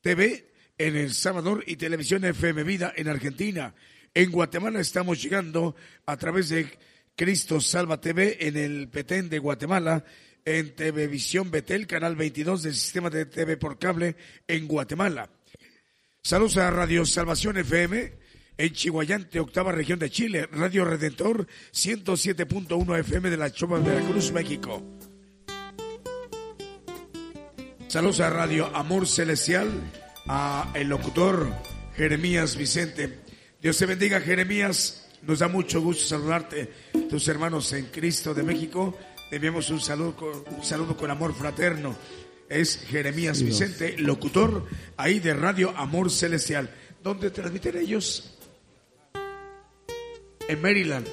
TV 0.00 0.54
en 0.78 0.96
El 0.96 1.12
Salvador 1.12 1.64
y 1.66 1.76
Televisión 1.76 2.24
FM 2.24 2.62
Vida 2.62 2.94
en 2.96 3.08
Argentina. 3.08 3.74
En 4.16 4.30
Guatemala 4.30 4.80
estamos 4.80 5.22
llegando 5.22 5.76
a 6.06 6.16
través 6.16 6.48
de 6.48 6.78
Cristo 7.14 7.60
Salva 7.60 8.00
TV 8.00 8.38
en 8.48 8.56
el 8.56 8.88
Petén 8.88 9.28
de 9.28 9.38
Guatemala 9.38 10.06
en 10.42 10.74
Televisión 10.74 11.50
Betel, 11.50 11.86
canal 11.86 12.16
22 12.16 12.62
del 12.62 12.74
sistema 12.74 13.10
de 13.10 13.26
TV 13.26 13.58
por 13.58 13.78
cable 13.78 14.16
en 14.48 14.66
Guatemala. 14.66 15.28
Saludos 16.22 16.56
a 16.56 16.70
Radio 16.70 17.04
Salvación 17.04 17.58
FM 17.58 18.14
en 18.56 18.72
Chihuayante, 18.72 19.38
octava 19.38 19.70
región 19.70 19.98
de 19.98 20.08
Chile, 20.08 20.48
Radio 20.50 20.86
Redentor 20.86 21.46
107.1 21.74 22.98
FM 23.00 23.28
de 23.28 23.36
la 23.36 23.52
Choma 23.52 23.80
de 23.80 23.90
Veracruz, 23.90 24.32
México. 24.32 24.82
Saludos 27.88 28.20
a 28.20 28.30
Radio 28.30 28.74
Amor 28.74 29.06
Celestial, 29.06 29.68
a 30.26 30.72
el 30.74 30.88
locutor 30.88 31.52
Jeremías 31.96 32.56
Vicente. 32.56 33.25
Dios 33.66 33.78
te 33.78 33.86
bendiga, 33.86 34.20
Jeremías. 34.20 35.08
Nos 35.22 35.40
da 35.40 35.48
mucho 35.48 35.80
gusto 35.80 36.04
saludarte, 36.04 36.70
tus 37.10 37.26
hermanos 37.26 37.72
en 37.72 37.86
Cristo 37.86 38.32
de 38.32 38.44
México 38.44 38.96
enviamos 39.28 39.70
un 39.70 39.80
saludo, 39.80 40.14
con, 40.14 40.44
un 40.56 40.64
saludo 40.64 40.96
con 40.96 41.10
amor 41.10 41.34
fraterno. 41.34 41.96
Es 42.48 42.78
Jeremías 42.86 43.42
Vicente, 43.42 43.98
locutor 43.98 44.64
ahí 44.96 45.18
de 45.18 45.34
Radio 45.34 45.70
Amor 45.76 46.12
Celestial. 46.12 46.70
¿Dónde 47.02 47.32
transmiten 47.32 47.76
ellos? 47.76 48.38
En 50.46 50.62
Maryland. 50.62 51.08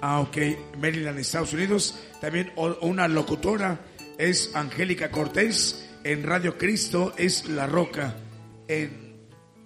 Ah, 0.00 0.18
ok, 0.22 0.38
Maryland, 0.76 1.20
Estados 1.20 1.52
Unidos. 1.52 2.00
También 2.20 2.50
una 2.80 3.06
locutora 3.06 3.78
es 4.18 4.56
Angélica 4.56 5.12
Cortés. 5.12 5.88
En 6.02 6.24
Radio 6.24 6.58
Cristo 6.58 7.14
es 7.16 7.48
La 7.48 7.68
Roca, 7.68 8.16
en, 8.66 8.99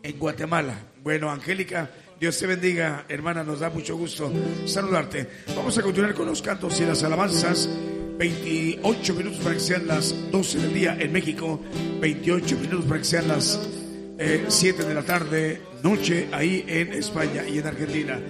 en 0.04 0.18
Guatemala. 0.18 0.78
Bueno, 1.02 1.30
Angélica, 1.30 1.90
Dios 2.20 2.38
te 2.38 2.46
bendiga, 2.46 3.06
hermana, 3.08 3.42
nos 3.42 3.60
da 3.60 3.70
mucho 3.70 3.96
gusto 3.96 4.30
saludarte. 4.66 5.26
Vamos 5.56 5.76
a 5.78 5.82
continuar 5.82 6.14
con 6.14 6.26
los 6.26 6.42
cantos 6.42 6.78
y 6.80 6.84
las 6.84 7.02
alabanzas. 7.02 7.68
28 8.16 9.14
minutos 9.14 9.40
para 9.40 9.54
que 9.54 9.60
sean 9.60 9.88
las 9.88 10.14
12 10.30 10.58
del 10.58 10.74
día 10.74 10.96
en 11.00 11.10
México, 11.10 11.60
28 12.00 12.56
minutos 12.58 12.84
para 12.84 12.98
que 13.00 13.04
sean 13.04 13.26
las 13.26 13.58
7 14.46 14.82
eh, 14.82 14.84
de 14.86 14.94
la 14.94 15.02
tarde, 15.02 15.60
noche 15.82 16.28
ahí 16.30 16.64
en 16.68 16.92
España 16.92 17.42
y 17.48 17.58
en 17.58 17.66
Argentina. 17.66 18.20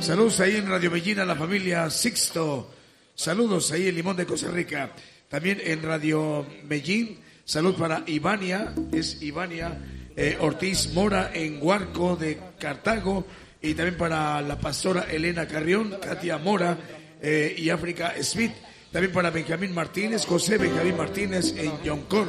Saludos 0.00 0.40
ahí 0.40 0.56
en 0.56 0.66
Radio 0.66 0.90
Medellín 0.90 1.18
a 1.18 1.26
la 1.26 1.36
familia 1.36 1.90
Sixto. 1.90 2.70
Saludos 3.14 3.70
ahí 3.72 3.88
en 3.88 3.96
Limón 3.96 4.16
de 4.16 4.24
Costa 4.24 4.50
Rica. 4.50 4.92
También 5.28 5.60
en 5.62 5.82
Radio 5.82 6.46
Medellín. 6.66 7.18
Salud 7.44 7.74
para 7.74 8.02
Ivania, 8.06 8.74
es 8.92 9.20
Ivania 9.20 9.78
eh, 10.16 10.36
Ortiz 10.40 10.92
Mora 10.92 11.30
en 11.34 11.58
Huarco 11.60 12.16
de 12.16 12.38
Cartago 12.58 13.26
y 13.60 13.74
también 13.74 13.96
para 13.96 14.40
la 14.42 14.58
pastora 14.58 15.06
Elena 15.10 15.46
Carrión, 15.46 15.96
Katia 16.00 16.38
Mora 16.38 16.78
eh, 17.20 17.54
y 17.56 17.70
África 17.70 18.14
Smith. 18.22 18.52
También 18.92 19.12
para 19.12 19.30
Benjamín 19.30 19.74
Martínez, 19.74 20.24
José 20.26 20.58
Benjamín 20.58 20.96
Martínez 20.96 21.54
en 21.56 21.82
Yoncor. 21.82 22.28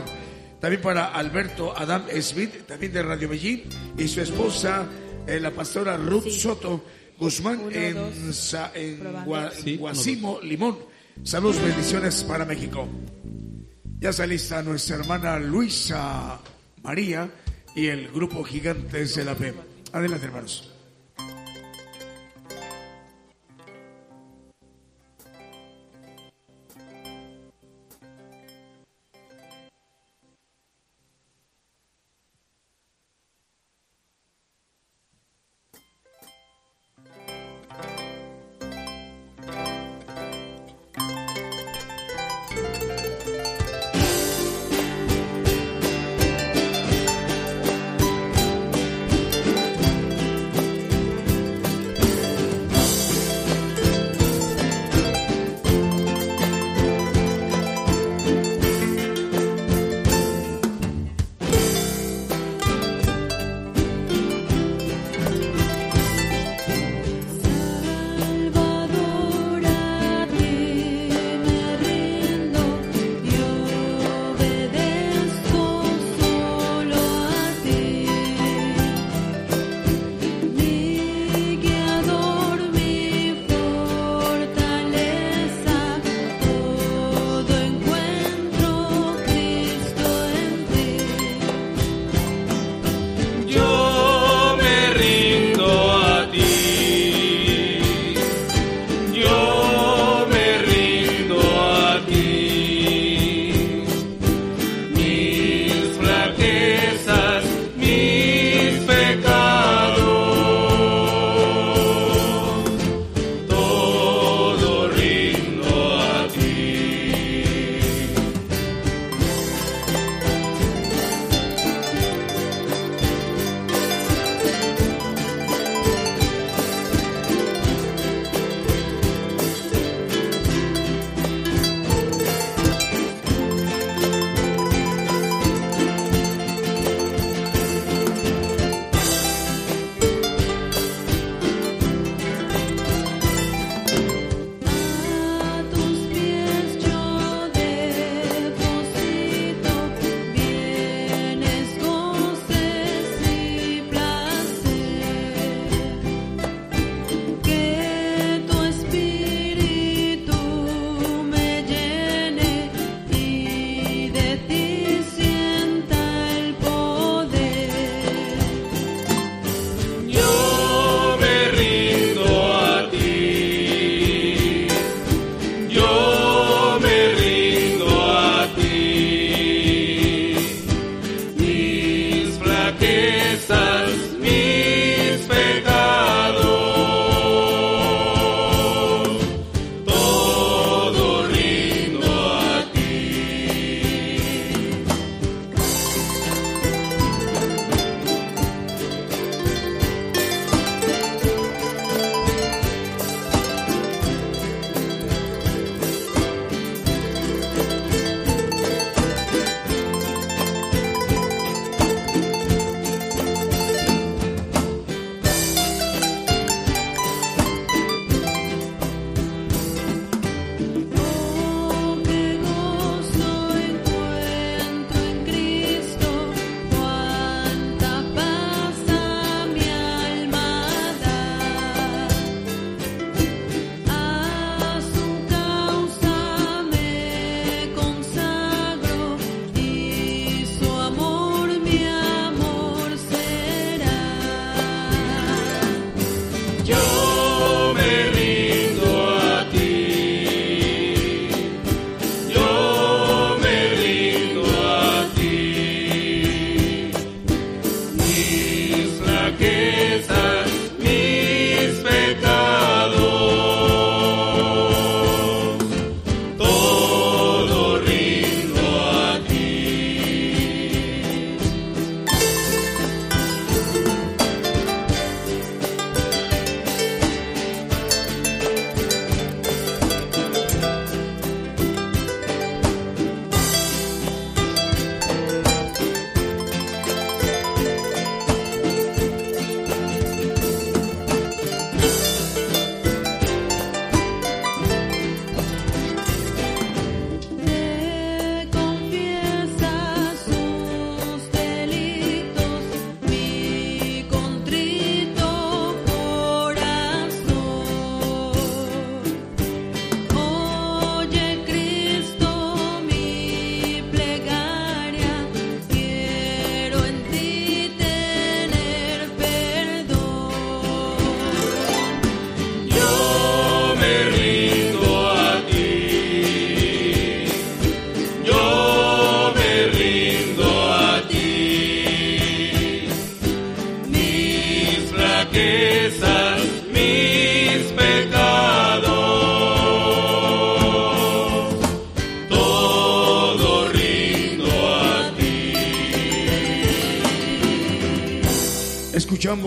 También 0.60 0.82
para 0.82 1.08
Alberto 1.08 1.78
Adam 1.78 2.06
Smith, 2.22 2.66
también 2.66 2.92
de 2.92 3.04
Radio 3.04 3.30
Medellín, 3.30 3.64
y 3.98 4.08
su 4.08 4.22
esposa, 4.22 4.88
eh, 5.28 5.40
la 5.40 5.52
pastora 5.52 5.98
Ruth 5.98 6.30
Soto 6.30 6.84
Guzmán 7.20 7.68
en, 7.72 7.98
en, 8.74 9.78
Guasimo, 9.78 10.40
Limón. 10.42 10.78
Saludos, 11.24 11.62
bendiciones 11.62 12.24
para 12.24 12.46
México. 12.46 12.88
Ya 14.00 14.10
está 14.10 14.26
lista 14.26 14.64
nuestra 14.64 14.98
hermana 14.98 15.38
Luisa 15.38 16.40
María 16.82 17.30
y 17.76 17.88
el 17.88 18.08
grupo 18.08 18.44
Gigantes 18.44 19.16
de 19.16 19.26
la 19.26 19.36
Fe. 19.36 19.54
Adelante, 19.92 20.26
hermanos. 20.26 20.75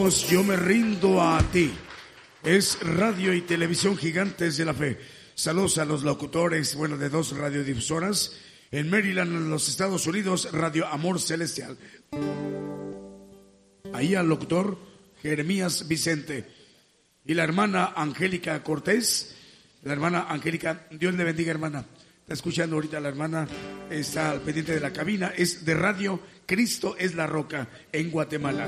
Yo 0.09 0.43
me 0.43 0.57
rindo 0.57 1.21
a 1.21 1.39
ti. 1.53 1.71
Es 2.43 2.81
radio 2.81 3.35
y 3.35 3.43
televisión 3.43 3.95
gigantes 3.95 4.57
de 4.57 4.65
la 4.65 4.73
fe. 4.73 4.99
Saludos 5.35 5.77
a 5.77 5.85
los 5.85 6.03
locutores, 6.03 6.75
bueno, 6.77 6.97
de 6.97 7.11
dos 7.11 7.37
radiodifusoras. 7.37 8.33
En 8.71 8.89
Maryland, 8.89 9.31
en 9.33 9.51
los 9.51 9.69
Estados 9.69 10.07
Unidos, 10.07 10.49
Radio 10.53 10.87
Amor 10.87 11.21
Celestial. 11.21 11.77
Ahí 13.93 14.15
al 14.15 14.27
locutor 14.27 14.79
Jeremías 15.21 15.87
Vicente. 15.87 16.47
Y 17.27 17.35
la 17.35 17.45
hermana 17.45 17.93
Angélica 17.95 18.63
Cortés. 18.63 19.37
La 19.83 19.93
hermana 19.93 20.27
Angélica, 20.31 20.87
Dios 20.91 21.15
le 21.17 21.25
bendiga, 21.25 21.51
hermana. 21.51 21.85
Está 22.23 22.33
escuchando 22.33 22.77
ahorita 22.77 22.99
la 22.99 23.09
hermana, 23.09 23.47
está 23.91 24.31
al 24.31 24.41
pendiente 24.41 24.73
de 24.73 24.81
la 24.81 24.93
cabina. 24.93 25.35
Es 25.37 25.67
de 25.67 25.75
radio 25.75 26.19
Cristo 26.49 26.97
es 26.99 27.15
la 27.15 27.27
roca 27.27 27.69
en 27.93 28.11
Guatemala. 28.11 28.67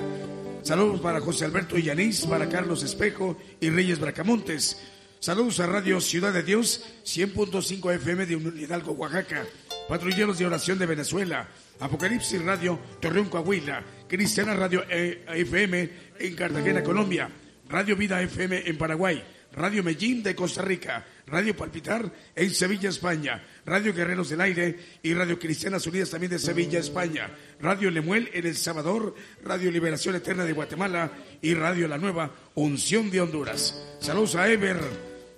Saludos 0.62 1.00
para 1.00 1.18
José 1.18 1.46
Alberto 1.46 1.78
Yanis, 1.78 2.26
para 2.26 2.46
Carlos 2.46 2.82
Espejo 2.82 3.38
y 3.58 3.70
Reyes 3.70 3.98
Bracamontes. 3.98 4.76
Saludos 5.18 5.60
a 5.60 5.66
Radio 5.66 5.98
Ciudad 6.02 6.34
de 6.34 6.42
Dios, 6.42 6.84
100.5 7.06 7.94
FM 7.94 8.26
de 8.26 8.34
Hidalgo, 8.34 8.92
Oaxaca. 8.92 9.46
Patrulleros 9.88 10.38
de 10.38 10.44
Oración 10.44 10.78
de 10.78 10.84
Venezuela. 10.84 11.48
Apocalipsis 11.80 12.44
Radio, 12.44 12.78
Torreón, 13.00 13.30
Coahuila. 13.30 13.82
Cristiana 14.06 14.52
Radio 14.52 14.84
eh, 14.90 15.24
FM 15.28 15.90
en 16.18 16.36
Cartagena, 16.36 16.82
Colombia. 16.82 17.30
Radio 17.66 17.96
Vida 17.96 18.20
FM 18.20 18.62
en 18.66 18.76
Paraguay. 18.76 19.24
Radio 19.52 19.82
Medellín 19.82 20.22
de 20.22 20.34
Costa 20.34 20.62
Rica, 20.62 21.04
Radio 21.26 21.56
Palpitar 21.56 22.12
en 22.36 22.50
Sevilla, 22.50 22.88
España, 22.88 23.44
Radio 23.66 23.92
Guerreros 23.92 24.30
del 24.30 24.40
Aire 24.40 24.78
y 25.02 25.12
Radio 25.12 25.38
Cristianas 25.38 25.86
Unidas 25.86 26.10
también 26.10 26.30
de 26.30 26.38
Sevilla, 26.38 26.78
España, 26.78 27.30
Radio 27.60 27.90
Lemuel 27.90 28.30
en 28.32 28.46
El 28.46 28.56
Salvador, 28.56 29.14
Radio 29.44 29.70
Liberación 29.70 30.14
Eterna 30.14 30.44
de 30.44 30.52
Guatemala 30.52 31.10
y 31.42 31.54
Radio 31.54 31.88
La 31.88 31.98
Nueva 31.98 32.32
Unción 32.54 33.10
de 33.10 33.20
Honduras. 33.20 33.82
Saludos 34.00 34.36
a 34.36 34.48
Ever, 34.50 34.78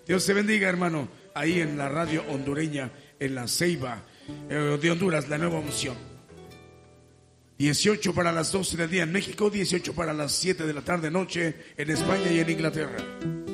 Dios 0.07 0.27
te 0.27 0.35
bendiga 0.35 0.69
hermano, 0.69 1.09
ahí 1.35 1.61
en 1.61 1.79
la 1.79 1.89
radio 1.89 2.23
hondureña, 2.29 2.91
en 3.19 3.35
la 3.35 3.49
Ceiba 3.49 4.03
eh, 4.51 4.79
de 4.81 4.91
Honduras, 4.91 5.29
la 5.29 5.39
Nueva 5.39 5.59
Unción. 5.59 5.97
18 7.59 8.13
para 8.13 8.33
las 8.33 8.51
12 8.53 8.77
del 8.77 8.91
día 8.91 9.05
en 9.05 9.13
México, 9.13 9.49
18 9.49 9.95
para 9.95 10.13
las 10.13 10.33
7 10.33 10.67
de 10.67 10.75
la 10.75 10.83
tarde 10.83 11.11
noche 11.11 11.55
en 11.77 11.91
España 11.91 12.31
y 12.31 12.41
en 12.41 12.51
Inglaterra. 12.51 13.52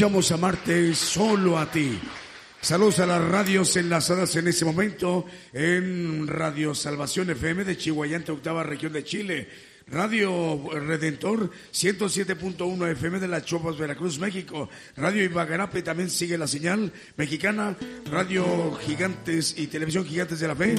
Escuchamos 0.00 0.32
a 0.32 0.38
Marte 0.38 0.94
solo 0.94 1.58
a 1.58 1.70
ti. 1.70 2.00
Saludos 2.62 3.00
a 3.00 3.06
las 3.06 3.22
radios 3.22 3.76
enlazadas 3.76 4.34
en 4.36 4.48
ese 4.48 4.64
momento 4.64 5.26
en 5.52 6.26
Radio 6.26 6.74
Salvación 6.74 7.28
FM 7.28 7.64
de 7.64 7.76
Chihuayante, 7.76 8.32
octava 8.32 8.62
región 8.62 8.94
de 8.94 9.04
Chile. 9.04 9.48
Radio 9.88 10.70
Redentor 10.72 11.50
107.1 11.72 12.92
FM 12.92 13.18
de 13.18 13.28
las 13.28 13.44
Chopas, 13.44 13.76
Veracruz, 13.76 14.18
México. 14.18 14.70
Radio 14.96 15.22
Ibagarape 15.22 15.82
también 15.82 16.08
sigue 16.08 16.38
la 16.38 16.46
señal 16.46 16.90
mexicana. 17.16 17.76
Radio 18.10 18.72
Gigantes 18.76 19.54
y 19.58 19.66
Televisión 19.66 20.06
Gigantes 20.06 20.40
de 20.40 20.48
la 20.48 20.56
Fe. 20.56 20.76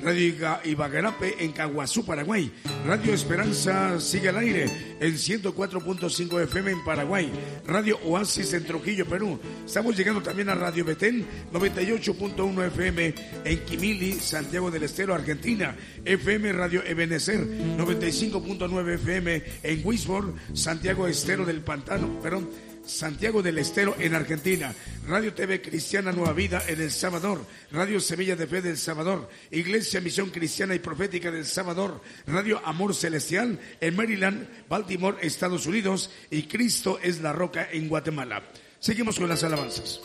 Radio 0.00 0.58
Ibagarape 0.64 1.42
en 1.42 1.50
Caguazú, 1.50 2.04
Paraguay. 2.04 2.52
Radio 2.86 3.14
Esperanza 3.14 4.00
sigue 4.00 4.30
al 4.30 4.38
aire 4.38 4.96
en 5.00 5.14
104.5 5.14 6.42
FM 6.44 6.70
en 6.72 6.84
Paraguay. 6.84 7.30
Radio 7.66 7.98
Oasis 8.04 8.52
en 8.54 8.64
Trujillo, 8.64 9.06
Perú. 9.06 9.38
Estamos 9.64 9.96
llegando 9.96 10.22
también 10.22 10.48
a 10.48 10.54
Radio 10.54 10.84
Betén 10.84 11.26
98.1 11.52 12.66
FM 12.66 13.14
en 13.44 13.58
Quimili, 13.64 14.14
Santiago 14.14 14.70
del 14.70 14.84
Estero, 14.84 15.14
Argentina. 15.14 15.76
FM 16.04 16.52
Radio 16.52 16.82
Ebenecer 16.84 17.46
95. 17.46 18.40
9 18.68 18.94
FM 18.94 19.42
en 19.62 19.80
Wisborne, 19.84 20.34
Santiago 20.54 21.06
Estero 21.06 21.44
del 21.44 21.60
Pantano, 21.60 22.20
perdón, 22.20 22.48
Santiago 22.90 23.42
del 23.42 23.58
Estero 23.58 23.94
en 23.98 24.14
Argentina, 24.14 24.74
Radio 25.06 25.32
TV 25.32 25.62
Cristiana 25.62 26.12
Nueva 26.12 26.32
Vida 26.32 26.62
en 26.66 26.80
El 26.80 26.90
Salvador, 26.90 27.46
Radio 27.70 28.00
Semilla 28.00 28.36
de 28.36 28.46
Fe 28.46 28.60
del 28.60 28.76
Salvador, 28.76 29.28
Iglesia 29.50 30.00
Misión 30.00 30.30
Cristiana 30.30 30.74
y 30.74 30.80
Profética 30.80 31.30
del 31.30 31.46
Salvador, 31.46 32.00
Radio 32.26 32.60
Amor 32.64 32.94
Celestial 32.94 33.58
en 33.80 33.96
Maryland, 33.96 34.48
Baltimore, 34.68 35.18
Estados 35.22 35.66
Unidos. 35.66 36.10
Y 36.30 36.44
Cristo 36.44 36.98
es 37.02 37.20
la 37.20 37.32
Roca 37.32 37.68
en 37.70 37.88
Guatemala. 37.88 38.42
Seguimos 38.80 39.18
con 39.18 39.28
las 39.28 39.44
alabanzas. 39.44 40.00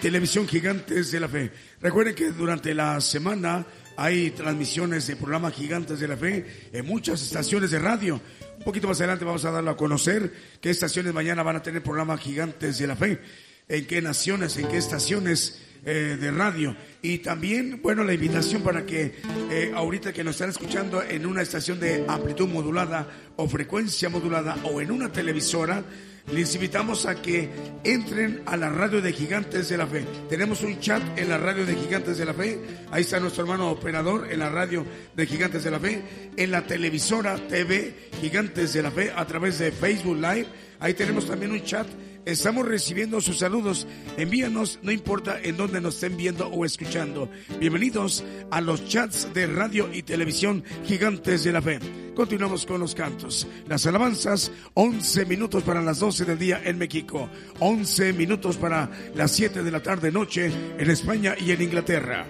Televisión 0.00 0.48
gigantes 0.48 1.12
de 1.12 1.20
la 1.20 1.28
fe. 1.28 1.52
Recuerden 1.80 2.14
que 2.14 2.32
durante 2.32 2.74
la 2.74 3.00
semana 3.00 3.66
hay 3.96 4.30
transmisiones 4.30 5.06
de 5.06 5.16
programa 5.16 5.50
Gigantes 5.50 6.00
de 6.00 6.08
la 6.08 6.16
Fe 6.16 6.70
en 6.72 6.86
muchas 6.86 7.22
estaciones 7.22 7.70
de 7.70 7.78
radio. 7.78 8.20
Un 8.56 8.64
poquito 8.64 8.88
más 8.88 8.98
adelante 9.00 9.26
vamos 9.26 9.44
a 9.44 9.50
darlo 9.50 9.70
a 9.70 9.76
conocer 9.76 10.32
qué 10.60 10.70
estaciones 10.70 11.12
mañana 11.12 11.42
van 11.42 11.56
a 11.56 11.62
tener 11.62 11.82
programa 11.82 12.16
Gigantes 12.16 12.78
de 12.78 12.86
la 12.86 12.96
Fe, 12.96 13.20
en 13.68 13.86
qué 13.86 14.00
naciones, 14.00 14.56
en 14.56 14.68
qué 14.68 14.78
estaciones 14.78 15.60
eh, 15.84 16.16
de 16.18 16.30
radio. 16.30 16.74
Y 17.02 17.18
también, 17.18 17.80
bueno, 17.82 18.02
la 18.02 18.14
invitación 18.14 18.62
para 18.62 18.86
que 18.86 19.16
eh, 19.50 19.72
ahorita 19.74 20.12
que 20.12 20.24
nos 20.24 20.36
están 20.36 20.50
escuchando 20.50 21.02
en 21.02 21.26
una 21.26 21.42
estación 21.42 21.78
de 21.78 22.04
amplitud 22.08 22.48
modulada 22.48 23.06
o 23.36 23.48
frecuencia 23.48 24.08
modulada 24.08 24.56
o 24.64 24.80
en 24.80 24.90
una 24.90 25.12
televisora, 25.12 25.84
les 26.32 26.54
invitamos 26.54 27.06
a 27.06 27.20
que 27.20 27.48
entren 27.84 28.42
a 28.46 28.56
la 28.56 28.68
radio 28.68 29.00
de 29.00 29.12
Gigantes 29.12 29.68
de 29.68 29.76
la 29.76 29.86
Fe. 29.86 30.04
Tenemos 30.28 30.62
un 30.62 30.78
chat 30.78 31.02
en 31.16 31.28
la 31.28 31.38
radio 31.38 31.66
de 31.66 31.74
Gigantes 31.74 32.18
de 32.18 32.24
la 32.24 32.34
Fe. 32.34 32.60
Ahí 32.90 33.02
está 33.02 33.18
nuestro 33.18 33.42
hermano 33.42 33.70
operador 33.70 34.30
en 34.30 34.38
la 34.38 34.48
radio 34.48 34.84
de 35.14 35.26
Gigantes 35.26 35.64
de 35.64 35.70
la 35.70 35.80
Fe. 35.80 36.02
En 36.36 36.50
la 36.50 36.66
televisora 36.66 37.36
TV 37.36 37.94
Gigantes 38.20 38.72
de 38.72 38.82
la 38.82 38.90
Fe 38.90 39.12
a 39.14 39.26
través 39.26 39.58
de 39.58 39.72
Facebook 39.72 40.16
Live 40.16 40.46
Ahí 40.80 40.94
tenemos 40.94 41.26
también 41.26 41.52
un 41.52 41.62
chat. 41.62 41.86
Estamos 42.24 42.66
recibiendo 42.66 43.20
sus 43.20 43.38
saludos. 43.38 43.86
Envíanos, 44.16 44.78
no 44.82 44.90
importa 44.90 45.38
en 45.42 45.58
dónde 45.58 45.80
nos 45.80 45.94
estén 45.96 46.16
viendo 46.16 46.48
o 46.48 46.64
escuchando. 46.64 47.30
Bienvenidos 47.58 48.24
a 48.50 48.62
los 48.62 48.86
chats 48.88 49.32
de 49.34 49.46
radio 49.46 49.90
y 49.92 50.02
televisión 50.02 50.64
Gigantes 50.86 51.44
de 51.44 51.52
la 51.52 51.60
Fe. 51.60 51.78
Continuamos 52.14 52.64
con 52.64 52.80
los 52.80 52.94
cantos. 52.94 53.46
Las 53.68 53.84
alabanzas, 53.86 54.50
11 54.72 55.26
minutos 55.26 55.62
para 55.62 55.82
las 55.82 55.98
12 55.98 56.24
del 56.24 56.38
día 56.38 56.62
en 56.64 56.78
México, 56.78 57.28
11 57.58 58.14
minutos 58.14 58.56
para 58.56 58.90
las 59.14 59.32
7 59.32 59.62
de 59.62 59.70
la 59.70 59.82
tarde 59.82 60.10
noche 60.10 60.50
en 60.78 60.90
España 60.90 61.34
y 61.38 61.52
en 61.52 61.60
Inglaterra. 61.60 62.26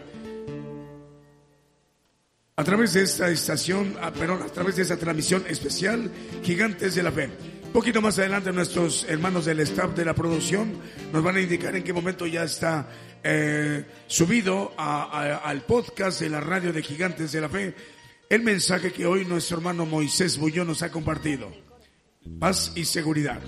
A 2.56 2.64
través 2.64 2.93
de 2.93 3.02
esta 3.02 3.31
estación, 3.31 3.97
ah, 4.02 4.12
perdón, 4.12 4.43
a 4.43 4.48
través 4.48 4.77
de 4.77 4.82
esta 4.82 4.97
transmisión 4.97 5.44
especial, 5.48 6.10
Gigantes 6.43 6.94
de 6.94 7.02
la 7.02 7.12
Fe. 7.12 7.31
Un 7.70 7.74
poquito 7.74 8.02
más 8.02 8.18
adelante 8.18 8.52
nuestros 8.52 9.05
hermanos 9.09 9.44
del 9.44 9.60
staff 9.60 9.94
de 9.94 10.05
la 10.05 10.12
producción 10.12 10.72
nos 11.12 11.22
van 11.22 11.36
a 11.36 11.40
indicar 11.40 11.76
en 11.76 11.84
qué 11.84 11.92
momento 11.92 12.26
ya 12.26 12.42
está 12.42 12.88
eh, 13.22 13.84
subido 14.09 14.72
al 14.76 15.62
podcast 15.62 16.20
de 16.20 16.30
la 16.30 16.40
radio 16.40 16.72
de 16.72 16.82
Gigantes 16.82 17.30
de 17.30 17.40
la 17.40 17.48
Fe 17.48 17.72
el 18.28 18.42
mensaje 18.42 18.92
que 18.92 19.06
hoy 19.06 19.24
nuestro 19.24 19.59
hermano 19.59 19.86
Moisés 19.86 20.36
Bullón 20.36 20.66
nos 20.66 20.82
ha 20.82 20.90
compartido. 20.90 21.48
Paz 22.40 22.72
y 22.74 22.84
seguridad. 22.86 23.40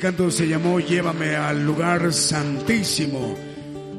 Canto 0.00 0.30
se 0.30 0.46
llamó 0.46 0.78
Llévame 0.78 1.34
al 1.34 1.64
lugar 1.64 2.12
santísimo. 2.12 3.36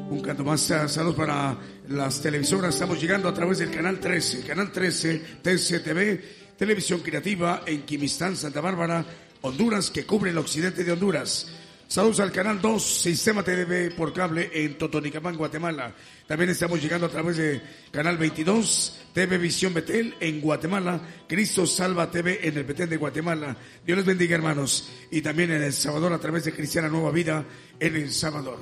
Un 0.08 0.20
canto 0.22 0.42
más 0.44 0.62
saludos 0.62 1.14
para 1.14 1.56
las 1.88 2.22
televisoras. 2.22 2.74
Estamos 2.74 2.98
llegando 3.00 3.28
a 3.28 3.34
través 3.34 3.58
del 3.58 3.70
canal 3.70 4.00
13, 4.00 4.46
canal 4.46 4.72
13, 4.72 5.22
TCTV, 5.42 6.56
televisión 6.56 7.00
creativa 7.00 7.64
en 7.66 7.82
Quimistán, 7.82 8.34
Santa 8.34 8.62
Bárbara, 8.62 9.04
Honduras, 9.42 9.90
que 9.90 10.06
cubre 10.06 10.30
el 10.30 10.38
occidente 10.38 10.84
de 10.84 10.92
Honduras. 10.92 11.48
Saludos 11.90 12.20
al 12.20 12.30
canal 12.30 12.60
2, 12.60 13.02
Sistema 13.02 13.42
TV 13.42 13.90
por 13.90 14.12
cable 14.12 14.48
en 14.52 14.78
Totonicapán, 14.78 15.36
Guatemala. 15.36 15.92
También 16.24 16.50
estamos 16.50 16.80
llegando 16.80 17.08
a 17.08 17.10
través 17.10 17.36
de 17.36 17.60
canal 17.90 18.16
22, 18.16 19.06
TV 19.12 19.38
Visión 19.38 19.74
Betel 19.74 20.14
en 20.20 20.40
Guatemala, 20.40 21.00
Cristo 21.26 21.66
Salva 21.66 22.08
TV 22.08 22.46
en 22.46 22.56
el 22.56 22.62
Betel 22.62 22.88
de 22.88 22.96
Guatemala. 22.96 23.56
Dios 23.84 23.98
les 23.98 24.06
bendiga, 24.06 24.36
hermanos. 24.36 24.88
Y 25.10 25.20
también 25.20 25.50
en 25.50 25.64
El 25.64 25.72
Salvador 25.72 26.12
a 26.12 26.20
través 26.20 26.44
de 26.44 26.52
Cristiana 26.52 26.88
Nueva 26.88 27.10
Vida 27.10 27.44
en 27.80 27.96
El 27.96 28.12
Salvador. 28.12 28.60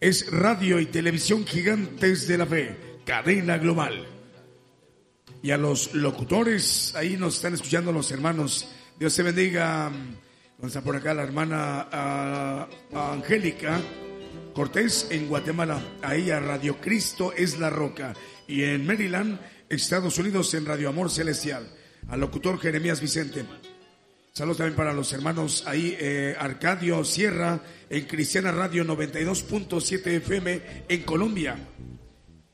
Es 0.00 0.28
radio 0.32 0.80
y 0.80 0.86
televisión 0.86 1.46
gigantes 1.46 2.26
de 2.26 2.38
la 2.38 2.46
fe, 2.46 2.76
cadena 3.06 3.56
global. 3.56 4.04
Y 5.44 5.52
a 5.52 5.58
los 5.58 5.94
locutores, 5.94 6.92
ahí 6.96 7.16
nos 7.16 7.36
están 7.36 7.54
escuchando 7.54 7.92
los 7.92 8.10
hermanos. 8.10 8.66
Dios 8.98 9.12
se 9.12 9.22
bendiga. 9.22 9.92
Está 10.62 10.80
por 10.80 10.96
acá 10.96 11.12
la 11.12 11.22
hermana 11.22 11.88
ah, 11.92 12.68
Angélica 13.12 13.80
Cortés 14.54 15.08
en 15.10 15.26
Guatemala. 15.28 15.82
Ahí 16.00 16.30
a 16.30 16.38
Radio 16.38 16.80
Cristo 16.80 17.32
es 17.32 17.58
la 17.58 17.70
roca. 17.70 18.14
Y 18.46 18.62
en 18.62 18.86
Maryland, 18.86 19.40
Estados 19.68 20.16
Unidos, 20.18 20.54
en 20.54 20.64
Radio 20.64 20.88
Amor 20.88 21.10
Celestial. 21.10 21.68
Al 22.08 22.20
locutor 22.20 22.60
Jeremías 22.60 23.00
Vicente. 23.00 23.44
Saludos 24.32 24.58
también 24.58 24.76
para 24.76 24.92
los 24.92 25.12
hermanos 25.12 25.64
ahí, 25.66 25.96
eh, 25.98 26.36
Arcadio 26.38 27.04
Sierra, 27.04 27.60
en 27.90 28.04
Cristiana 28.06 28.52
Radio 28.52 28.84
92.7 28.84 30.06
FM 30.06 30.62
en 30.88 31.02
Colombia. 31.02 31.56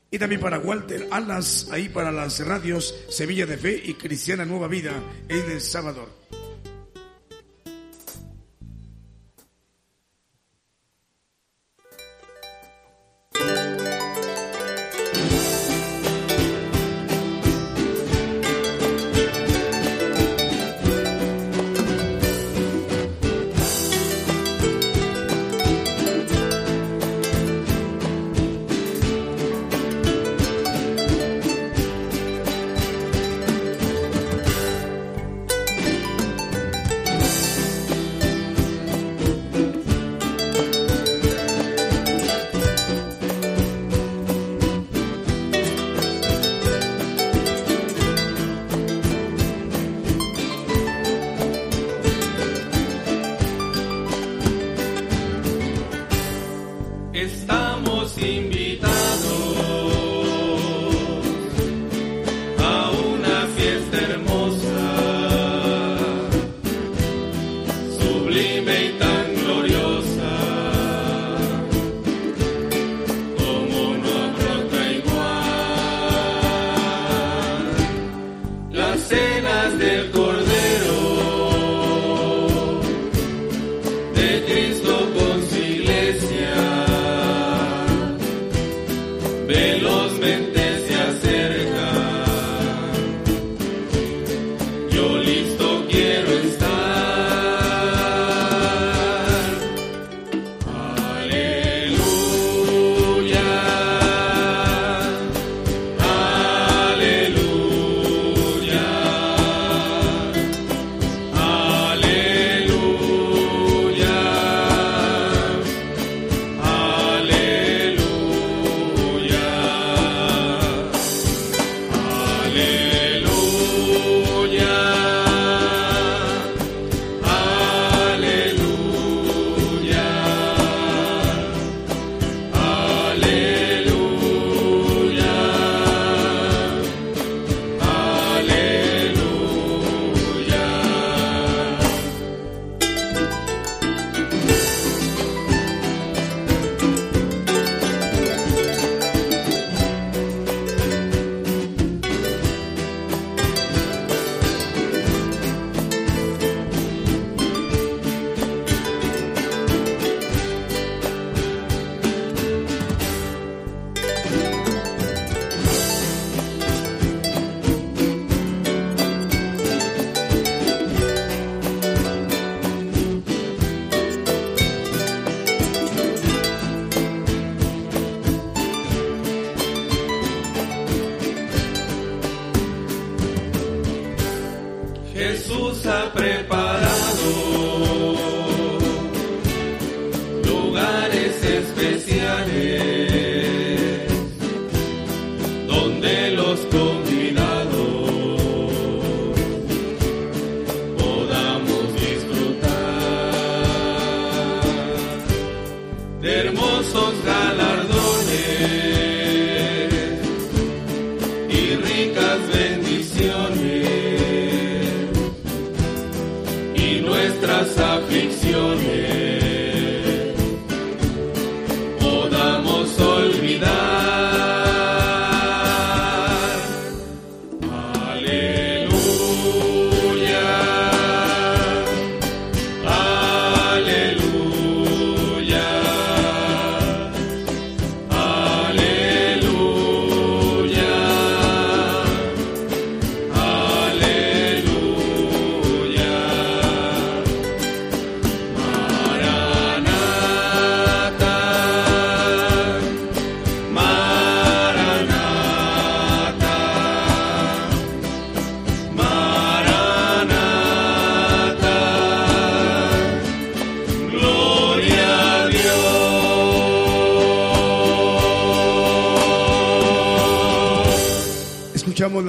Y 0.09 0.19
también 0.19 0.41
para 0.41 0.59
Walter 0.59 1.07
Alas, 1.11 1.69
ahí 1.71 1.87
para 1.89 2.11
las 2.11 2.45
radios 2.45 2.95
Semilla 3.09 3.45
de 3.45 3.57
Fe 3.57 3.81
y 3.83 3.93
Cristiana 3.93 4.45
Nueva 4.45 4.67
Vida 4.67 4.93
en 5.29 5.51
El 5.51 5.61
Salvador. 5.61 6.20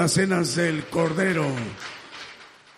Las 0.03 0.15
cenas 0.15 0.57
del 0.57 0.87
Cordero. 0.87 1.47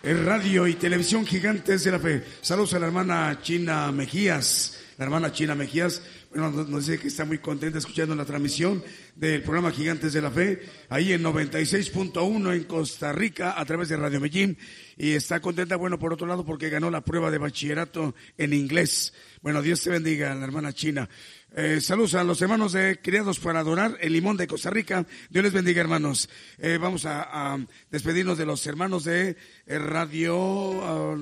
En 0.03 0.25
radio 0.27 0.67
y 0.67 0.75
televisión 0.75 1.25
gigantes 1.25 1.83
de 1.83 1.89
la 1.89 1.97
fe. 1.97 2.23
Saludos 2.41 2.75
a 2.75 2.79
la 2.79 2.85
hermana 2.85 3.39
China 3.41 3.91
Mejías. 3.91 4.79
La 4.99 5.05
hermana 5.05 5.31
China 5.31 5.55
Mejías 5.55 6.03
bueno, 6.35 6.51
nos 6.51 6.85
dice 6.85 6.99
que 6.99 7.07
está 7.07 7.23
muy 7.23 7.37
contenta 7.37 7.77
escuchando 7.77 8.13
la 8.13 8.25
transmisión 8.25 8.83
del 9.15 9.41
programa 9.41 9.71
Gigantes 9.71 10.11
de 10.11 10.21
la 10.21 10.29
Fe, 10.29 10.61
ahí 10.89 11.13
en 11.13 11.23
96.1 11.23 12.53
en 12.53 12.63
Costa 12.65 13.13
Rica, 13.13 13.57
a 13.57 13.63
través 13.63 13.87
de 13.87 13.95
Radio 13.95 14.19
Medellín. 14.19 14.57
Y 14.97 15.11
está 15.11 15.39
contenta, 15.39 15.75
bueno, 15.75 15.99
por 15.99 16.13
otro 16.13 16.27
lado, 16.27 16.45
porque 16.45 16.69
ganó 16.69 16.89
la 16.89 17.01
prueba 17.01 17.31
de 17.31 17.37
bachillerato 17.37 18.15
en 18.37 18.53
inglés. 18.53 19.13
Bueno, 19.41 19.61
Dios 19.61 19.81
te 19.81 19.89
bendiga, 19.89 20.33
la 20.33 20.45
hermana 20.45 20.73
China. 20.73 21.09
Eh, 21.57 21.79
saludos 21.79 22.15
a 22.15 22.23
los 22.25 22.41
hermanos 22.41 22.73
de 22.73 22.99
Criados 23.01 23.39
para 23.39 23.61
Adorar, 23.61 23.97
el 24.01 24.11
Limón 24.11 24.35
de 24.35 24.45
Costa 24.45 24.69
Rica. 24.69 25.05
Dios 25.29 25.41
les 25.41 25.53
bendiga, 25.53 25.79
hermanos. 25.79 26.29
Eh, 26.57 26.77
vamos 26.81 27.05
a, 27.05 27.57
despedirnos 27.89 28.37
de 28.37 28.45
los 28.45 28.67
hermanos 28.67 29.05
de 29.05 29.37
eh, 29.65 29.79
Radio 29.79 31.17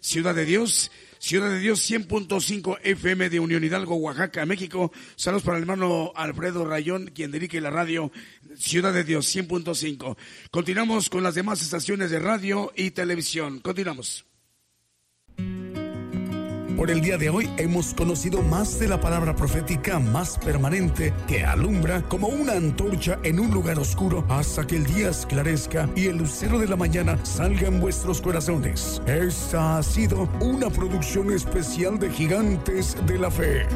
Ciudad 0.00 0.34
de 0.34 0.44
Dios. 0.44 0.90
Ciudad 1.18 1.50
de 1.50 1.58
Dios 1.58 1.90
100.5 1.90 2.80
FM 2.82 3.30
de 3.30 3.40
Unión 3.40 3.64
Hidalgo, 3.64 3.96
Oaxaca, 3.96 4.44
México. 4.44 4.92
Saludos 5.16 5.44
para 5.44 5.56
el 5.56 5.62
hermano 5.62 6.12
Alfredo 6.14 6.66
Rayón, 6.66 7.10
quien 7.14 7.32
dirige 7.32 7.58
la 7.62 7.70
radio 7.70 8.12
Ciudad 8.58 8.92
de 8.92 9.04
Dios 9.04 9.34
100.5. 9.34 10.16
Continuamos 10.50 11.08
con 11.08 11.22
las 11.22 11.34
demás 11.34 11.62
estaciones 11.62 12.10
de 12.10 12.18
radio 12.18 12.72
y 12.76 12.90
televisión. 12.90 13.60
Continuamos. 13.60 14.26
Por 16.76 16.90
el 16.90 17.00
día 17.00 17.16
de 17.16 17.30
hoy 17.30 17.48
hemos 17.56 17.94
conocido 17.94 18.42
más 18.42 18.78
de 18.78 18.86
la 18.86 19.00
palabra 19.00 19.34
profética 19.34 19.98
más 19.98 20.36
permanente 20.36 21.14
que 21.26 21.42
alumbra 21.42 22.02
como 22.02 22.28
una 22.28 22.52
antorcha 22.52 23.18
en 23.22 23.40
un 23.40 23.50
lugar 23.50 23.78
oscuro 23.78 24.26
hasta 24.28 24.66
que 24.66 24.76
el 24.76 24.84
día 24.84 25.08
esclarezca 25.08 25.88
y 25.96 26.06
el 26.06 26.18
lucero 26.18 26.58
de 26.58 26.68
la 26.68 26.76
mañana 26.76 27.18
salga 27.24 27.68
en 27.68 27.80
vuestros 27.80 28.20
corazones. 28.20 29.00
Esta 29.06 29.78
ha 29.78 29.82
sido 29.82 30.28
una 30.40 30.68
producción 30.68 31.32
especial 31.32 31.98
de 31.98 32.10
Gigantes 32.10 32.94
de 33.06 33.18
la 33.18 33.30
Fe. 33.30 33.66